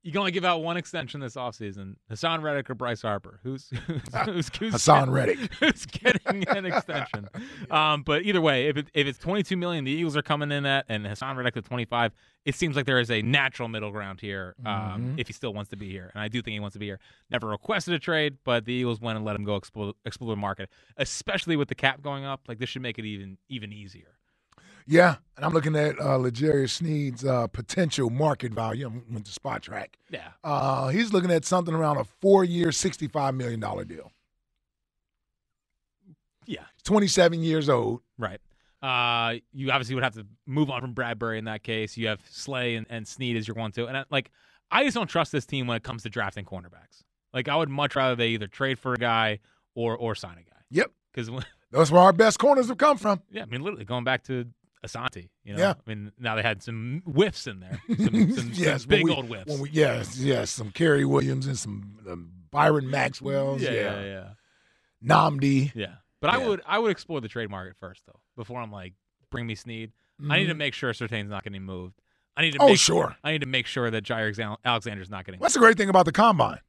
You 0.02 0.12
can 0.12 0.20
only 0.20 0.32
give 0.32 0.46
out 0.46 0.62
one 0.62 0.78
extension 0.78 1.20
this 1.20 1.34
offseason. 1.34 1.96
Haason 2.10 2.42
Reddick 2.42 2.70
or 2.70 2.74
Bryce 2.74 3.02
Harper. 3.02 3.38
Who's 3.42 3.68
who's, 3.86 4.00
who's, 4.24 4.50
who's 4.58 4.72
Haason 4.74 5.10
Reddick. 5.10 5.52
who's 5.60 5.84
getting 5.84 6.48
an 6.48 6.64
extension? 6.64 7.28
Um, 7.70 8.02
but 8.02 8.22
either 8.22 8.40
way, 8.40 8.68
if 8.68 8.78
it, 8.78 8.88
if 8.94 9.06
it's 9.06 9.18
22 9.18 9.56
million, 9.58 9.84
the 9.84 9.90
Eagles 9.90 10.16
are 10.16 10.22
coming 10.22 10.50
in 10.52 10.64
at, 10.64 10.86
and 10.88 11.04
Haason 11.04 11.36
Reddick 11.36 11.56
at 11.58 11.64
25. 11.66 12.12
It 12.46 12.54
seems 12.54 12.74
like 12.76 12.86
there 12.86 12.98
is 12.98 13.10
a 13.10 13.20
natural 13.20 13.68
middle 13.68 13.90
ground 13.90 14.20
here. 14.20 14.54
Um, 14.64 14.74
Mm-hmm. 14.74 15.14
if 15.18 15.26
he 15.26 15.32
still 15.34 15.52
wants 15.52 15.68
to 15.70 15.76
be 15.76 15.90
here, 15.90 16.10
and 16.14 16.22
I 16.22 16.28
do 16.28 16.40
think 16.40 16.54
he 16.54 16.60
wants 16.60 16.72
to 16.72 16.78
be 16.80 16.86
here. 16.86 16.98
Never 17.30 17.48
requested 17.48 17.92
a 17.92 17.98
trade, 17.98 18.38
but 18.44 18.64
the 18.64 18.72
Eagles 18.72 19.00
went 19.00 19.16
and 19.16 19.24
let 19.26 19.36
him 19.36 19.44
go 19.44 19.56
explore 19.56 19.92
explore 20.06 20.30
the 20.30 20.40
market, 20.40 20.70
especially 20.96 21.56
with 21.56 21.68
the 21.68 21.74
cap 21.74 22.00
going 22.00 22.24
up. 22.24 22.40
Like 22.48 22.58
this 22.58 22.70
should 22.70 22.80
make 22.82 22.98
it 22.98 23.04
even 23.04 23.36
even 23.50 23.70
easier. 23.72 24.16
Yeah, 24.90 25.16
and 25.37 25.44
I'm 25.44 25.53
looking 25.53 25.76
at 25.76 26.00
uh, 26.00 26.18
Legarius 26.18 26.70
Sneed's 26.70 27.24
uh, 27.24 27.46
potential 27.46 28.11
market 28.11 28.53
value. 28.53 28.88
I 28.88 29.12
went 29.12 29.24
to 29.26 29.40
Spotrac. 29.40 29.87
Yeah. 30.11 30.31
Uh, 30.42 30.88
he's 30.88 31.12
looking 31.12 31.31
at 31.31 31.44
something 31.44 31.72
around 31.72 31.98
a 31.98 32.05
four-year, 32.20 32.70
$65 32.70 33.37
million 33.37 33.61
deal. 33.87 34.11
Yeah. 36.44 36.64
27 36.83 37.40
years 37.44 37.68
old. 37.68 38.00
Right. 38.18 38.40
Uh, 38.83 39.35
you 39.53 39.70
obviously 39.70 39.94
would 39.94 40.03
have 40.03 40.14
to 40.14 40.26
move 40.44 40.70
on 40.70 40.81
from 40.81 40.92
Bradberry 40.92 41.38
in 41.38 41.44
that 41.44 41.62
case. 41.62 41.96
You 41.96 42.09
have 42.09 42.20
Slay 42.29 42.74
and, 42.74 42.85
and 42.90 43.07
Sneed 43.07 43.37
as 43.37 43.46
your 43.46 43.55
one 43.55 43.70
two, 43.70 43.87
and 43.87 43.96
I, 43.96 44.05
like 44.11 44.31
I 44.72 44.83
just 44.85 44.96
don't 44.96 45.07
trust 45.07 45.31
this 45.33 45.44
team 45.46 45.66
when 45.68 45.76
it 45.76 45.83
comes 45.85 46.03
to 46.05 46.09
drafting 46.09 46.46
cornerbacks. 46.46 47.05
Like 47.33 47.46
I 47.46 47.55
would 47.57 47.68
much 47.68 47.94
rather 47.94 48.16
they 48.16 48.29
either 48.29 48.46
trade 48.48 48.79
for 48.79 48.94
a 48.94 48.96
guy 48.96 49.38
or 49.74 49.96
or 49.96 50.14
sign 50.14 50.33
a 50.38 50.42
guy 50.42 50.57
Yep, 50.70 50.90
because 51.12 51.31
that's 51.70 51.90
where 51.90 52.00
our 52.00 52.14
best 52.14 52.38
corners 52.38 52.68
have 52.68 52.79
come 52.79 52.96
from. 52.96 53.20
yeah, 53.31 53.42
I 53.42 53.44
mean 53.44 53.61
literally 53.62 53.85
going 53.85 54.05
back 54.05 54.24
to 54.24 54.46
Asante. 54.86 55.28
You 55.44 55.54
know, 55.54 55.58
Yeah. 55.60 55.74
I 55.86 55.88
mean 55.88 56.12
now 56.18 56.34
they 56.36 56.42
had 56.42 56.62
some 56.62 57.02
whiffs 57.06 57.46
in 57.46 57.60
there, 57.60 57.80
some, 57.96 58.32
some, 58.32 58.50
yes, 58.54 58.82
some 58.82 58.88
big 58.88 59.04
we- 59.04 59.12
old 59.12 59.26
whiffs. 59.28 59.58
We, 59.58 59.70
yes, 59.70 60.18
yes, 60.18 60.50
some 60.50 60.70
Cary 60.70 61.04
Williams 61.04 61.46
and 61.46 61.58
some 61.58 61.98
um, 62.08 62.30
Byron 62.50 62.88
Maxwell's. 62.90 63.62
yeah, 63.62 63.70
Yeah, 63.72 64.00
yeah, 64.00 64.04
yeah, 64.04 64.28
Nnamdi. 65.04 65.72
yeah. 65.74 65.94
But 66.20 66.30
I 66.30 66.38
would 66.38 66.60
I 66.66 66.78
would 66.78 66.90
explore 66.90 67.20
the 67.20 67.28
trade 67.28 67.50
market 67.50 67.76
first 67.80 68.02
though 68.06 68.20
before 68.36 68.60
I'm 68.60 68.70
like 68.72 68.94
bring 69.30 69.46
me 69.46 69.54
Sneed. 69.54 69.92
I 70.28 70.36
need 70.38 70.48
to 70.48 70.54
make 70.54 70.74
sure 70.74 70.92
Surtain's 70.92 71.30
not 71.30 71.44
getting 71.44 71.62
moved. 71.62 71.94
I 72.36 72.42
need 72.42 72.52
to 72.52 72.58
Mm-hmm. 72.58 72.64
Oh, 72.66 72.70
make, 72.70 72.78
sure. 72.78 73.16
I 73.24 73.32
need 73.32 73.40
to 73.40 73.46
make 73.46 73.66
sure 73.66 73.90
that 73.90 74.04
Jaire 74.04 74.56
Alexander's 74.64 75.08
not 75.08 75.24
getting 75.24 75.40
That's 75.40 75.54
the 75.54 75.60
great 75.60 75.78
thing 75.78 75.88
about 75.88 76.04
the 76.04 76.12
combine. 76.12 76.60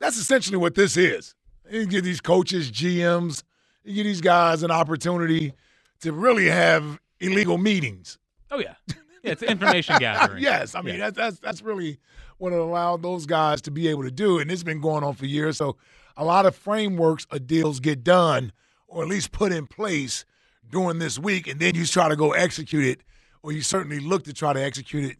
That's 0.00 0.16
essentially 0.16 0.56
what 0.56 0.74
this 0.74 0.96
is. 0.96 1.34
You 1.70 1.84
give 1.86 2.04
these 2.04 2.20
coaches, 2.22 2.70
GMs, 2.70 3.42
you 3.84 3.94
give 3.94 4.04
these 4.06 4.20
guys 4.22 4.62
an 4.62 4.70
opportunity 4.70 5.52
to 6.00 6.12
really 6.12 6.46
have 6.46 6.98
illegal 7.20 7.58
meetings. 7.58 8.18
Oh 8.50 8.58
yeah, 8.58 8.74
yeah. 8.88 8.94
It's 9.22 9.42
information 9.42 9.96
gathering. 10.00 10.42
yes, 10.42 10.74
I 10.74 10.82
mean 10.82 10.94
Yeah. 10.96 11.10
that's 11.10 11.16
that's 11.16 11.38
that's 11.40 11.62
really 11.62 11.98
what 12.38 12.52
it 12.52 12.58
allowed 12.58 13.02
those 13.02 13.26
guys 13.26 13.60
to 13.62 13.70
be 13.70 13.88
able 13.88 14.02
to 14.04 14.10
do, 14.10 14.38
and 14.38 14.50
it's 14.50 14.62
been 14.62 14.80
going 14.80 15.02
on 15.04 15.14
for 15.14 15.26
years. 15.26 15.56
So 15.56 15.76
a 16.16 16.24
lot 16.24 16.46
of 16.46 16.54
frameworks 16.54 17.26
of 17.30 17.46
deals 17.46 17.80
get 17.80 18.04
done, 18.04 18.52
or 18.88 19.02
at 19.02 19.08
least 19.08 19.32
put 19.32 19.52
in 19.52 19.66
place 19.66 20.24
during 20.70 20.98
this 20.98 21.18
week, 21.18 21.46
and 21.46 21.60
then 21.60 21.74
you 21.74 21.86
try 21.86 22.08
to 22.08 22.16
go 22.16 22.32
execute 22.32 22.84
it, 22.84 23.00
or 23.42 23.52
you 23.52 23.62
certainly 23.62 24.00
look 24.00 24.24
to 24.24 24.32
try 24.32 24.52
to 24.52 24.62
execute 24.62 25.04
it 25.12 25.16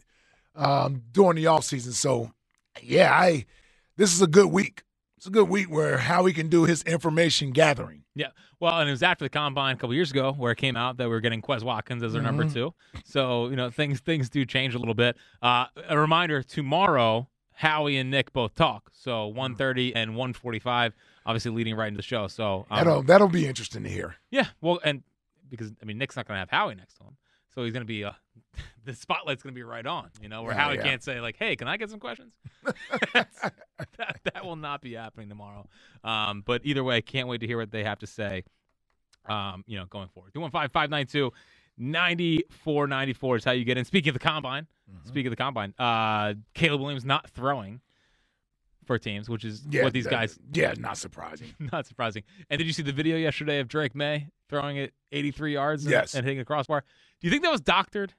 um, 0.55 1.03
during 1.13 1.37
the 1.37 1.45
offseason. 1.45 1.93
So, 1.93 2.33
yeah, 2.83 3.13
I 3.13 3.47
this 3.97 4.13
is 4.13 4.21
a 4.23 4.27
good 4.27 4.49
week. 4.53 4.83
It's 5.17 5.27
a 5.27 5.31
good 5.31 5.49
week 5.49 5.71
where 5.71 5.99
Howie 5.99 6.33
can 6.35 6.49
do 6.49 6.65
his 6.65 6.83
information 6.83 7.51
gathering. 7.53 8.03
Yeah. 8.17 8.29
Well, 8.59 8.81
and 8.81 8.89
it 8.89 8.93
was 8.93 9.03
after 9.05 9.25
the 9.25 9.29
combine 9.29 9.75
a 9.77 9.79
couple 9.79 9.95
years 9.95 10.11
ago 10.11 10.33
where 10.33 10.51
it 10.51 10.57
came 10.57 10.77
out 10.77 10.97
that 10.97 11.05
we 11.05 11.11
were 11.11 11.21
getting 11.21 11.41
Quez 11.43 11.63
Watkins 11.63 12.03
as 12.03 12.15
our 12.17 12.21
Mm-hmm. 12.23 12.27
number 12.39 12.53
two. 12.53 12.75
So, 13.05 13.49
you 13.51 13.57
know, 13.57 13.71
things 13.71 14.01
things 14.01 14.29
do 14.31 14.45
change 14.45 14.75
a 14.75 14.79
little 14.79 14.95
bit. 14.95 15.17
Uh, 15.43 15.67
a 15.89 15.97
reminder 15.99 16.43
tomorrow, 16.43 17.29
Howie 17.53 17.97
and 17.99 18.11
Nick 18.11 18.33
both 18.33 18.55
talk. 18.55 18.91
So 18.95 19.33
1.30 19.33 19.93
and 19.95 20.13
1.45, 20.13 20.93
obviously 21.27 21.51
leading 21.53 21.75
right 21.77 21.89
into 21.89 21.99
the 21.99 22.03
show. 22.03 22.27
So, 22.27 22.67
um, 22.71 22.79
That'll 22.79 23.03
that'll 23.03 23.29
be 23.29 23.47
interesting 23.47 23.83
to 23.85 23.89
hear. 23.91 24.17
yeah. 24.31 24.47
Well, 24.61 24.81
and 24.83 25.03
because, 25.51 25.71
I 25.81 25.85
mean, 25.85 25.99
Nick's 25.99 26.17
not 26.17 26.27
going 26.27 26.37
to 26.37 26.41
have 26.41 26.51
Howie 26.51 26.75
next 26.75 26.95
to 26.95 27.05
him. 27.05 27.17
So 27.57 27.65
he's 27.65 27.73
going 27.73 27.81
to 27.83 27.87
be, 27.87 28.05
uh, 28.05 28.13
the 28.85 28.95
spotlight's 28.95 29.43
going 29.43 29.55
to 29.55 29.59
be 29.59 29.63
right 29.65 29.87
on, 29.87 30.11
you 30.21 30.29
know, 30.29 30.43
where 30.43 30.55
Yeah, 30.55 30.61
Howie 30.61 30.77
yeah. 30.77 30.83
can't 30.83 31.03
say, 31.03 31.21
like, 31.21 31.37
hey, 31.39 31.57
can 31.57 31.67
I 31.69 31.77
get 31.79 31.89
some 31.91 31.99
questions? 31.99 32.35
that, 33.15 34.21
that 34.25 34.45
will 34.45 34.57
not 34.57 34.83
be 34.83 34.93
happening 34.93 35.29
tomorrow. 35.31 35.67
Um, 36.05 36.43
but 36.45 36.61
either 36.65 36.85
way, 36.85 37.01
can't 37.03 37.29
wait 37.29 37.41
to 37.41 37.47
hear 37.47 37.57
what 37.57 37.71
they 37.71 37.83
have 37.83 37.99
to 38.01 38.07
say, 38.07 38.45
um, 39.27 39.65
you 39.67 39.79
know, 39.79 39.87
going 39.87 40.09
forward. 40.09 40.35
215 40.35 40.69
592 40.71 41.33
9494 41.79 43.37
is 43.37 43.45
how 43.45 43.53
you 43.53 43.65
get 43.65 43.79
in. 43.79 43.85
Speaking 43.85 44.11
of 44.11 44.15
the 44.15 44.21
combine, 44.21 44.67
Mm-hmm. 44.89 45.09
speaking 45.09 45.27
of 45.27 45.31
the 45.33 45.43
combine, 45.43 45.75
uh, 45.81 46.35
Caleb 46.55 46.81
Williams 46.81 47.05
not 47.05 47.29
throwing 47.31 47.81
for 48.87 48.99
teams, 48.99 49.29
which 49.29 49.45
is 49.45 49.65
Yeah, 49.69 49.85
what 49.85 49.93
these 49.93 50.05
that- 50.05 50.11
guys 50.11 50.39
Yeah, 50.53 50.75
not 50.79 50.97
surprising. 50.99 51.49
not 51.73 51.87
surprising. 51.87 52.23
And 52.51 52.59
did 52.59 52.67
you 52.67 52.73
see 52.73 52.83
the 52.83 52.93
video 52.93 53.17
yesterday 53.17 53.59
of 53.61 53.69
Drake 53.69 53.95
Maye 53.95 54.29
throwing 54.49 54.77
it 54.77 54.95
83 55.13 55.53
yards 55.55 55.85
and, 55.85 55.93
Yes. 55.93 56.15
and 56.15 56.25
hitting 56.25 56.41
a 56.41 56.45
crossbar? 56.45 56.85
Do 57.21 57.27
you 57.27 57.31
think 57.31 57.43
that 57.43 57.51
was 57.53 57.61
doctored? 57.61 58.15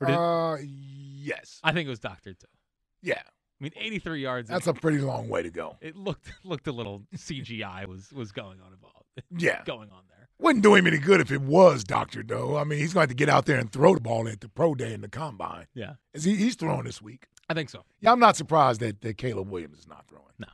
Or 0.00 0.06
did- 0.06 0.14
Uh, 0.16 0.56
yes. 0.62 1.60
I 1.64 1.72
think 1.72 1.86
it 1.86 1.90
was 1.90 2.00
doctored 2.00 2.38
too. 2.38 2.46
Yeah, 3.02 3.20
I 3.24 3.64
mean, 3.64 3.72
83 3.76 4.20
yards. 4.22 4.48
that's 4.48 4.66
a 4.66 4.74
pretty 4.74 4.98
long 4.98 5.28
way 5.28 5.42
to 5.42 5.50
go. 5.50 5.76
it 5.80 5.96
looked 5.96 6.32
looked 6.44 6.66
a 6.66 6.72
little 6.72 7.02
CGI 7.14 7.86
was 7.86 8.12
was 8.12 8.32
going 8.32 8.60
on 8.60 8.72
involved. 8.72 8.92
Yeah. 9.38 9.62
going 9.64 9.90
on 9.90 10.02
there. 10.08 10.28
Wouldn't 10.38 10.62
do 10.62 10.74
him 10.74 10.86
any 10.86 10.98
good 10.98 11.22
if 11.22 11.32
it 11.32 11.40
was 11.40 11.82
doctored, 11.84 12.28
though. 12.28 12.58
I 12.58 12.64
mean, 12.64 12.78
he's 12.78 12.92
going 12.92 13.06
to 13.06 13.10
have 13.10 13.16
to 13.16 13.24
get 13.24 13.30
out 13.30 13.46
there 13.46 13.58
and 13.58 13.72
throw 13.72 13.94
the 13.94 14.00
ball 14.02 14.28
at 14.28 14.40
the 14.42 14.50
pro 14.50 14.74
day 14.74 14.92
in 14.92 15.00
the 15.00 15.08
combine. 15.08 15.66
Yeah, 15.72 15.94
Is 16.12 16.24
he, 16.24 16.36
he's 16.36 16.54
throwing 16.56 16.84
this 16.84 17.00
week. 17.00 17.26
I 17.48 17.54
think 17.54 17.70
so. 17.70 17.84
Yeah, 18.00 18.12
I'm 18.12 18.20
not 18.20 18.36
surprised 18.36 18.80
that, 18.80 19.00
that 19.02 19.18
Caleb 19.18 19.50
Williams 19.50 19.78
is 19.78 19.88
not 19.88 20.06
throwing. 20.08 20.24
No. 20.38 20.48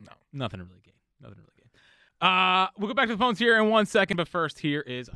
No. 0.00 0.12
Nothing 0.32 0.60
really 0.60 0.80
gain. 0.84 0.94
Nothing 1.20 1.38
really 1.38 1.52
gain. 1.56 2.28
Uh, 2.28 2.68
we'll 2.78 2.88
go 2.88 2.94
back 2.94 3.08
to 3.08 3.14
the 3.14 3.18
phones 3.18 3.38
here 3.38 3.58
in 3.58 3.68
one 3.70 3.86
second, 3.86 4.16
but 4.16 4.28
first, 4.28 4.60
here 4.60 4.80
is 4.80 5.10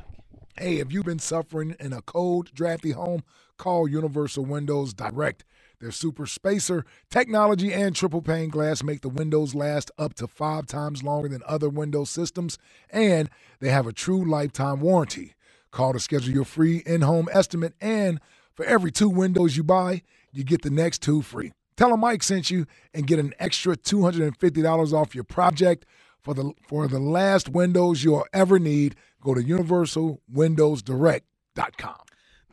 Hey, 0.57 0.77
have 0.77 0.91
you 0.91 1.01
been 1.01 1.19
suffering 1.19 1.75
in 1.79 1.93
a 1.93 2.01
cold, 2.03 2.53
drafty 2.53 2.91
home? 2.91 3.23
Call 3.57 3.87
Universal 3.87 4.45
Windows 4.45 4.93
Direct. 4.93 5.43
Their 5.79 5.91
super 5.91 6.27
spacer 6.27 6.85
technology 7.09 7.73
and 7.73 7.95
triple 7.95 8.21
pane 8.21 8.49
glass 8.49 8.83
make 8.83 9.01
the 9.01 9.09
windows 9.09 9.55
last 9.55 9.89
up 9.97 10.13
to 10.15 10.27
five 10.27 10.67
times 10.67 11.03
longer 11.03 11.27
than 11.27 11.41
other 11.47 11.69
Windows 11.69 12.09
systems, 12.09 12.57
and 12.89 13.29
they 13.59 13.69
have 13.69 13.87
a 13.87 13.91
true 13.91 14.23
lifetime 14.23 14.79
warranty. 14.79 15.33
Call 15.71 15.93
to 15.93 15.99
schedule 15.99 16.33
your 16.33 16.45
free 16.45 16.83
in 16.85 17.01
home 17.01 17.27
estimate, 17.31 17.73
and 17.81 18.21
for 18.53 18.63
every 18.63 18.91
two 18.91 19.09
windows 19.09 19.57
you 19.57 19.63
buy, 19.63 20.03
you 20.33 20.43
get 20.43 20.63
the 20.63 20.69
next 20.69 21.01
two 21.01 21.21
free. 21.21 21.53
Tell 21.77 21.89
them 21.89 22.01
Mike 22.01 22.23
sent 22.23 22.51
you 22.51 22.65
and 22.93 23.07
get 23.07 23.19
an 23.19 23.33
extra 23.39 23.77
$250 23.77 24.93
off 24.93 25.15
your 25.15 25.23
project. 25.23 25.85
For 26.21 26.33
the, 26.33 26.53
for 26.67 26.87
the 26.87 26.99
last 26.99 27.49
windows 27.49 28.03
you'll 28.03 28.25
ever 28.31 28.57
need, 28.57 28.95
go 29.21 29.33
to 29.33 29.41
universalwindowsdirect.com. 29.41 31.95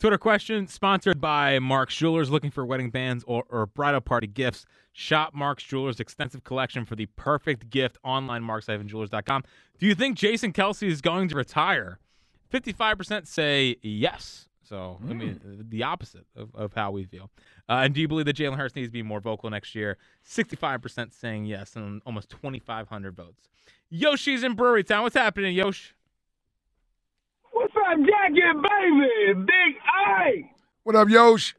Twitter 0.00 0.18
question 0.18 0.66
sponsored 0.66 1.20
by 1.20 1.58
Mark's 1.58 1.94
Jewelers. 1.94 2.30
Looking 2.30 2.50
for 2.50 2.64
wedding 2.64 2.90
bands 2.90 3.22
or, 3.26 3.44
or 3.48 3.66
bridal 3.66 4.00
party 4.00 4.26
gifts? 4.26 4.64
Shop 4.92 5.34
Mark's 5.34 5.62
Jewelers' 5.62 6.00
extensive 6.00 6.42
collection 6.42 6.84
for 6.84 6.96
the 6.96 7.06
perfect 7.06 7.70
gift 7.70 7.96
online, 8.02 8.42
marks-jewelers.com. 8.42 9.44
Do 9.78 9.86
you 9.86 9.94
think 9.94 10.18
Jason 10.18 10.52
Kelce 10.52 10.88
is 10.88 11.00
going 11.00 11.28
to 11.28 11.36
retire? 11.36 11.98
55% 12.52 13.26
say 13.26 13.76
yes. 13.82 14.48
So, 14.70 15.00
I 15.10 15.14
mean, 15.14 15.66
the 15.68 15.82
opposite 15.82 16.26
of, 16.36 16.54
of 16.54 16.72
how 16.74 16.92
we 16.92 17.02
feel. 17.02 17.28
Uh, 17.68 17.82
and 17.84 17.92
do 17.92 18.00
you 18.00 18.06
believe 18.06 18.26
that 18.26 18.36
Jalen 18.36 18.56
Hurts 18.56 18.76
needs 18.76 18.86
to 18.86 18.92
be 18.92 19.02
more 19.02 19.18
vocal 19.18 19.50
next 19.50 19.74
year? 19.74 19.98
65% 20.24 21.12
saying 21.12 21.44
yes, 21.44 21.74
and 21.74 22.00
almost 22.06 22.30
2,500 22.30 23.16
votes. 23.16 23.48
Yoshi's 23.88 24.44
in 24.44 24.54
Brewery 24.54 24.84
Town. 24.84 25.02
What's 25.02 25.16
happening, 25.16 25.56
Yosh? 25.56 25.92
What's 27.50 27.74
up, 27.74 27.98
Jackie, 27.98 28.42
baby? 28.62 29.40
Big 29.44 29.74
I. 29.84 30.50
What 30.84 30.94
up, 30.94 31.08
Yosh? 31.08 31.56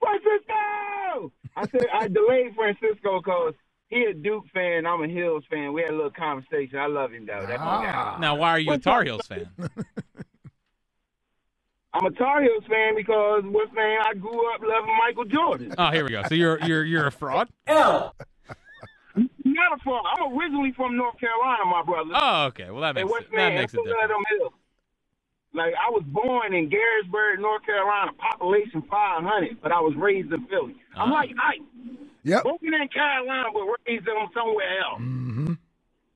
Francisco! 0.00 1.32
I 1.54 1.66
said 1.70 1.86
I 1.94 2.08
delayed 2.08 2.52
Francisco 2.56 3.20
because 3.20 3.54
he 3.90 4.02
a 4.10 4.14
Duke 4.14 4.46
fan. 4.52 4.86
I'm 4.86 5.04
a 5.04 5.08
Hills 5.08 5.44
fan. 5.48 5.72
We 5.72 5.82
had 5.82 5.90
a 5.90 5.94
little 5.94 6.10
conversation. 6.10 6.80
I 6.80 6.86
love 6.86 7.12
him 7.12 7.26
though. 7.26 7.44
That's. 7.46 7.60
Ah. 7.62 8.16
Now, 8.20 8.34
why 8.34 8.50
are 8.50 8.58
you 8.58 8.72
a 8.72 8.78
Tar 8.78 9.00
up? 9.00 9.06
Heels 9.06 9.26
fan? 9.28 9.50
I'm 11.92 12.06
a 12.06 12.10
Tar 12.12 12.42
Heels 12.42 12.64
fan 12.68 12.94
because 12.94 13.42
what's 13.46 13.72
name? 13.74 13.98
I 14.04 14.14
grew 14.14 14.54
up 14.54 14.60
loving 14.62 14.96
Michael 14.98 15.24
Jordan. 15.24 15.74
Oh, 15.76 15.90
here 15.90 16.04
we 16.04 16.10
go. 16.10 16.22
So 16.28 16.34
you're 16.36 16.58
you're 16.64 16.84
you're 16.84 17.06
a 17.08 17.12
fraud. 17.12 17.48
Not 17.66 18.12
a 19.74 19.82
fraud. 19.82 20.04
I'm 20.16 20.38
originally 20.38 20.72
from 20.76 20.96
North 20.96 21.18
Carolina, 21.18 21.64
my 21.66 21.82
brother. 21.82 22.10
Oh, 22.14 22.44
okay. 22.46 22.70
Well, 22.70 22.82
that 22.82 22.94
makes 22.94 23.10
what's 23.10 23.26
it, 23.26 23.32
that 23.36 23.54
makes 23.54 23.74
it 23.74 23.78
different. 23.84 24.52
Like 25.52 25.74
I 25.74 25.90
was 25.90 26.04
born 26.06 26.54
in 26.54 26.70
Garrisburg, 26.70 27.40
North 27.40 27.66
Carolina, 27.66 28.12
population 28.12 28.82
500, 28.88 29.60
but 29.60 29.72
I 29.72 29.80
was 29.80 29.94
raised 29.96 30.32
in 30.32 30.46
Philly. 30.46 30.76
I'm 30.96 31.10
Ah. 31.10 31.14
like 31.14 31.30
Ike, 31.42 31.62
Yep. 32.22 32.42
born 32.44 32.58
in 32.62 32.88
Carolina, 32.88 33.48
but 33.52 33.64
raised 33.88 34.06
in 34.06 34.14
somewhere 34.32 34.78
else. 34.78 35.00
Mm-hmm. 35.00 35.52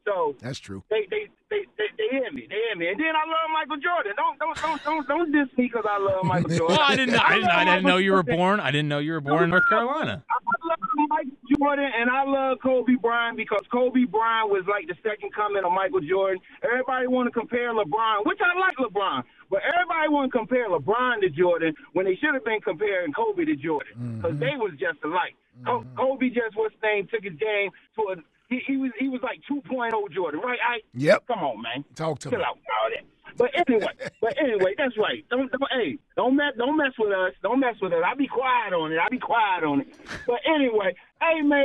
So 0.04 0.36
That's 0.40 0.58
true. 0.58 0.82
they 0.90 1.06
they, 1.10 1.28
they 1.50 1.64
they 1.78 1.88
they 1.96 2.08
hear 2.10 2.30
me, 2.32 2.46
they 2.48 2.56
hear 2.56 2.76
me, 2.76 2.88
and 2.88 3.00
then 3.00 3.16
I 3.16 3.24
love 3.24 3.48
Michael 3.52 3.80
Jordan. 3.80 4.12
Don't 4.16 4.38
don't 4.38 4.56
don't 4.60 4.84
don't 4.84 5.08
don't 5.08 5.32
diss 5.32 5.48
me 5.56 5.70
because 5.72 5.84
I 5.88 5.98
love 5.98 6.24
Michael 6.24 6.50
Jordan. 6.56 6.76
Well, 6.76 6.80
I 6.80 6.96
didn't. 6.96 7.14
I 7.14 7.34
didn't. 7.34 7.50
I 7.50 7.64
love 7.64 7.66
didn't 7.66 7.86
know 7.86 7.96
you 7.96 8.12
were 8.12 8.22
born. 8.22 8.60
I 8.60 8.70
didn't 8.70 8.88
know 8.88 8.98
you 8.98 9.12
were 9.12 9.20
born 9.20 9.44
in 9.44 9.50
North 9.50 9.68
Carolina. 9.68 10.22
I 10.28 10.68
love 10.68 11.08
Michael 11.08 11.32
Jordan 11.58 11.90
and 11.96 12.10
I 12.10 12.24
love 12.24 12.58
Kobe 12.62 12.94
Bryant 13.00 13.36
because 13.36 13.62
Kobe 13.70 14.04
Bryant 14.04 14.50
was 14.50 14.64
like 14.68 14.86
the 14.86 14.96
second 15.02 15.32
coming 15.34 15.64
of 15.64 15.72
Michael 15.72 16.00
Jordan. 16.00 16.40
Everybody 16.62 17.06
want 17.06 17.26
to 17.26 17.32
compare 17.32 17.72
LeBron, 17.72 18.26
which 18.26 18.38
I 18.40 18.58
like 18.58 18.76
LeBron, 18.76 19.22
but 19.50 19.60
everybody 19.62 20.08
want 20.08 20.32
to 20.32 20.38
compare 20.38 20.68
LeBron 20.68 21.20
to 21.20 21.30
Jordan 21.30 21.74
when 21.92 22.06
they 22.06 22.16
should 22.16 22.34
have 22.34 22.44
been 22.44 22.60
comparing 22.60 23.12
Kobe 23.12 23.44
to 23.44 23.56
Jordan 23.56 24.16
because 24.16 24.36
mm-hmm. 24.36 24.40
they 24.40 24.56
was 24.56 24.72
just 24.78 24.98
alike. 25.04 25.34
Co- 25.64 25.80
mm-hmm. 25.80 25.96
Kobe 25.96 26.28
just 26.28 26.56
what's 26.56 26.74
his 26.74 26.82
name 26.82 27.06
took 27.06 27.22
his 27.22 27.38
game 27.38 27.70
to 27.96 28.02
a 28.12 28.16
he, 28.48 28.60
he 28.66 28.76
was 28.76 28.90
he 28.98 29.08
was 29.08 29.20
like 29.22 29.40
2.0 29.50 29.92
Jordan, 30.12 30.40
right? 30.40 30.58
I 30.66 30.80
Yep. 30.94 31.26
come 31.26 31.40
on, 31.40 31.62
man. 31.62 31.84
Talk 31.94 32.18
to 32.20 32.30
me. 32.30 32.36
Chill 32.36 32.44
out, 32.44 32.56
all 32.58 32.90
that. 32.94 33.04
But 33.36 33.50
anyway, 33.68 33.92
but 34.20 34.36
anyway, 34.38 34.74
that's 34.78 34.96
right. 34.98 35.24
Don't, 35.30 35.50
don't 35.50 35.70
hey, 35.72 35.98
don't 36.16 36.36
mess, 36.36 36.52
don't 36.56 36.76
mess 36.76 36.92
with 36.98 37.12
us. 37.12 37.32
Don't 37.42 37.60
mess 37.60 37.76
with 37.80 37.92
us. 37.92 38.02
I'll 38.06 38.16
be 38.16 38.28
quiet 38.28 38.72
on 38.72 38.92
it. 38.92 38.98
I'll 38.98 39.10
be 39.10 39.18
quiet 39.18 39.64
on 39.64 39.80
it. 39.80 39.88
But 40.26 40.40
anyway, 40.46 40.94
hey 41.20 41.42
man, 41.42 41.64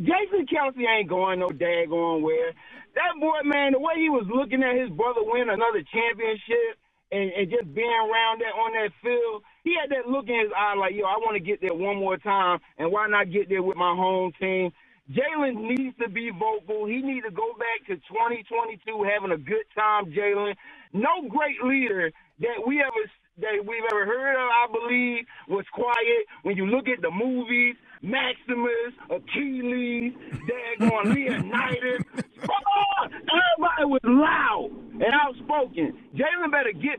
Jason 0.00 0.46
Kelce 0.46 0.86
ain't 0.86 1.08
going 1.08 1.40
no 1.40 1.48
daggone 1.48 2.22
where. 2.22 2.52
That 2.96 3.20
boy, 3.20 3.44
man, 3.44 3.72
the 3.72 3.78
way 3.78 3.92
he 3.96 4.08
was 4.08 4.24
looking 4.32 4.62
at 4.62 4.74
his 4.74 4.88
brother 4.88 5.20
win 5.22 5.50
another 5.50 5.84
championship 5.92 6.80
and, 7.12 7.30
and 7.32 7.50
just 7.50 7.68
being 7.74 7.92
around 7.92 8.40
that 8.40 8.56
on 8.56 8.72
that 8.72 8.90
field, 9.02 9.42
he 9.64 9.76
had 9.76 9.90
that 9.90 10.08
look 10.10 10.28
in 10.28 10.40
his 10.40 10.50
eye 10.56 10.74
like, 10.74 10.94
yo, 10.94 11.04
I 11.04 11.16
want 11.20 11.36
to 11.36 11.40
get 11.44 11.60
there 11.60 11.74
one 11.74 11.96
more 11.98 12.16
time, 12.16 12.58
and 12.78 12.90
why 12.90 13.06
not 13.08 13.30
get 13.30 13.48
there 13.50 13.62
with 13.62 13.76
my 13.76 13.94
home 13.94 14.32
team? 14.40 14.72
Jalen 15.10 15.54
needs 15.76 15.96
to 16.02 16.08
be 16.08 16.30
vocal. 16.30 16.86
He 16.86 17.00
needs 17.02 17.26
to 17.26 17.32
go 17.32 17.54
back 17.58 17.86
to 17.86 17.96
2022 18.10 19.06
having 19.06 19.32
a 19.32 19.38
good 19.38 19.66
time, 19.74 20.06
Jalen. 20.06 20.54
No 20.92 21.28
great 21.28 21.62
leader 21.62 22.10
that 22.40 22.58
we 22.66 22.82
ever 22.82 23.10
that 23.38 23.60
we've 23.66 23.84
ever 23.92 24.06
heard 24.06 24.34
of, 24.34 24.48
I 24.48 24.66
believe, 24.72 25.24
was 25.48 25.64
quiet. 25.72 26.26
When 26.42 26.56
you 26.56 26.66
look 26.66 26.88
at 26.88 27.02
the 27.02 27.10
movies, 27.10 27.76
Maximus, 28.02 28.96
Achilles, 29.10 30.14
daggone 30.48 31.14
Leonidas, 31.14 32.02
oh, 32.48 33.04
everybody 33.04 33.84
was 33.84 34.00
loud 34.04 34.70
and 34.94 35.12
outspoken. 35.12 35.98
Jalen 36.16 36.50
better 36.50 36.72
get 36.72 36.98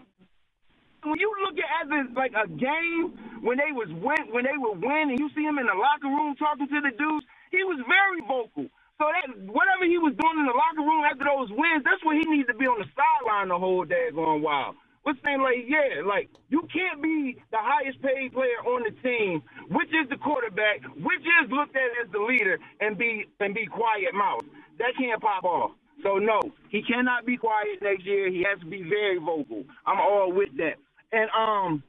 when 1.03 1.19
you 1.19 1.31
look 1.45 1.55
at 1.57 1.87
as 1.87 2.15
like 2.15 2.33
a 2.35 2.47
game 2.47 3.15
when 3.41 3.57
they 3.57 3.71
was 3.71 3.87
win 4.01 4.27
when 4.31 4.43
they 4.43 4.57
would 4.57 4.81
win 4.81 5.09
and 5.09 5.19
you 5.19 5.29
see 5.35 5.43
him 5.43 5.57
in 5.59 5.65
the 5.67 5.77
locker 5.77 6.07
room 6.09 6.35
talking 6.35 6.67
to 6.67 6.81
the 6.81 6.91
dudes, 6.97 7.25
he 7.51 7.63
was 7.63 7.79
very 7.87 8.21
vocal. 8.27 8.67
So 8.97 9.05
that 9.13 9.29
whatever 9.45 9.85
he 9.85 10.01
was 10.01 10.17
doing 10.17 10.37
in 10.41 10.47
the 10.49 10.57
locker 10.57 10.81
room 10.81 11.05
after 11.05 11.25
those 11.25 11.49
wins, 11.53 11.85
that's 11.85 12.01
where 12.03 12.17
he 12.17 12.25
needs 12.25 12.49
to 12.49 12.57
be 12.57 12.65
on 12.65 12.81
the 12.81 12.89
sideline 12.97 13.49
the 13.49 13.59
whole 13.59 13.85
day 13.85 14.09
going 14.13 14.41
wild. 14.41 14.75
What's 15.03 15.19
saying 15.23 15.39
like 15.41 15.63
yeah, 15.69 16.01
like 16.03 16.29
you 16.49 16.67
can't 16.73 17.01
be 17.01 17.37
the 17.51 17.61
highest 17.61 18.01
paid 18.01 18.33
player 18.33 18.59
on 18.65 18.83
the 18.83 18.91
team, 19.05 19.41
which 19.69 19.87
is 19.93 20.09
the 20.09 20.17
quarterback, 20.17 20.81
which 20.97 21.23
is 21.23 21.51
looked 21.51 21.77
at 21.77 21.93
as 22.03 22.11
the 22.11 22.19
leader, 22.19 22.57
and 22.81 22.97
be 22.97 23.25
and 23.39 23.53
be 23.53 23.65
quiet 23.67 24.13
mouth. 24.13 24.43
That 24.79 24.97
can't 24.97 25.21
pop 25.21 25.43
off. 25.45 25.71
So 26.03 26.17
no, 26.17 26.41
he 26.69 26.81
cannot 26.83 27.25
be 27.25 27.37
quiet 27.37 27.81
next 27.81 28.05
year. 28.05 28.29
He 28.29 28.43
has 28.49 28.59
to 28.59 28.65
be 28.65 28.83
very 28.83 29.17
vocal. 29.19 29.63
I'm 29.85 29.99
all 29.99 30.31
with 30.33 30.49
that. 30.57 30.75
And 31.11 31.29
um, 31.37 31.83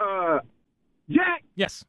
uh, 0.00 0.38
Jack, 1.10 1.42
Yes. 1.56 1.84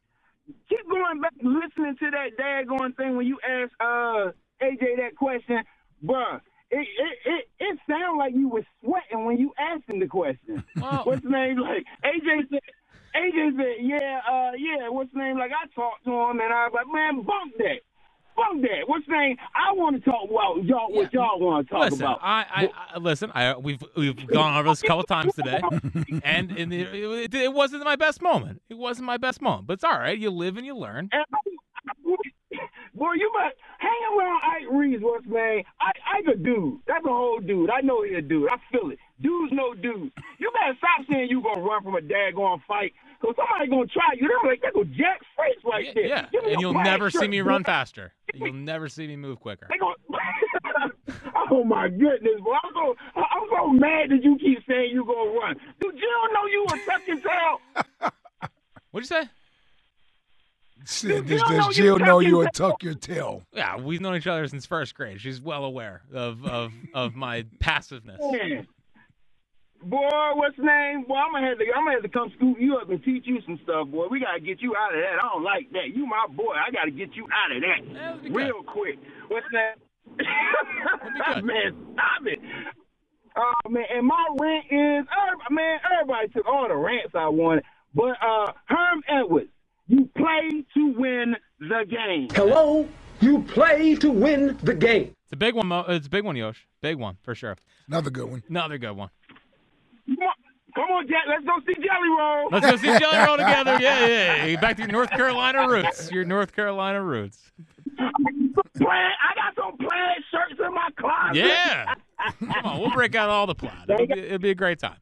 Keep 0.70 0.88
going 0.90 1.22
back 1.22 1.34
listening 1.42 1.96
to 2.00 2.12
that 2.12 2.38
daggone 2.40 2.96
thing 2.96 3.16
when 3.18 3.26
you 3.28 3.40
ask 3.48 3.72
uh 3.80 4.32
AJ 4.62 4.98
that 4.98 5.16
question, 5.18 5.60
bruh. 6.04 6.40
It 6.72 6.88
it 6.98 7.18
it, 7.26 7.46
it 7.60 7.80
sounded 7.88 8.18
like 8.18 8.34
you 8.34 8.50
were 8.50 8.66
sweating 8.84 9.26
when 9.26 9.38
you 9.38 9.54
asked 9.60 9.88
him 9.88 10.00
the 10.00 10.08
question. 10.08 10.64
Well- 10.82 11.04
what's 11.06 11.24
the 11.24 11.30
name? 11.30 11.58
Like 11.60 11.84
AJ 12.04 12.50
said. 12.50 12.60
AJ 13.16 13.56
said, 13.56 13.76
"Yeah, 13.80 14.20
uh, 14.30 14.52
yeah. 14.58 14.90
What's 14.90 15.10
the 15.14 15.20
name? 15.20 15.38
Like 15.38 15.52
I 15.52 15.68
talked 15.74 16.04
to 16.04 16.12
him, 16.12 16.42
and 16.42 16.52
I 16.54 16.68
was 16.68 16.74
like, 16.74 16.88
man, 16.92 17.22
bump 17.24 17.54
that, 17.60 17.80
bump 18.36 18.62
that. 18.62 18.88
What's 18.88 19.08
name? 19.08 19.38
I 19.56 19.74
want 19.74 19.96
to 19.96 20.10
talk 20.10 20.30
about 20.30 20.64
y'all. 20.64 20.92
What 20.92 21.14
y'all 21.14 21.40
want 21.40 21.68
to 21.68 21.74
talk 21.74 21.84
Listen, 21.92 22.02
about? 22.02 22.20
I, 22.22 22.46
I, 22.50 22.70
I 22.96 22.98
listen. 23.00 23.32
I 23.34 23.58
we've 23.58 23.84
we've 23.96 24.28
gone 24.28 24.58
over 24.58 24.70
this 24.70 24.84
a 24.84 24.88
couple 24.88 25.04
times 25.04 25.34
today, 25.36 25.62
and, 26.24 26.52
and 26.52 26.74
it, 26.74 26.94
it, 26.94 27.34
it 27.34 27.54
wasn't 27.54 27.84
my 27.84 27.96
best 27.96 28.22
moment. 28.22 28.62
It 28.70 28.78
wasn't 28.78 29.06
my 29.06 29.18
best 29.18 29.42
moment, 29.42 29.68
but 29.68 29.74
it's 29.74 29.84
all 29.84 29.98
right. 29.98 30.18
You 30.18 30.30
live 30.30 30.58
and 30.58 30.66
you 30.66 30.76
learn. 30.76 31.10
And 31.12 31.26
boy, 32.96 33.14
you 33.14 33.32
must 33.34 33.56
hang 33.80 34.18
around 34.18 34.42
Ike 34.44 34.72
Reeves, 34.72 35.04
what's 35.04 35.26
man? 35.28 35.64
Ike, 35.82 36.02
Ike 36.14 36.34
a 36.34 36.38
dude. 36.38 36.80
That's 36.88 37.06
a 37.06 37.10
whole 37.10 37.40
dude. 37.40 37.70
I 37.70 37.82
know 37.82 38.04
he 38.04 38.16
a 38.16 38.22
dude. 38.22 38.50
I 38.50 38.58
feel 38.72 38.90
it. 38.92 39.00
Dudes 39.22 39.54
no 39.54 39.74
dudes. 39.74 40.12
You 40.40 40.52
better 40.52 40.78
stop 40.78 41.06
saying 41.10 41.30
you 41.30 41.42
gonna 41.42 41.62
run 41.62 41.84
from 41.84 41.96
a 41.96 42.02
daggone 42.02 42.62
fight, 42.68 42.94
cause 43.22 43.36
somebody 43.38 43.70
gonna 43.70 43.88
try 43.88 44.12
you. 44.16 44.28
They're 44.28 44.52
like, 44.52 44.62
that's 44.62 44.76
a 44.76 44.86
Jack 44.86 45.22
face 45.38 45.64
right 45.64 45.88
there. 45.94 46.06
Yeah, 46.06 46.26
and 46.52 46.60
you'll 46.60 46.74
never 46.74 47.10
see 47.10 47.20
shirt, 47.20 47.30
me 47.30 47.42
boy. 47.42 47.50
run 47.50 47.64
faster. 47.64 48.14
You'll 48.34 48.52
never 48.52 48.90
see 48.90 49.08
me 49.08 49.16
move 49.16 49.40
quicker. 49.40 49.68
They 49.70 49.78
gonna. 49.78 49.96
oh 51.52 51.64
my 51.64 51.88
goodness, 51.88 52.42
boy! 52.44 52.56
I'm 52.62 52.72
so 52.74 52.96
I'm 53.16 53.48
so 53.50 53.70
mad 53.70 54.10
that 54.10 54.22
you 54.22 54.38
keep 54.38 54.60
saying 54.68 54.92
you 54.92 55.06
gonna 55.06 55.32
run. 55.40 55.56
Do 55.80 55.92
Jill 55.92 56.34
know 56.34 56.46
you 56.52 56.66
a 56.70 57.12
and 57.12 57.24
tail? 57.24 58.12
What'd 58.92 59.10
you 59.10 59.16
say? 59.24 59.30
Shit, 60.86 61.26
Jill 61.26 61.40
does, 61.40 61.50
know 61.50 61.58
does 61.58 61.78
you 61.78 61.84
Jill 61.84 62.00
know 62.00 62.20
you 62.20 62.30
your 62.30 62.38
would 62.40 62.54
tuck 62.54 62.84
your 62.84 62.94
tail? 62.94 63.44
Yeah, 63.54 63.78
we've 63.78 64.02
known 64.02 64.16
each 64.16 64.28
other 64.28 64.48
since 64.48 64.66
first 64.66 64.96
grade. 64.96 65.20
She's 65.22 65.42
well 65.42 65.64
aware 65.66 66.02
of 66.14 66.46
of, 66.46 66.72
of 66.94 67.16
my 67.16 67.46
passiveness. 67.60 68.20
Boy, 69.84 70.00
what's 70.34 70.56
the 70.58 70.64
name? 70.64 71.04
Boy, 71.08 71.16
I'm 71.16 71.32
gonna 71.32 71.48
have 71.48 71.60
to 71.60 71.66
I'm 71.76 71.84
gonna 71.86 71.94
have 71.94 72.04
to 72.04 72.10
come 72.10 72.32
scoop 72.38 72.58
you 72.60 72.76
up 72.78 72.90
and 72.90 73.04
teach 73.04 73.24
you 73.28 73.40
some 73.46 73.60
stuff, 73.64 73.88
boy. 73.90 74.08
We 74.10 74.20
gotta 74.20 74.40
get 74.40 74.62
you 74.62 74.74
out 74.76 74.96
of 74.96 75.02
that. 75.02 75.20
I 75.24 75.28
don't 75.34 75.44
like 75.44 75.70
that. 75.74 75.94
You 75.94 76.08
my 76.08 76.26
boy. 76.30 76.54
I 76.54 76.72
gotta 76.72 76.90
get 76.92 77.16
you 77.16 77.28
out 77.30 77.56
of 77.56 77.62
that 77.62 77.94
that'd 77.94 78.24
be 78.24 78.30
real 78.32 78.64
quick. 78.64 78.98
What's 79.28 79.46
that? 79.52 79.76
man, 81.44 81.76
stop 81.94 82.26
it. 82.26 82.40
Oh 83.38 83.70
man, 83.70 83.84
and 83.94 84.08
my 84.08 84.26
rant 84.40 84.66
is, 84.72 85.06
every- 85.12 85.56
man, 85.56 85.80
everybody 85.94 86.30
took 86.30 86.48
all 86.48 86.68
the 86.68 86.76
rants 86.76 87.14
I 87.14 87.28
wanted, 87.28 87.64
but 87.94 88.16
uh, 88.26 88.54
Herm 88.66 89.04
Edwards, 89.08 89.50
you 89.50 89.55
play 90.26 90.64
to 90.74 90.88
win 90.94 91.36
the 91.60 91.86
game. 91.90 92.28
Hello, 92.34 92.88
you 93.22 93.44
play 93.44 93.96
to 93.96 94.10
win 94.10 94.58
the 94.64 94.74
game. 94.74 95.16
It's 95.24 95.34
a 95.34 95.36
big 95.36 95.54
one. 95.56 95.68
Mo- 95.68 95.86
It's 95.88 96.08
a 96.08 96.10
big 96.10 96.24
one, 96.24 96.36
Yosh. 96.36 96.68
Big 96.82 96.98
one 96.98 97.18
for 97.24 97.36
sure. 97.36 97.56
Another 97.88 98.10
good 98.10 98.30
one. 98.30 98.44
Another 98.50 98.78
good 98.78 98.94
one. 98.96 99.10
Come 100.08 100.90
on, 100.92 101.08
Jack. 101.08 101.24
Let's 101.28 101.46
go 101.46 101.54
see 101.66 101.74
Jelly 101.76 102.10
Roll. 102.20 102.50
Let's 102.52 102.66
go 102.70 102.76
see 102.78 102.88
Jelly 103.00 103.18
Roll 103.26 103.38
together. 103.38 103.78
Yeah, 103.80 104.06
yeah. 104.08 104.46
yeah. 104.46 104.60
Back 104.62 104.78
to 104.78 104.84
your 104.84 104.92
North 104.92 105.10
Carolina 105.12 105.68
roots. 105.70 106.12
Your 106.12 106.26
North 106.26 106.54
Carolina 106.56 107.02
roots. 107.02 107.52
Plaid, 107.98 108.90
I 108.90 109.36
got 109.36 109.56
some 109.56 109.78
plaid 109.78 110.18
shirts 110.32 110.60
in 110.60 110.74
my 110.74 110.90
closet. 111.00 111.36
Yeah. 111.38 111.94
Come 112.40 112.66
on, 112.66 112.80
we'll 112.82 112.92
break 112.92 113.16
out 113.16 113.30
all 113.30 113.46
the 113.48 113.56
plaid. 113.56 113.74
It'll 113.88 114.08
be, 114.08 114.20
it'll 114.20 114.40
be 114.40 114.50
a 114.50 114.56
great 114.56 114.80
time. 114.80 114.98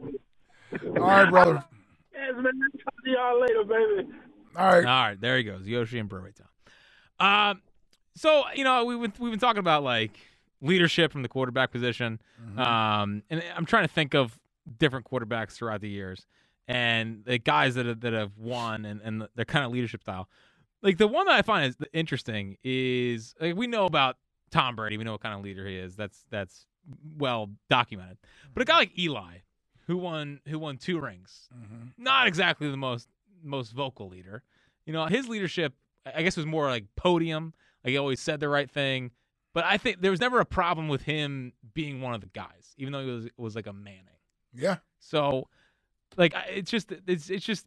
All 0.00 0.92
right, 1.02 1.30
brother. 1.30 1.64
Yes, 2.12 2.32
man. 2.36 2.52
Talk 2.82 3.04
to 3.04 3.10
y'all 3.10 3.40
later, 3.40 3.64
baby. 3.64 4.08
All 4.56 4.66
right. 4.66 4.84
All 4.84 5.08
right, 5.08 5.20
there 5.20 5.36
he 5.36 5.44
goes, 5.44 5.66
Yoshi 5.66 5.98
and 5.98 6.08
Brewery 6.08 6.32
Town. 6.32 7.50
Um, 7.50 7.62
so 8.16 8.44
you 8.54 8.64
know 8.64 8.84
we've 8.84 9.00
been, 9.00 9.12
we've 9.18 9.32
been 9.32 9.40
talking 9.40 9.60
about 9.60 9.82
like 9.82 10.12
leadership 10.60 11.12
from 11.12 11.22
the 11.22 11.28
quarterback 11.28 11.70
position, 11.72 12.20
um, 12.56 13.22
and 13.30 13.42
I'm 13.56 13.66
trying 13.66 13.84
to 13.84 13.92
think 13.92 14.14
of 14.14 14.38
different 14.78 15.06
quarterbacks 15.06 15.52
throughout 15.52 15.80
the 15.80 15.88
years 15.88 16.26
and 16.66 17.22
the 17.26 17.38
guys 17.38 17.74
that 17.74 17.84
have, 17.86 18.00
that 18.00 18.12
have 18.12 18.36
won 18.38 18.84
and 18.84 19.00
and 19.02 19.28
their 19.34 19.44
kind 19.44 19.64
of 19.64 19.72
leadership 19.72 20.02
style. 20.02 20.28
Like 20.82 20.98
the 20.98 21.08
one 21.08 21.26
that 21.26 21.34
I 21.34 21.42
find 21.42 21.66
is 21.66 21.76
interesting 21.92 22.56
is 22.62 23.34
like 23.40 23.56
we 23.56 23.66
know 23.66 23.86
about 23.86 24.16
Tom 24.50 24.76
Brady, 24.76 24.96
we 24.96 25.04
know 25.04 25.12
what 25.12 25.22
kind 25.22 25.34
of 25.34 25.42
leader 25.42 25.66
he 25.66 25.76
is. 25.76 25.96
That's 25.96 26.24
that's 26.30 26.66
well 27.18 27.50
documented. 27.70 28.18
But 28.52 28.62
a 28.62 28.64
guy 28.66 28.76
like 28.78 28.98
Eli, 28.98 29.38
who 29.86 29.96
won 29.96 30.40
who 30.46 30.58
won 30.58 30.76
two 30.78 31.00
rings, 31.00 31.48
not 31.98 32.26
exactly 32.26 32.70
the 32.70 32.76
most 32.76 33.08
most 33.44 33.72
vocal 33.72 34.08
leader. 34.08 34.42
You 34.86 34.92
know, 34.92 35.06
his 35.06 35.28
leadership, 35.28 35.74
I 36.06 36.22
guess, 36.22 36.36
was 36.36 36.46
more 36.46 36.68
like 36.68 36.84
podium. 36.96 37.54
Like 37.84 37.92
he 37.92 37.98
always 37.98 38.20
said 38.20 38.40
the 38.40 38.48
right 38.48 38.70
thing. 38.70 39.10
But 39.52 39.64
I 39.64 39.76
think 39.78 40.00
there 40.00 40.10
was 40.10 40.20
never 40.20 40.40
a 40.40 40.44
problem 40.44 40.88
with 40.88 41.02
him 41.02 41.52
being 41.74 42.00
one 42.00 42.14
of 42.14 42.20
the 42.20 42.26
guys, 42.26 42.74
even 42.76 42.92
though 42.92 43.04
he 43.04 43.10
was 43.10 43.28
was 43.36 43.56
like 43.56 43.66
a 43.66 43.72
Manning. 43.72 44.00
Yeah. 44.52 44.78
So, 44.98 45.48
like, 46.16 46.34
it's 46.48 46.70
just 46.70 46.92
it's 47.06 47.30
it's 47.30 47.44
just 47.44 47.66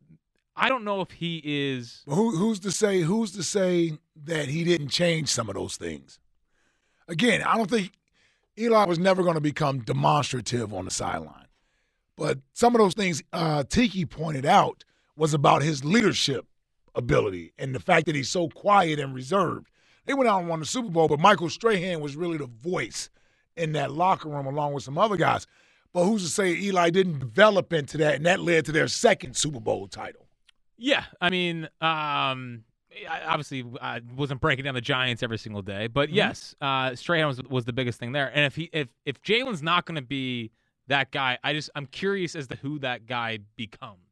I 0.55 0.69
don't 0.69 0.83
know 0.83 1.01
if 1.01 1.11
he 1.11 1.41
is. 1.43 2.03
Who, 2.07 2.35
who's 2.35 2.59
to 2.61 2.71
say? 2.71 3.01
Who's 3.01 3.31
to 3.33 3.43
say 3.43 3.99
that 4.25 4.47
he 4.49 4.63
didn't 4.63 4.89
change 4.89 5.29
some 5.29 5.49
of 5.49 5.55
those 5.55 5.77
things? 5.77 6.19
Again, 7.07 7.41
I 7.43 7.55
don't 7.55 7.69
think 7.69 7.91
Eli 8.57 8.85
was 8.85 8.99
never 8.99 9.21
going 9.21 9.35
to 9.35 9.41
become 9.41 9.79
demonstrative 9.79 10.73
on 10.73 10.85
the 10.85 10.91
sideline. 10.91 11.45
But 12.17 12.39
some 12.53 12.75
of 12.75 12.79
those 12.79 12.95
things 12.95 13.21
uh, 13.31 13.63
Tiki 13.63 14.05
pointed 14.05 14.45
out 14.45 14.83
was 15.17 15.33
about 15.33 15.63
his 15.63 15.83
leadership 15.83 16.45
ability 16.95 17.51
and 17.57 17.75
the 17.75 17.79
fact 17.79 18.05
that 18.05 18.15
he's 18.15 18.29
so 18.29 18.47
quiet 18.47 18.99
and 18.99 19.13
reserved. 19.13 19.67
They 20.05 20.13
went 20.13 20.29
out 20.29 20.39
and 20.39 20.47
won 20.47 20.59
the 20.59 20.65
Super 20.65 20.89
Bowl, 20.89 21.07
but 21.07 21.19
Michael 21.19 21.49
Strahan 21.49 21.99
was 21.99 22.15
really 22.15 22.37
the 22.37 22.47
voice 22.47 23.09
in 23.57 23.73
that 23.73 23.91
locker 23.91 24.29
room 24.29 24.45
along 24.45 24.73
with 24.73 24.83
some 24.83 24.97
other 24.97 25.17
guys. 25.17 25.45
But 25.93 26.05
who's 26.05 26.23
to 26.23 26.29
say 26.29 26.53
Eli 26.53 26.91
didn't 26.91 27.19
develop 27.19 27.73
into 27.73 27.97
that, 27.97 28.15
and 28.15 28.25
that 28.25 28.39
led 28.39 28.65
to 28.65 28.71
their 28.71 28.87
second 28.87 29.35
Super 29.35 29.59
Bowl 29.59 29.87
title? 29.87 30.27
Yeah, 30.77 31.05
I 31.19 31.29
mean, 31.29 31.63
um, 31.81 32.63
I, 33.09 33.21
obviously 33.25 33.65
I 33.81 34.01
wasn't 34.15 34.41
breaking 34.41 34.65
down 34.65 34.75
the 34.75 34.81
Giants 34.81 35.23
every 35.23 35.37
single 35.37 35.61
day, 35.61 35.87
but 35.87 36.09
yes, 36.09 36.55
uh, 36.61 36.95
Strahan 36.95 37.27
was 37.27 37.41
was 37.43 37.65
the 37.65 37.73
biggest 37.73 37.99
thing 37.99 38.11
there. 38.11 38.31
And 38.33 38.45
if 38.45 38.55
he 38.55 38.69
if 38.73 38.89
if 39.05 39.21
Jalen's 39.21 39.63
not 39.63 39.85
going 39.85 39.95
to 39.95 40.01
be 40.01 40.51
that 40.87 41.11
guy, 41.11 41.37
I 41.43 41.53
just 41.53 41.69
I'm 41.75 41.87
curious 41.87 42.35
as 42.35 42.47
to 42.47 42.55
who 42.55 42.79
that 42.79 43.05
guy 43.07 43.39
becomes. 43.55 44.06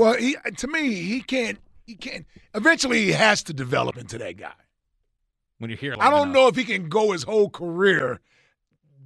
Well, 0.00 0.14
he, 0.14 0.36
to 0.56 0.66
me, 0.68 0.94
he 0.94 1.20
can't. 1.22 1.58
He 1.86 1.94
can't. 1.96 2.26
Eventually, 2.54 3.04
he 3.04 3.12
has 3.12 3.42
to 3.44 3.52
develop 3.52 3.96
into 3.96 4.18
that 4.18 4.36
guy. 4.36 4.52
When 5.58 5.70
you're 5.70 5.78
here, 5.78 5.94
I 5.98 6.10
don't 6.10 6.32
know 6.32 6.48
if 6.48 6.56
he 6.56 6.64
can 6.64 6.88
go 6.88 7.12
his 7.12 7.22
whole 7.22 7.48
career 7.50 8.20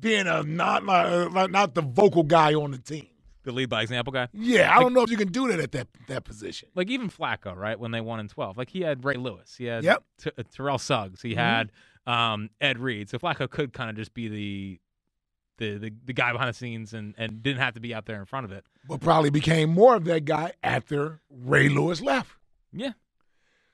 being 0.00 0.26
a 0.26 0.42
not 0.42 0.84
not, 0.84 1.50
not 1.50 1.74
the 1.74 1.82
vocal 1.82 2.22
guy 2.22 2.54
on 2.54 2.70
the 2.70 2.78
team. 2.78 3.06
the 3.44 3.52
lead 3.52 3.68
by 3.70 3.82
example 3.82 4.12
guy. 4.12 4.28
Yeah, 4.32 4.70
I 4.70 4.76
Like- 4.76 4.80
don't 4.84 4.94
know 4.94 5.02
if 5.02 5.10
you 5.10 5.16
can 5.16 5.32
do 5.32 5.48
that 5.48 5.58
at 5.60 5.72
that 5.72 5.88
that 6.08 6.24
position. 6.24 6.68
like 6.74 6.88
even 6.90 7.08
Flacco, 7.10 7.56
right? 7.56 7.78
When 7.78 7.90
they 7.92 8.00
won 8.00 8.20
in 8.20 8.28
twelve, 8.28 8.56
like 8.58 8.68
he 8.70 8.80
had 8.82 9.04
Ray 9.04 9.14
Lewis, 9.14 9.56
he 9.56 9.64
had 9.64 9.84
Yep. 9.84 10.04
T- 10.18 10.30
Terrell 10.54 10.78
Suggs, 10.78 11.22
he 11.22 11.32
Mhm. 11.34 11.36
had 11.36 11.72
um, 12.06 12.48
Ed 12.60 12.78
Reed. 12.78 13.10
So 13.10 13.18
Flacco 13.18 13.48
could 13.50 13.72
kind 13.74 13.90
of 13.90 13.96
just 13.96 14.14
be 14.14 14.28
the, 14.28 14.80
the 15.58 15.76
the 15.78 15.92
the 16.06 16.12
guy 16.12 16.32
behind 16.32 16.48
the 16.48 16.54
scenes 16.58 16.94
and 16.94 17.14
and 17.18 17.42
didn't 17.42 17.60
have 17.60 17.74
to 17.74 17.80
be 17.80 17.94
out 17.94 18.06
there 18.06 18.18
in 18.18 18.24
front 18.24 18.44
of 18.46 18.52
it. 18.52 18.64
But 18.88 19.00
probably 19.00 19.30
became 19.30 19.70
more 19.70 19.94
of 19.96 20.04
that 20.06 20.24
guy 20.24 20.52
after 20.62 21.20
Ray 21.30 21.68
Lewis 21.68 22.00
left. 22.00 22.30
Yeah, 22.72 22.92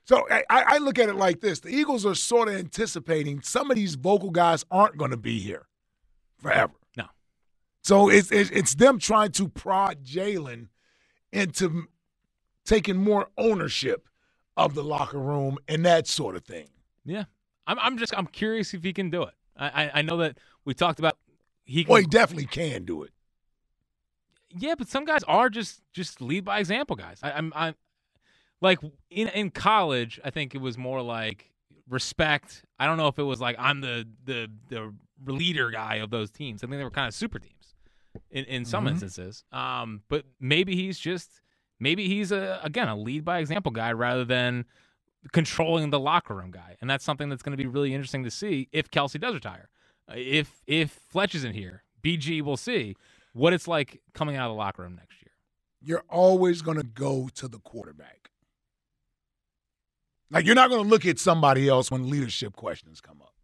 So 0.05 0.27
I, 0.31 0.45
I 0.51 0.79
look 0.79 0.99
at 0.99 1.09
it 1.09 1.17
like 1.17 1.41
this: 1.41 1.61
the 1.61 1.69
Eagles 1.71 2.05
are 2.07 2.15
sort 2.15 2.49
of 2.49 2.55
anticipating 2.55 3.41
some 3.43 3.71
of 3.71 3.77
these 3.77 3.95
vocal 3.97 4.31
guys 4.31 4.65
aren't 4.71 4.97
going 4.97 5.11
to 5.11 5.17
be 5.17 5.41
here 5.41 5.67
forever. 6.39 6.75
No. 6.97 7.07
So 7.83 8.09
it's, 8.09 8.31
it's 8.31 8.51
it's 8.51 8.75
them 8.77 8.99
trying 8.99 9.33
to 9.33 9.49
prod 9.49 10.05
Jalen 10.05 10.69
into 11.33 11.85
taking 12.65 12.97
more 12.97 13.29
ownership 13.37 14.09
of 14.57 14.75
the 14.75 14.85
locker 14.85 15.19
room 15.19 15.59
and 15.67 15.85
that 15.85 16.07
sort 16.07 16.37
of 16.37 16.45
thing. 16.45 16.69
yeah. 17.05 17.25
I'm 17.67 17.79
I'm 17.81 17.99
just 17.99 18.17
I'm 18.17 18.27
curious 18.27 18.75
if 18.75 18.83
he 18.85 18.93
can 18.93 19.11
do 19.11 19.23
it. 19.23 19.35
I, 19.57 19.91
I 19.95 20.03
know 20.03 20.19
that 20.19 20.37
we 20.65 20.75
talked 20.75 20.99
about 20.99 21.17
he 21.65 21.85
can. 21.85 21.93
Well, 21.93 22.01
he 22.01 22.07
definitely 22.07 22.47
can 22.47 22.85
do 22.85 23.03
it. 23.03 23.11
Yeah, 24.57 24.75
but 24.77 24.89
some 24.89 25.05
guys 25.05 25.23
are 25.25 25.49
just 25.51 25.81
just 25.93 26.21
lead 26.21 26.45
by 26.45 26.59
example 26.61 26.95
guys. 26.97 27.19
I, 27.23 27.33
I'm 27.33 27.53
I'm 27.57 27.75
like 28.61 28.79
in 29.11 29.29
in 29.29 29.51
college, 29.51 30.21
I 30.25 30.31
think 30.31 30.55
it 30.55 30.61
was 30.61 30.79
more 30.79 31.03
like 31.03 31.51
respect. 31.89 32.63
I 32.79 32.87
don't 32.87 32.97
know 32.97 33.09
if 33.09 33.19
it 33.19 33.25
was 33.25 33.41
like 33.41 33.57
I'm 33.59 33.81
the 33.81 34.07
the 34.25 34.49
the 34.71 34.93
leader 35.27 35.71
guy 35.71 35.97
of 35.97 36.11
those 36.11 36.31
teams. 36.31 36.63
I 36.63 36.67
think 36.67 36.79
they 36.79 36.85
were 36.85 36.91
kind 36.91 37.09
of 37.09 37.15
super 37.15 37.39
teams 37.39 37.75
in 38.31 38.45
in 38.45 38.65
some 38.65 38.85
Mhm. 38.85 38.91
instances. 38.91 39.45
Um, 39.51 40.03
but 40.09 40.25
maybe 40.39 40.77
he's 40.77 40.99
just 41.01 41.41
maybe 41.81 42.07
he's 42.07 42.31
a 42.31 42.61
again 42.63 42.87
a 42.89 42.97
lead 42.97 43.25
by 43.25 43.39
example 43.41 43.73
guy 43.73 43.91
rather 43.93 44.25
than 44.25 44.67
controlling 45.33 45.91
the 45.91 45.99
locker 45.99 46.35
room 46.35 46.53
guy, 46.53 46.77
and 46.81 46.89
that's 46.89 47.05
something 47.05 47.29
that's 47.29 47.43
going 47.43 47.57
to 47.57 47.63
be 47.63 47.67
really 47.67 47.93
interesting 47.95 48.23
to 48.23 48.31
see 48.31 48.69
if 48.71 48.89
Kelce 48.91 49.19
does 49.21 49.35
retire. 49.35 49.69
If 50.15 50.63
if 50.67 50.91
Fletch 50.91 51.35
isn't 51.35 51.55
here, 51.55 51.83
BG 52.03 52.43
will 52.43 52.57
see 52.57 52.97
what 53.33 53.53
it's 53.53 53.69
like 53.69 54.01
coming 54.13 54.37
out 54.37 54.51
of 54.51 54.55
the 54.55 54.59
locker 54.59 54.83
room 54.83 54.97
next 54.97 55.23
year. 55.23 55.33
You're 55.81 56.05
always 56.09 56.63
going 56.63 56.79
to 56.79 56.85
go 56.85 57.29
to 57.35 57.49
the 57.49 57.59
quarterback. 57.59 58.31
Like 60.31 60.47
you're 60.47 60.55
not 60.55 60.71
going 60.71 60.83
to 60.83 60.89
look 60.89 61.07
at 61.07 61.19
somebody 61.19 61.69
else 61.69 61.91
when 61.91 62.09
leadership 62.11 62.57
questions 62.57 63.01
come 63.01 63.21
up. 63.23 63.35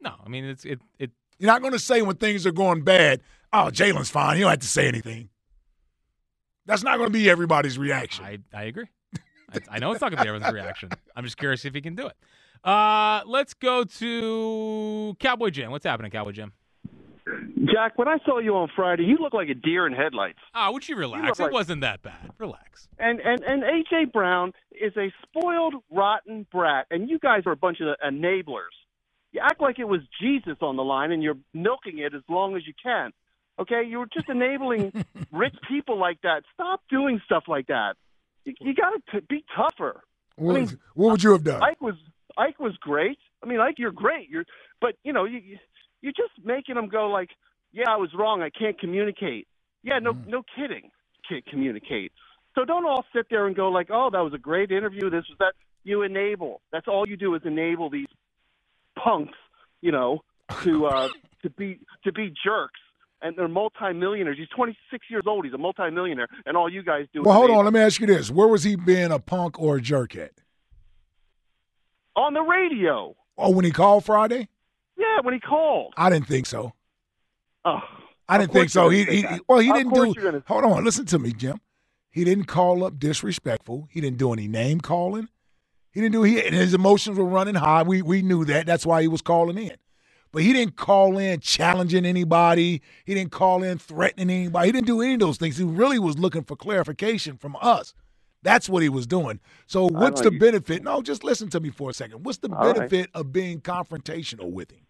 No, 0.00 0.14
I 0.24 0.28
mean 0.28 0.44
it's 0.44 0.64
it 0.64 0.80
it. 0.98 1.10
You're 1.38 1.50
not 1.50 1.62
going 1.62 1.72
to 1.72 1.78
say 1.78 2.02
when 2.02 2.16
things 2.16 2.46
are 2.46 2.52
going 2.52 2.82
bad, 2.82 3.22
"Oh, 3.52 3.70
Jalen's 3.72 4.10
fine. 4.10 4.36
He 4.36 4.42
don't 4.42 4.50
have 4.50 4.60
to 4.60 4.66
say 4.66 4.86
anything." 4.86 5.30
That's 6.66 6.82
not 6.82 6.98
going 6.98 7.08
to 7.08 7.12
be 7.12 7.28
everybody's 7.28 7.78
reaction. 7.78 8.24
I 8.24 8.38
I 8.54 8.64
agree. 8.64 8.86
I, 9.52 9.58
I 9.70 9.78
know 9.78 9.92
it's 9.92 10.00
not 10.00 10.10
going 10.10 10.18
to 10.18 10.24
be 10.24 10.28
everyone's 10.28 10.52
reaction. 10.52 10.90
I'm 11.16 11.24
just 11.24 11.36
curious 11.36 11.64
if 11.64 11.74
he 11.74 11.80
can 11.80 11.94
do 11.94 12.06
it. 12.06 12.16
Uh, 12.64 13.22
let's 13.26 13.54
go 13.54 13.84
to 13.84 15.16
Cowboy 15.18 15.50
Jim. 15.50 15.70
What's 15.70 15.84
happening, 15.86 16.10
Cowboy 16.10 16.32
Jim? 16.32 16.52
Jack, 17.72 17.96
when 17.96 18.08
I 18.08 18.18
saw 18.24 18.38
you 18.38 18.56
on 18.56 18.68
Friday, 18.74 19.04
you 19.04 19.16
look 19.18 19.32
like 19.34 19.48
a 19.48 19.54
deer 19.54 19.86
in 19.86 19.92
headlights. 19.92 20.38
Ah, 20.54 20.70
would 20.72 20.88
you 20.88 20.96
relax? 20.96 21.24
look 21.26 21.38
it 21.38 21.42
like- 21.44 21.52
wasn't 21.52 21.82
that 21.82 22.02
bad. 22.02 22.30
Relax. 22.38 22.88
And 22.98 23.20
and 23.20 23.42
and 23.44 23.62
AJ 23.62 24.12
Brown 24.12 24.52
is 24.72 24.92
a 24.96 25.12
spoiled, 25.22 25.74
rotten 25.90 26.46
brat, 26.50 26.86
and 26.90 27.08
you 27.08 27.18
guys 27.18 27.42
are 27.46 27.52
a 27.52 27.56
bunch 27.56 27.78
of 27.80 27.86
enablers. 28.04 28.74
You 29.32 29.40
act 29.44 29.60
like 29.60 29.78
it 29.78 29.84
was 29.84 30.00
Jesus 30.20 30.56
on 30.60 30.76
the 30.76 30.82
line, 30.82 31.12
and 31.12 31.22
you're 31.22 31.38
milking 31.54 31.98
it 31.98 32.14
as 32.14 32.22
long 32.28 32.56
as 32.56 32.66
you 32.66 32.72
can. 32.82 33.12
Okay, 33.60 33.84
you 33.86 33.98
were 33.98 34.08
just 34.12 34.28
enabling 34.28 34.92
rich 35.30 35.54
people 35.68 35.98
like 35.98 36.20
that. 36.22 36.42
Stop 36.54 36.82
doing 36.90 37.20
stuff 37.26 37.44
like 37.46 37.68
that. 37.68 37.94
You, 38.44 38.54
you 38.60 38.74
got 38.74 38.92
to 39.12 39.20
be 39.22 39.44
tougher. 39.54 40.02
what, 40.36 40.56
I 40.56 40.60
mean, 40.60 40.78
what 40.94 41.12
would 41.12 41.22
you 41.22 41.32
have 41.32 41.44
done? 41.44 41.62
Ike 41.62 41.80
was 41.80 41.94
Ike 42.38 42.58
was 42.60 42.76
great. 42.80 43.18
I 43.42 43.46
mean, 43.46 43.60
Ike, 43.60 43.76
you're 43.78 43.92
great. 43.92 44.28
You're, 44.28 44.44
but 44.80 44.94
you 45.04 45.12
know, 45.12 45.24
you 45.24 45.38
you- 45.38 45.58
you're 46.02 46.12
just 46.12 46.32
making 46.42 46.76
them 46.76 46.88
go 46.88 47.08
like, 47.10 47.28
yeah, 47.72 47.90
I 47.90 47.96
was 47.96 48.08
wrong. 48.14 48.40
I 48.40 48.48
can't 48.48 48.78
communicate. 48.80 49.46
Yeah, 49.82 49.98
no, 49.98 50.12
no 50.26 50.42
kidding. 50.56 50.90
Can't 51.28 51.44
communicate. 51.44 52.10
So 52.54 52.64
don't 52.64 52.86
all 52.86 53.04
sit 53.14 53.26
there 53.28 53.46
and 53.46 53.54
go 53.54 53.68
like, 53.68 53.88
oh, 53.92 54.08
that 54.10 54.20
was 54.20 54.32
a 54.32 54.38
great 54.38 54.70
interview. 54.70 55.10
This 55.10 55.24
was 55.28 55.36
that. 55.40 55.52
You 55.84 56.00
enable. 56.02 56.62
That's 56.72 56.88
all 56.88 57.06
you 57.06 57.16
do 57.18 57.34
is 57.34 57.42
enable 57.44 57.90
these 57.90 58.06
punks, 59.02 59.36
you 59.80 59.92
know, 59.92 60.20
to 60.62 60.86
uh, 60.86 61.08
to 61.42 61.50
be 61.50 61.78
to 62.04 62.12
be 62.12 62.32
jerks. 62.44 62.80
And 63.22 63.36
they're 63.36 63.48
multimillionaires. 63.48 64.38
He's 64.38 64.48
26 64.56 65.06
years 65.10 65.24
old. 65.26 65.44
He's 65.44 65.52
a 65.52 65.58
multimillionaire, 65.58 66.28
and 66.46 66.56
all 66.56 66.72
you 66.72 66.82
guys 66.82 67.04
do. 67.12 67.20
well, 67.22 67.34
hold 67.34 67.50
on. 67.50 67.64
Let 67.66 67.74
me 67.74 67.80
ask 67.80 68.00
you 68.00 68.06
this: 68.06 68.30
Where 68.30 68.48
was 68.48 68.64
he 68.64 68.76
being 68.76 69.12
a 69.12 69.18
punk 69.18 69.60
or 69.60 69.76
a 69.76 69.80
jerk 69.82 70.16
at? 70.16 70.30
On 72.20 72.34
the 72.34 72.42
radio. 72.42 73.16
Oh, 73.38 73.50
when 73.50 73.64
he 73.64 73.70
called 73.70 74.04
Friday? 74.04 74.48
Yeah, 74.98 75.20
when 75.22 75.32
he 75.32 75.40
called. 75.40 75.94
I 75.96 76.10
didn't 76.10 76.26
think 76.26 76.44
so. 76.44 76.74
Oh, 77.64 77.80
I 78.28 78.36
didn't 78.36 78.52
think 78.52 78.68
so. 78.68 78.90
He, 78.90 79.04
he 79.04 79.24
well, 79.48 79.58
he 79.58 79.70
Of 79.70 79.76
didn't 79.76 79.94
do. 79.94 80.14
gonna- 80.14 80.42
Hold 80.46 80.64
on, 80.64 80.84
listen 80.84 81.06
to 81.06 81.18
me, 81.18 81.32
Jim. 81.32 81.60
He 82.10 82.24
didn't 82.24 82.44
call 82.44 82.84
up 82.84 82.98
disrespectful. 82.98 83.88
He 83.90 84.00
didn't 84.02 84.18
do 84.18 84.32
any 84.34 84.48
name 84.48 84.80
calling. 84.80 85.28
He 85.92 86.00
didn't 86.00 86.12
do. 86.12 86.22
He 86.24 86.44
and 86.44 86.54
his 86.54 86.74
emotions 86.74 87.16
were 87.18 87.24
running 87.24 87.54
high. 87.54 87.82
We 87.84 88.02
we 88.02 88.20
knew 88.20 88.44
that. 88.44 88.66
That's 88.66 88.84
why 88.84 89.00
he 89.00 89.08
was 89.08 89.22
calling 89.22 89.56
in. 89.56 89.76
But 90.32 90.42
he 90.42 90.52
didn't 90.52 90.76
call 90.76 91.16
in 91.18 91.40
challenging 91.40 92.04
anybody. 92.04 92.82
He 93.06 93.14
didn't 93.14 93.32
call 93.32 93.62
in 93.62 93.78
threatening 93.78 94.30
anybody. 94.30 94.68
He 94.68 94.72
didn't 94.72 94.86
do 94.86 95.00
any 95.00 95.14
of 95.14 95.20
those 95.20 95.38
things. 95.38 95.56
He 95.56 95.64
really 95.64 95.98
was 95.98 96.18
looking 96.18 96.44
for 96.44 96.54
clarification 96.54 97.36
from 97.38 97.56
us. 97.60 97.94
That's 98.42 98.68
what 98.68 98.82
he 98.82 98.88
was 98.88 99.06
doing. 99.06 99.40
So 99.66 99.86
what's 99.86 100.22
the 100.22 100.30
benefit? 100.30 100.82
No, 100.82 101.02
just 101.02 101.24
listen 101.24 101.50
to 101.50 101.60
me 101.60 101.70
for 101.70 101.90
a 101.90 101.92
second. 101.92 102.24
What's 102.24 102.38
the 102.38 102.50
All 102.50 102.66
right. 102.66 102.74
benefit 102.74 103.10
of 103.14 103.32
being 103.32 103.60
confrontational 103.60 104.50
with 104.50 104.70
him? 104.70 104.86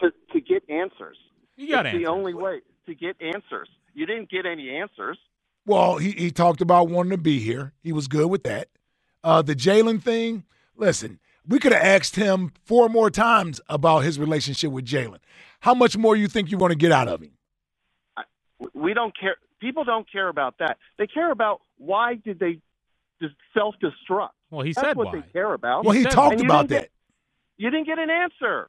to 0.00 0.10
to 0.32 0.40
get 0.40 0.68
answers. 0.68 1.16
You 1.56 1.68
got 1.68 1.86
it's 1.86 1.94
answers. 1.94 2.04
the 2.04 2.10
only 2.10 2.34
way 2.34 2.60
to 2.86 2.94
get 2.94 3.16
answers. 3.20 3.68
You 3.94 4.06
didn't 4.06 4.30
get 4.30 4.46
any 4.46 4.70
answers. 4.70 5.18
Well, 5.66 5.96
he, 5.98 6.10
he 6.12 6.30
talked 6.30 6.60
about 6.60 6.88
wanting 6.88 7.12
to 7.12 7.18
be 7.18 7.38
here. 7.38 7.72
He 7.82 7.92
was 7.92 8.08
good 8.08 8.28
with 8.28 8.42
that. 8.42 8.68
Uh, 9.22 9.40
the 9.40 9.54
Jalen 9.54 10.02
thing, 10.02 10.44
listen, 10.76 11.20
we 11.46 11.58
could 11.58 11.72
have 11.72 11.82
asked 11.82 12.16
him 12.16 12.52
four 12.64 12.88
more 12.88 13.08
times 13.08 13.60
about 13.68 14.00
his 14.00 14.18
relationship 14.18 14.72
with 14.72 14.84
Jalen. 14.84 15.20
How 15.60 15.72
much 15.72 15.96
more 15.96 16.16
you 16.16 16.28
think 16.28 16.50
you're 16.50 16.58
going 16.60 16.72
to 16.72 16.76
get 16.76 16.92
out 16.92 17.08
of 17.08 17.22
him? 17.22 17.30
We 18.74 18.92
don't 18.92 19.16
care. 19.18 19.36
People 19.64 19.84
don't 19.84 20.10
care 20.12 20.28
about 20.28 20.58
that. 20.58 20.76
They 20.98 21.06
care 21.06 21.30
about 21.32 21.62
why 21.78 22.16
did 22.16 22.38
they 22.38 22.60
self 23.54 23.74
destruct. 23.82 24.28
Well, 24.50 24.60
he 24.60 24.72
That's 24.74 24.88
said 24.88 24.96
what 24.96 25.06
why. 25.06 25.20
they 25.20 25.32
care 25.32 25.54
about. 25.54 25.84
Well, 25.86 25.94
he 25.94 26.02
said 26.02 26.12
talked 26.12 26.34
And 26.34 26.44
about 26.44 26.68
didn't 26.68 26.70
that. 26.70 26.80
get- 26.82 26.90
you 27.56 27.70
didn't 27.70 27.86
get 27.86 27.98
an 27.98 28.10
answer. 28.10 28.68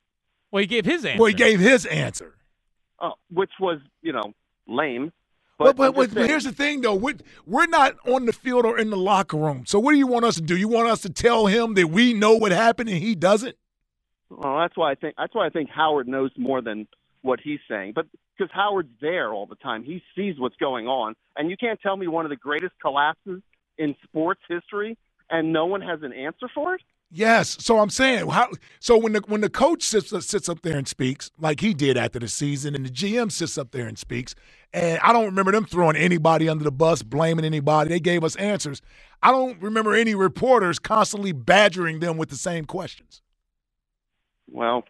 Well, 0.51 0.61
he 0.61 0.67
gave 0.67 0.85
his 0.85 1.03
answer. 1.03 1.19
Well, 1.19 1.27
he 1.27 1.33
gave 1.33 1.59
his 1.59 1.85
answer. 1.85 2.37
Oh, 3.01 3.15
which 3.29 3.51
was 3.59 3.79
you 4.01 4.13
know 4.13 4.33
lame. 4.67 5.11
But 5.57 5.75
But, 5.75 5.77
but, 5.77 5.95
but, 5.95 6.01
just 6.03 6.13
but 6.13 6.19
saying- 6.21 6.29
here's 6.29 6.43
the 6.45 6.51
thing, 6.53 6.81
though. 6.81 6.95
We're, 6.95 7.15
we're 7.45 7.67
not 7.67 7.95
on 8.07 8.25
the 8.25 8.33
field 8.33 8.65
or 8.65 8.77
in 8.79 8.89
the 8.89 8.97
locker 8.97 9.37
room. 9.37 9.65
So 9.65 9.79
what 9.79 9.91
do 9.91 9.97
you 9.97 10.07
want 10.07 10.23
us 10.25 10.35
to 10.35 10.41
do? 10.41 10.55
You 10.55 10.67
want 10.69 10.87
us 10.89 11.01
to 11.01 11.09
tell 11.09 11.45
him 11.47 11.73
that 11.75 11.87
we 11.87 12.13
know 12.13 12.35
what 12.35 12.51
happened 12.53 12.89
and 12.89 12.97
he 12.99 13.15
doesn't? 13.15 13.55
Well, 14.29 14.57
that's 14.59 14.75
why 14.77 14.91
I 14.91 14.95
think 14.95 15.15
that's 15.17 15.35
why 15.35 15.45
I 15.45 15.49
think 15.49 15.69
Howard 15.69 16.07
knows 16.07 16.31
more 16.37 16.61
than 16.61 16.87
what 17.21 17.39
he's 17.41 17.59
saying. 17.69 17.93
But 17.95 18.05
because 18.37 18.51
Howard's 18.53 18.89
there 19.01 19.33
all 19.33 19.45
the 19.45 19.55
time, 19.55 19.83
he 19.83 20.01
sees 20.15 20.35
what's 20.37 20.55
going 20.57 20.87
on, 20.87 21.15
and 21.35 21.49
you 21.49 21.57
can't 21.57 21.79
tell 21.81 21.97
me 21.97 22.07
one 22.07 22.25
of 22.25 22.29
the 22.29 22.35
greatest 22.35 22.73
collapses 22.81 23.41
in 23.77 23.95
sports 24.03 24.41
history, 24.47 24.97
and 25.29 25.51
no 25.51 25.65
one 25.65 25.81
has 25.81 26.01
an 26.03 26.13
answer 26.13 26.47
for 26.53 26.75
it. 26.75 26.81
Yes. 27.11 27.57
So 27.63 27.79
I'm 27.79 27.91
saying 27.91 28.27
how 28.29 28.49
so 28.79 28.97
when 28.97 29.13
the 29.13 29.21
when 29.27 29.41
the 29.41 29.49
coach 29.49 29.83
sits 29.83 30.09
sits 30.25 30.49
up 30.49 30.63
there 30.63 30.75
and 30.77 30.87
speaks 30.87 31.29
like 31.39 31.61
he 31.61 31.73
did 31.73 31.97
after 31.97 32.19
the 32.19 32.27
season 32.27 32.75
and 32.75 32.85
the 32.85 32.89
GM 32.89 33.31
sits 33.31 33.57
up 33.57 33.71
there 33.71 33.87
and 33.87 33.97
speaks 33.97 34.33
and 34.73 34.99
I 34.99 35.13
don't 35.13 35.25
remember 35.25 35.53
them 35.53 35.65
throwing 35.65 35.95
anybody 35.95 36.49
under 36.49 36.65
the 36.65 36.71
bus, 36.71 37.03
blaming 37.03 37.45
anybody. 37.45 37.89
They 37.89 38.01
gave 38.01 38.23
us 38.23 38.35
answers. 38.35 38.81
I 39.23 39.31
don't 39.31 39.61
remember 39.61 39.93
any 39.93 40.15
reporters 40.15 40.79
constantly 40.79 41.31
badgering 41.31 41.99
them 41.99 42.17
with 42.17 42.29
the 42.29 42.35
same 42.35 42.65
questions. 42.65 43.21
Well, 44.51 44.83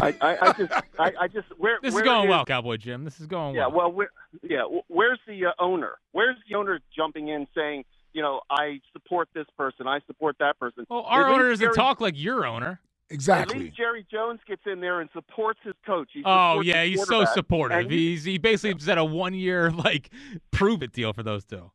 I, 0.00 0.14
I, 0.20 0.36
I 0.40 0.52
just, 0.52 0.72
I, 0.98 1.12
I 1.20 1.28
just, 1.28 1.46
where 1.58 1.78
This 1.82 1.94
is 1.94 2.02
going 2.02 2.24
is- 2.24 2.30
well, 2.30 2.44
Cowboy 2.44 2.76
Jim. 2.76 3.04
This 3.04 3.20
is 3.20 3.26
going 3.26 3.54
well. 3.54 3.54
Yeah, 3.54 3.66
well. 3.66 3.86
well, 3.88 3.92
where, 3.92 4.10
yeah, 4.42 4.62
where's 4.88 5.20
the 5.26 5.46
uh, 5.46 5.50
owner? 5.58 5.92
Where's 6.12 6.36
the 6.48 6.56
owner 6.56 6.80
jumping 6.96 7.28
in 7.28 7.46
saying, 7.54 7.84
you 8.12 8.22
know, 8.22 8.40
I 8.50 8.80
support 8.92 9.28
this 9.34 9.46
person, 9.56 9.86
I 9.86 10.00
support 10.06 10.36
that 10.40 10.58
person? 10.58 10.86
Well, 10.88 11.02
our 11.02 11.28
owner 11.28 11.50
doesn't 11.50 11.64
Jerry- 11.64 11.74
talk 11.74 12.00
like 12.00 12.14
your 12.16 12.46
owner. 12.46 12.80
Exactly. 13.10 13.10
At 13.10 13.14
Exactly. 13.44 13.64
least 13.66 13.76
Jerry 13.76 14.06
Jones 14.10 14.40
gets 14.48 14.62
in 14.64 14.80
there 14.80 15.00
and 15.00 15.10
supports 15.12 15.60
his 15.62 15.74
coach. 15.84 16.08
He 16.14 16.22
Oh 16.24 16.62
yeah, 16.62 16.82
he's 16.84 17.06
so 17.06 17.24
supportive. 17.26 17.78
And 17.78 17.90
he- 17.90 18.10
He's 18.12 18.24
he 18.24 18.38
basically 18.38 18.80
said 18.80 18.96
a 18.96 19.04
one 19.04 19.34
year 19.34 19.70
like 19.70 20.08
prove 20.50 20.82
it 20.82 20.92
deal 20.92 21.12
for 21.12 21.22
those 21.22 21.44
two. 21.44 21.70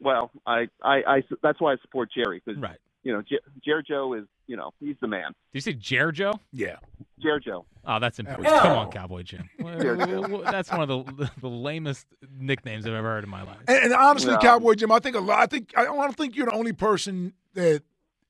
well, 0.00 0.30
I, 0.46 0.68
I, 0.82 1.02
I, 1.06 1.22
that's 1.42 1.60
why 1.60 1.72
I 1.74 1.76
support 1.82 2.08
Jerry 2.14 2.40
because 2.44 2.60
Right. 2.60 2.78
you 3.02 3.12
know, 3.12 3.20
Jer- 3.22 3.40
Jerry 3.64 3.84
Joe 3.86 4.14
is, 4.14 4.24
you 4.48 4.56
know, 4.56 4.72
he's 4.80 4.96
the 5.00 5.06
man. 5.06 5.26
Did 5.52 5.58
you 5.58 5.60
say 5.60 5.72
Jer 5.74 6.10
Joe? 6.10 6.40
Yeah. 6.52 6.76
Jerry 7.22 7.40
Joe. 7.44 7.64
Oh, 7.86 8.00
that's 8.00 8.18
important. 8.18 8.48
Yeah. 8.48 8.60
Come 8.62 8.78
on, 8.78 8.90
Cowboy 8.90 9.22
Jim. 9.22 9.48
Jer 9.60 9.96
Joe. 9.96 10.20
Well, 10.28 10.42
That's 10.42 10.70
one 10.70 10.80
of 10.80 10.88
the 10.88 11.30
the 11.40 11.48
lamest 11.48 12.06
nicknames 12.38 12.86
I've 12.86 12.94
ever 12.94 13.08
heard 13.08 13.24
in 13.24 13.30
my 13.30 13.42
life. 13.42 13.58
And, 13.68 13.76
and 13.84 13.92
honestly, 13.92 14.32
No. 14.32 14.38
Cowboy 14.38 14.74
Jim, 14.74 14.90
I 14.90 14.98
think 14.98 15.14
a 15.16 15.20
lot. 15.20 15.38
I 15.38 15.46
think 15.46 15.72
I 15.76 15.84
don't 15.84 16.16
think 16.16 16.34
you're 16.34 16.46
the 16.46 16.52
only 16.54 16.72
person 16.72 17.34
that 17.54 17.82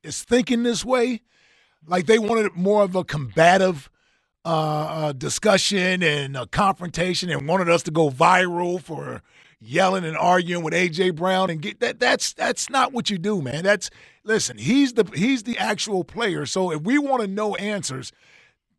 is 0.03 0.23
thinking 0.23 0.63
this 0.65 0.85
way. 0.85 1.23
Like 1.87 2.07
they 2.07 2.19
wanted 2.19 2.55
more 2.55 2.83
of 2.83 2.95
a 2.97 3.05
combative 3.05 3.89
uh, 4.45 4.49
uh, 4.49 5.13
discussion 5.13 6.03
and 6.03 6.37
a 6.37 6.47
confrontation, 6.47 7.31
and 7.31 7.47
wanted 7.49 7.69
us 7.71 7.83
to 7.85 7.91
go 7.91 8.11
viral 8.11 8.81
for 8.83 9.23
yelling 9.61 10.05
and 10.05 10.17
arguing 10.17 10.63
with 10.65 10.75
AJ 10.75 11.17
Brown 11.17 11.51
and 11.51 11.61
get 11.61 11.81
that. 11.81 11.99
That's 11.99 12.33
that's 12.33 12.71
not 12.71 12.93
what 12.93 13.11
you 13.11 13.19
do, 13.19 13.43
man. 13.43 13.65
That's 13.65 13.91
listen. 14.25 14.59
He's 14.59 14.95
the 14.95 15.05
he's 15.15 15.43
the 15.43 15.59
actual 15.59 16.05
player. 16.05 16.47
So 16.47 16.73
if 16.73 16.83
we 16.83 16.99
want 16.99 17.23
to 17.23 17.29
know 17.29 17.55
answers, 17.57 18.13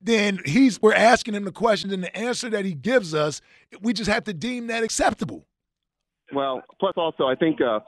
then 0.01 0.39
he's 0.45 0.82
we're 0.82 0.93
asking 0.93 1.36
him 1.36 1.45
the 1.45 1.51
questions, 1.51 1.93
and 1.93 2.03
the 2.03 2.15
answer 2.15 2.49
that 2.49 2.65
he 2.65 2.73
gives 2.73 3.13
us, 3.13 3.41
we 3.82 3.93
just 3.93 4.09
have 4.09 4.23
to 4.25 4.34
deem 4.34 4.67
that 4.67 4.84
acceptable. 4.84 5.45
Well, 6.32 6.61
plus 6.80 6.93
also, 6.95 7.25
I 7.25 7.34
think 7.36 7.59
uh, 7.59 7.80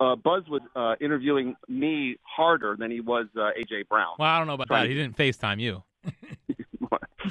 uh, 0.00 0.16
Buzz 0.16 0.42
was 0.48 0.62
uh, 0.74 0.96
interviewing 1.00 1.54
me 1.68 2.16
harder 2.22 2.76
than 2.76 2.90
he 2.90 3.00
was 3.00 3.26
uh, 3.36 3.50
AJ 3.58 3.88
Brown. 3.88 4.14
Well, 4.18 4.28
I 4.28 4.38
don't 4.38 4.48
know 4.48 4.54
about 4.54 4.68
that. 4.68 4.88
He 4.88 4.94
didn't 4.94 5.16
FaceTime 5.16 5.60
you. 5.60 5.84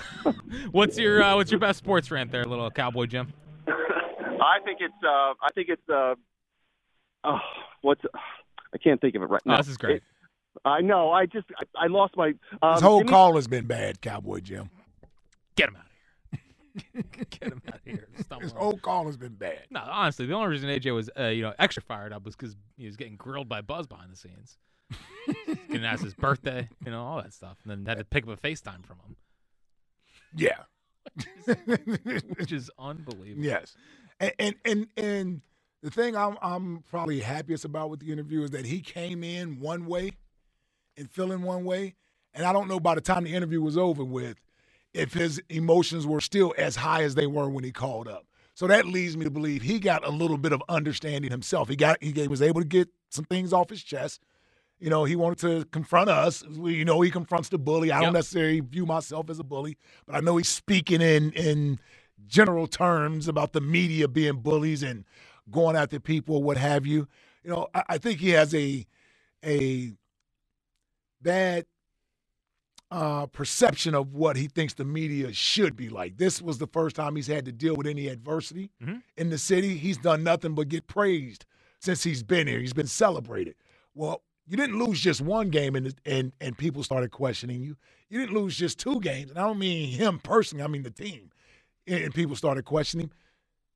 what's 0.72 0.98
your 0.98 1.22
uh, 1.22 1.36
what's 1.36 1.52
your 1.52 1.60
best 1.60 1.80
sports 1.80 2.10
rant 2.10 2.32
there, 2.32 2.46
little 2.46 2.72
Cowboy 2.72 3.06
Jim? 3.06 3.34
I 4.44 4.60
think 4.64 4.80
it's. 4.82 4.94
Uh, 5.04 5.34
I 5.42 5.50
think 5.56 5.70
it's. 5.70 5.90
Uh, 5.90 6.16
oh, 7.24 7.40
what's? 7.82 8.02
I 8.74 8.78
can't 8.78 9.00
think 9.02 9.16
of 9.16 9.22
it 9.22 9.26
right 9.30 9.42
Oh, 9.46 9.52
now. 9.52 9.58
this 9.58 9.68
is 9.68 9.78
great. 9.78 9.98
It- 9.98 10.04
I 10.66 10.82
know. 10.82 11.12
I 11.12 11.26
just. 11.26 11.48
I, 11.58 11.86
I 11.86 11.88
lost 11.88 12.16
my. 12.16 12.34
Um, 12.62 12.74
This 12.76 12.82
whole 12.82 13.00
give 13.00 13.08
me- 13.08 13.12
call 13.12 13.36
has 13.36 13.48
been 13.48 13.66
bad, 13.66 14.02
Cowboy 14.02 14.40
Jim. 14.40 14.70
Get 15.56 15.70
him 15.70 15.78
out 15.78 15.86
of 15.86 16.40
here. 16.94 17.04
Get 17.32 17.52
him 17.52 17.62
out 17.68 17.76
of 17.76 17.82
here. 17.86 18.08
Stumble 18.24 18.44
This 18.44 18.54
on. 18.54 18.60
whole 18.60 18.78
call 18.78 19.06
has 19.08 19.18
been 19.18 19.34
bad. 19.34 19.64
No, 19.72 19.82
honestly, 19.84 20.26
the 20.28 20.34
only 20.34 20.50
reason 20.50 20.70
AJ 20.70 20.94
was 20.94 21.10
uh, 21.20 21.26
you 21.26 21.42
know 21.42 21.54
extra 21.60 21.82
fired 21.82 22.14
up 22.14 22.24
was 22.24 22.36
because 22.36 22.56
he 22.78 22.86
was 22.86 22.96
getting 22.98 23.16
grilled 23.16 23.50
by 23.50 23.62
Buzz 23.62 23.88
behind 23.88 24.12
the 24.12 24.16
scenes. 24.18 24.58
Getting 25.70 25.86
asked 25.86 26.04
his 26.04 26.14
birthday, 26.14 26.70
you 26.86 26.92
know, 26.92 27.04
all 27.04 27.20
that 27.22 27.34
stuff, 27.34 27.58
and 27.64 27.72
then 27.72 27.86
had 27.88 27.98
to 27.98 28.04
pick 28.06 28.28
up 28.28 28.30
a 28.30 28.38
FaceTime 28.38 28.86
from 28.86 28.98
him. 29.08 29.16
Yeah. 30.36 30.58
which 32.38 32.52
is 32.52 32.70
unbelievable. 32.78 33.44
Yes. 33.44 33.76
And 34.24 34.34
and 34.40 34.56
and, 34.66 34.88
and 34.98 35.42
the 35.82 35.92
thing 35.92 36.16
I'm 36.16 36.38
I'm 36.42 36.84
probably 36.90 37.20
happiest 37.20 37.66
about 37.66 37.90
with 37.90 38.00
the 38.00 38.12
interview 38.12 38.44
is 38.44 38.52
that 38.52 38.66
he 38.66 38.82
came 38.82 39.24
in 39.24 39.60
one 39.60 39.86
way 39.86 40.14
and 40.98 41.10
feeling 41.10 41.44
one 41.44 41.66
way. 41.66 41.96
And 42.34 42.46
I 42.46 42.54
don't 42.54 42.68
know 42.68 42.80
by 42.80 42.96
the 42.96 43.02
time 43.02 43.24
the 43.26 43.34
interview 43.36 43.62
was 43.62 43.78
over 43.78 44.04
with 44.04 44.38
if 44.94 45.14
his 45.14 45.42
emotions 45.50 46.06
were 46.08 46.22
still 46.22 46.54
as 46.58 46.76
high 46.76 47.04
as 47.04 47.16
they 47.16 47.28
were 47.28 47.50
when 47.50 47.64
he 47.64 47.72
called 47.72 48.08
up. 48.08 48.26
So 48.56 48.68
that 48.68 48.86
leads 48.86 49.18
me 49.18 49.26
to 49.26 49.32
believe 49.32 49.64
he 49.64 49.80
got 49.80 50.06
a 50.06 50.12
little 50.12 50.38
bit 50.38 50.54
of 50.54 50.62
understanding 50.70 51.32
himself. 51.32 51.70
He 51.70 51.76
got 51.76 52.02
he 52.02 52.28
was 52.28 52.42
able 52.42 52.62
to 52.62 52.68
get 52.68 52.90
some 53.10 53.26
things 53.26 53.54
off 53.54 53.70
his 53.70 53.84
chest. 53.84 54.22
You 54.80 54.90
know, 54.90 55.06
he 55.06 55.16
wanted 55.16 55.40
to 55.40 55.66
confront 55.72 56.10
us. 56.10 56.46
We, 56.48 56.76
you 56.76 56.86
know, 56.86 57.02
he 57.02 57.10
confronts 57.10 57.50
the 57.50 57.58
bully. 57.58 57.92
I 57.92 58.02
don't 58.02 58.14
necessarily 58.14 58.60
view 58.60 58.86
myself 58.86 59.30
as 59.30 59.40
a 59.40 59.44
bully, 59.44 59.78
but 60.06 60.16
I 60.16 60.20
know 60.20 60.38
he's 60.38 60.50
speaking 60.50 61.02
in 61.02 61.32
in 61.34 61.80
general 62.34 62.68
terms 62.68 63.28
about 63.30 63.54
the 63.54 63.62
media 63.62 64.08
being 64.10 64.38
bullies 64.38 64.84
and 64.84 65.06
going 65.52 65.76
after 65.78 66.00
people, 66.00 66.44
what 66.44 66.58
have 66.58 66.86
you. 66.88 67.08
You 67.44 67.52
know, 67.52 67.68
I, 67.76 67.84
I 67.92 68.00
think 68.00 68.20
he 68.20 68.32
has 68.32 68.56
a 68.56 68.86
a 69.46 69.94
bad 71.22 71.66
uh, 72.92 73.26
perception 73.28 73.96
of 73.96 74.14
what 74.14 74.36
he 74.38 74.48
thinks 74.48 74.74
the 74.76 74.86
media 74.86 75.34
should 75.34 75.76
be 75.76 75.90
like. 75.90 76.18
This 76.18 76.42
was 76.42 76.58
the 76.60 76.68
first 76.68 76.96
time 76.96 77.16
he's 77.16 77.28
had 77.28 77.46
to 77.46 77.52
deal 77.52 77.76
with 77.76 77.88
any 77.88 78.08
adversity 78.08 78.72
Mm-hmm. 78.82 78.98
in 79.18 79.30
the 79.30 79.38
city. 79.38 79.78
He's 79.78 79.98
done 79.98 80.24
nothing 80.24 80.56
but 80.56 80.70
get 80.70 80.88
praised 80.88 81.46
since 81.80 82.04
he's 82.04 82.24
been 82.24 82.48
here. 82.48 82.60
He's 82.60 82.74
been 82.74 82.88
celebrated. 82.88 83.56
Well, 83.96 84.24
you 84.48 84.58
didn't 84.58 84.80
lose 84.80 85.00
just 85.02 85.22
one 85.22 85.50
game 85.50 85.76
and 85.76 85.94
and 86.06 86.34
and 86.42 86.58
people 86.58 86.84
started 86.84 87.12
questioning 87.12 87.62
you. 87.64 87.78
You 88.10 88.22
didn't 88.22 88.36
lose 88.36 88.58
just 88.58 88.80
two 88.80 89.00
games, 89.02 89.32
and 89.32 89.40
I 89.40 89.44
don't 89.44 89.60
mean 89.60 89.90
him 89.92 90.20
personally. 90.20 90.64
I 90.64 90.68
mean 90.68 90.84
the 90.84 90.92
team, 90.92 91.32
and 91.88 92.14
people 92.14 92.36
started 92.36 92.66
questioning 92.66 93.08
him. 93.08 93.12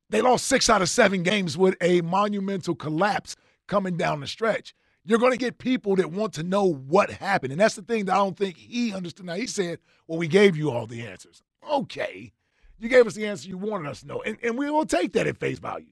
They 0.10 0.22
lost 0.22 0.46
six 0.46 0.70
out 0.70 0.82
of 0.82 0.90
seven 0.90 1.24
games 1.24 1.58
with 1.58 1.76
a 1.82 2.02
monumental 2.02 2.76
collapse 2.76 3.36
coming 3.68 3.98
down 3.98 4.22
the 4.22 4.28
stretch. 4.28 4.74
You're 5.04 5.20
going 5.20 5.32
to 5.32 5.38
get 5.38 5.58
people 5.58 5.96
that 5.98 6.12
want 6.12 6.34
to 6.34 6.44
know 6.44 6.66
what 6.66 7.10
happened. 7.10 7.52
And 7.52 7.62
that's 7.62 7.76
the 7.76 7.82
thing 7.82 8.06
that 8.06 8.14
I 8.14 8.18
don't 8.18 8.38
think 8.38 8.58
he 8.58 8.94
understood. 8.94 9.26
Now, 9.26 9.36
he 9.36 9.48
said, 9.48 9.80
Well, 10.08 10.18
we 10.18 10.28
gave 10.28 10.58
you 10.58 10.72
all 10.72 10.86
the 10.86 11.06
answers. 11.06 11.44
Okay. 11.70 12.34
You 12.78 12.90
gave 12.90 13.08
us 13.08 13.16
the 13.16 13.26
answer 13.26 13.50
you 13.50 13.58
wanted 13.58 13.90
us 13.90 14.02
to 14.02 14.08
know. 14.08 14.22
And, 14.22 14.38
and 14.44 14.58
we 14.58 14.70
will 14.70 14.86
take 14.86 15.14
that 15.14 15.28
at 15.28 15.38
face 15.38 15.60
value. 15.60 15.92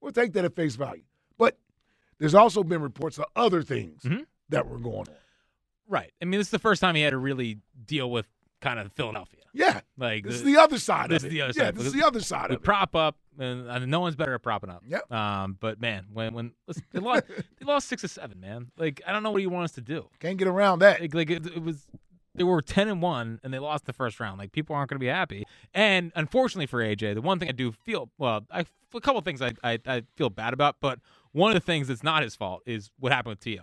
We'll 0.00 0.12
take 0.12 0.32
that 0.32 0.44
at 0.44 0.56
face 0.56 0.76
value. 0.76 1.04
But 1.36 1.58
there's 2.18 2.34
also 2.34 2.62
been 2.62 2.82
reports 2.82 3.18
of 3.18 3.26
other 3.36 3.62
things 3.62 4.02
mm-hmm. 4.02 4.22
that 4.48 4.66
were 4.66 4.78
going 4.78 5.08
on. 5.08 5.14
Right. 5.86 6.12
I 6.20 6.24
mean, 6.24 6.38
this 6.38 6.48
is 6.48 6.52
the 6.52 6.58
first 6.58 6.80
time 6.80 6.94
he 6.94 7.02
had 7.02 7.10
to 7.10 7.18
really 7.18 7.58
deal 7.86 8.10
with 8.10 8.26
kind 8.60 8.78
of 8.78 8.92
Philadelphia. 8.92 9.40
Yeah. 9.54 9.80
Like 9.96 10.24
This 10.24 10.36
is 10.36 10.44
the 10.44 10.56
other 10.58 10.78
side 10.78 11.10
This 11.10 11.22
of 11.22 11.28
is 11.28 11.32
it. 11.32 11.36
the 11.36 11.42
other 11.42 11.52
Yeah, 11.56 11.64
side. 11.66 11.74
this 11.76 11.86
is 11.86 11.92
the 11.92 12.06
other 12.06 12.20
side 12.20 12.50
we 12.50 12.56
of 12.56 12.60
it. 12.62 12.64
prop 12.64 12.94
up, 12.94 13.16
and, 13.38 13.68
and 13.68 13.86
no 13.90 14.00
one's 14.00 14.14
better 14.16 14.34
at 14.34 14.42
propping 14.42 14.70
up. 14.70 14.82
Yep. 14.86 15.10
Um, 15.12 15.56
but 15.60 15.80
man, 15.80 16.06
when 16.12 16.34
when 16.34 16.52
listen, 16.66 16.84
they 16.92 17.00
lost, 17.00 17.24
they 17.58 17.64
lost 17.64 17.88
six 17.88 18.02
to 18.02 18.08
seven, 18.08 18.40
man. 18.40 18.70
Like 18.76 19.00
I 19.06 19.12
don't 19.12 19.22
know 19.22 19.30
what 19.30 19.42
you 19.42 19.50
want 19.50 19.64
us 19.64 19.72
to 19.72 19.80
do. 19.80 20.08
Can't 20.20 20.36
get 20.38 20.48
around 20.48 20.80
that. 20.80 21.00
Like, 21.00 21.14
like 21.14 21.30
it, 21.30 21.46
it 21.46 21.62
was. 21.62 21.86
They 22.34 22.44
were 22.44 22.62
ten 22.62 22.86
and 22.88 23.02
one, 23.02 23.40
and 23.42 23.52
they 23.52 23.58
lost 23.58 23.86
the 23.86 23.92
first 23.92 24.20
round. 24.20 24.38
Like 24.38 24.52
people 24.52 24.76
aren't 24.76 24.90
going 24.90 24.96
to 24.96 25.00
be 25.04 25.08
happy. 25.08 25.44
And 25.74 26.12
unfortunately 26.14 26.66
for 26.66 26.78
AJ, 26.80 27.14
the 27.14 27.20
one 27.22 27.40
thing 27.40 27.48
I 27.48 27.52
do 27.52 27.72
feel 27.72 28.10
well, 28.16 28.46
I, 28.50 28.60
a 28.94 29.00
couple 29.00 29.18
of 29.18 29.24
things 29.24 29.42
I, 29.42 29.52
I 29.64 29.78
I 29.86 30.02
feel 30.14 30.30
bad 30.30 30.52
about, 30.52 30.76
but 30.80 31.00
one 31.32 31.50
of 31.50 31.54
the 31.54 31.64
things 31.64 31.88
that's 31.88 32.04
not 32.04 32.22
his 32.22 32.36
fault 32.36 32.62
is 32.64 32.90
what 33.00 33.10
happened 33.12 33.30
with 33.32 33.40
To. 33.40 33.58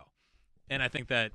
And 0.70 0.84
I 0.84 0.88
think 0.90 1.08
that 1.08 1.32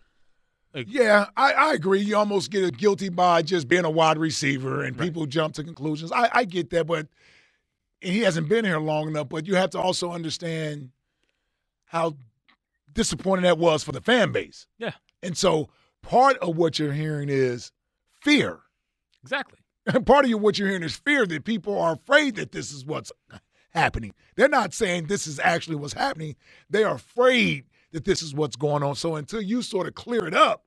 Yeah, 0.75 1.27
I, 1.37 1.53
I 1.53 1.73
agree. 1.75 2.01
You 2.01 2.17
almost 2.17 2.51
get 2.51 2.65
a 2.65 2.71
guilty 2.71 3.09
by 3.09 3.43
just 3.43 3.67
being 3.69 3.85
a 3.85 3.91
wide 3.91 4.19
receiver, 4.19 4.85
and 4.85 4.97
people 4.97 5.27
jump 5.27 5.55
to 5.55 5.65
conclusions. 5.65 6.13
I, 6.13 6.29
I 6.33 6.45
get 6.45 6.71
that, 6.71 6.87
but 6.87 7.09
he 8.01 8.21
hasn't 8.21 8.49
been 8.49 8.65
here 8.65 8.79
long 8.79 9.09
enough. 9.09 9.29
But 9.29 9.47
you 9.47 9.57
have 9.57 9.71
to 9.71 9.81
also 9.81 10.13
understand 10.13 10.91
how 11.87 12.17
disappointing 12.93 13.43
that 13.45 13.59
was 13.59 13.83
for 13.83 13.93
the 13.93 14.01
fan 14.01 14.33
base. 14.33 14.67
Yeah. 14.79 14.93
And 15.23 15.37
so 15.37 15.69
part 16.03 16.37
of 16.39 16.57
what 16.57 16.79
you're 16.79 16.93
hearing 16.93 17.29
is 17.29 17.73
fear. 18.23 18.61
exactly. 19.23 19.59
And 19.87 20.07
part 20.07 20.25
of 20.25 20.41
what 20.41 20.59
you're 20.59 20.69
hearing 20.69 20.85
is 20.85 20.97
fear 20.97 21.27
that 21.27 21.45
people 21.45 21.79
are 21.81 21.95
afraid 21.95 22.37
that 22.37 22.53
this 22.53 22.71
is 22.71 22.85
what's 22.85 23.11
happening. 23.71 24.13
They're 24.37 24.49
not 24.49 24.75
saying 24.75 25.07
this 25.07 25.27
is 25.27 25.41
actually 25.41 25.77
what's 25.77 25.95
happening. 25.95 26.37
They 26.69 26.85
are 26.85 26.95
afraid 26.95 27.65
that 27.93 28.05
this 28.05 28.23
is 28.23 28.35
what's 28.35 28.57
going 28.57 28.83
on. 28.83 28.95
So 28.95 29.17
until 29.17 29.41
you 29.41 29.63
sort 29.63 29.87
of 29.87 29.95
clear 29.95 30.27
it 30.27 30.35
up, 30.35 30.65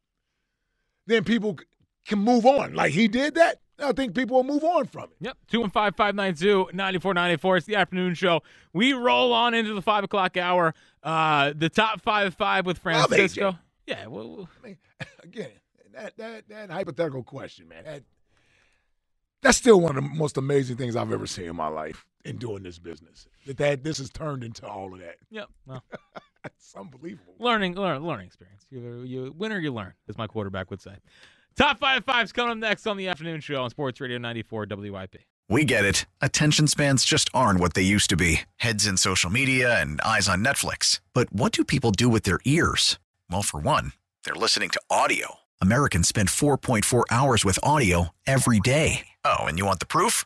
then 1.07 1.23
people 1.23 1.57
can 2.05 2.19
move 2.19 2.45
on. 2.45 2.73
Like 2.73 2.91
he 2.93 3.07
did 3.07 3.35
that, 3.35 3.59
I 3.79 3.91
think 3.91 4.15
people 4.15 4.37
will 4.37 4.43
move 4.43 4.63
on 4.63 4.85
from 4.85 5.05
it. 5.05 5.17
Yep. 5.19 5.37
215 5.49 5.93
592 5.93 6.69
9494. 6.73 7.57
It's 7.57 7.65
the 7.65 7.75
afternoon 7.75 8.13
show. 8.13 8.41
We 8.73 8.93
roll 8.93 9.33
on 9.33 9.53
into 9.53 9.73
the 9.73 9.81
5 9.81 10.03
o'clock 10.05 10.37
hour. 10.37 10.73
Uh, 11.01 11.53
the 11.55 11.69
top 11.69 12.01
5 12.01 12.35
5 12.35 12.65
with 12.65 12.77
Francisco. 12.77 13.51
AJ. 13.51 13.59
Yeah. 13.87 14.07
Well, 14.07 14.49
I 14.63 14.67
mean, 14.67 14.77
again, 15.23 15.51
that 15.93 16.17
that 16.17 16.47
that 16.49 16.69
hypothetical 16.69 17.23
question, 17.23 17.67
man. 17.67 17.83
That, 17.83 18.03
that's 19.41 19.57
still 19.57 19.81
one 19.81 19.97
of 19.97 20.03
the 20.03 20.09
most 20.09 20.37
amazing 20.37 20.77
things 20.77 20.95
I've 20.95 21.11
ever 21.11 21.27
seen 21.27 21.45
in 21.45 21.55
my 21.55 21.67
life 21.67 22.05
in 22.23 22.37
doing 22.37 22.63
this 22.63 22.79
business. 22.79 23.27
That 23.45 23.57
that 23.57 23.83
this 23.83 23.97
has 23.97 24.09
turned 24.09 24.43
into 24.43 24.65
all 24.65 24.93
of 24.93 24.99
that. 24.99 25.15
yep. 25.29 25.49
Well, 25.65 25.83
It's 26.57 26.75
unbelievable. 26.75 27.35
learning, 27.39 27.75
learn, 27.75 28.03
learning 28.05 28.27
experience. 28.27 28.65
You, 28.69 29.03
you 29.03 29.33
win 29.37 29.51
or 29.51 29.59
you 29.59 29.71
learn, 29.71 29.93
as 30.09 30.17
my 30.17 30.27
quarterback 30.27 30.69
would 30.71 30.81
say. 30.81 30.95
Top 31.55 31.79
five 31.79 32.03
fives 32.03 32.31
coming 32.31 32.51
up 32.51 32.57
next 32.57 32.87
on 32.87 32.97
the 32.97 33.07
afternoon 33.07 33.39
show 33.39 33.61
on 33.63 33.69
Sports 33.69 34.01
Radio 34.01 34.17
94 34.17 34.67
WIP. 34.69 35.15
We 35.49 35.65
get 35.65 35.85
it. 35.85 36.05
Attention 36.21 36.67
spans 36.67 37.05
just 37.05 37.29
aren't 37.33 37.59
what 37.59 37.73
they 37.75 37.81
used 37.83 38.09
to 38.09 38.17
be 38.17 38.41
heads 38.57 38.87
in 38.87 38.97
social 38.97 39.29
media 39.29 39.79
and 39.79 40.01
eyes 40.01 40.27
on 40.27 40.43
Netflix. 40.43 40.99
But 41.13 41.31
what 41.31 41.51
do 41.51 41.63
people 41.63 41.91
do 41.91 42.09
with 42.09 42.23
their 42.23 42.39
ears? 42.45 42.97
Well, 43.29 43.43
for 43.43 43.59
one, 43.59 43.91
they're 44.23 44.33
listening 44.35 44.69
to 44.69 44.81
audio. 44.89 45.35
Americans 45.61 46.07
spend 46.07 46.29
4.4 46.29 47.03
hours 47.11 47.45
with 47.45 47.59
audio 47.61 48.09
every 48.25 48.59
day. 48.59 49.07
Oh, 49.23 49.43
and 49.45 49.59
you 49.59 49.65
want 49.65 49.79
the 49.79 49.85
proof? 49.85 50.25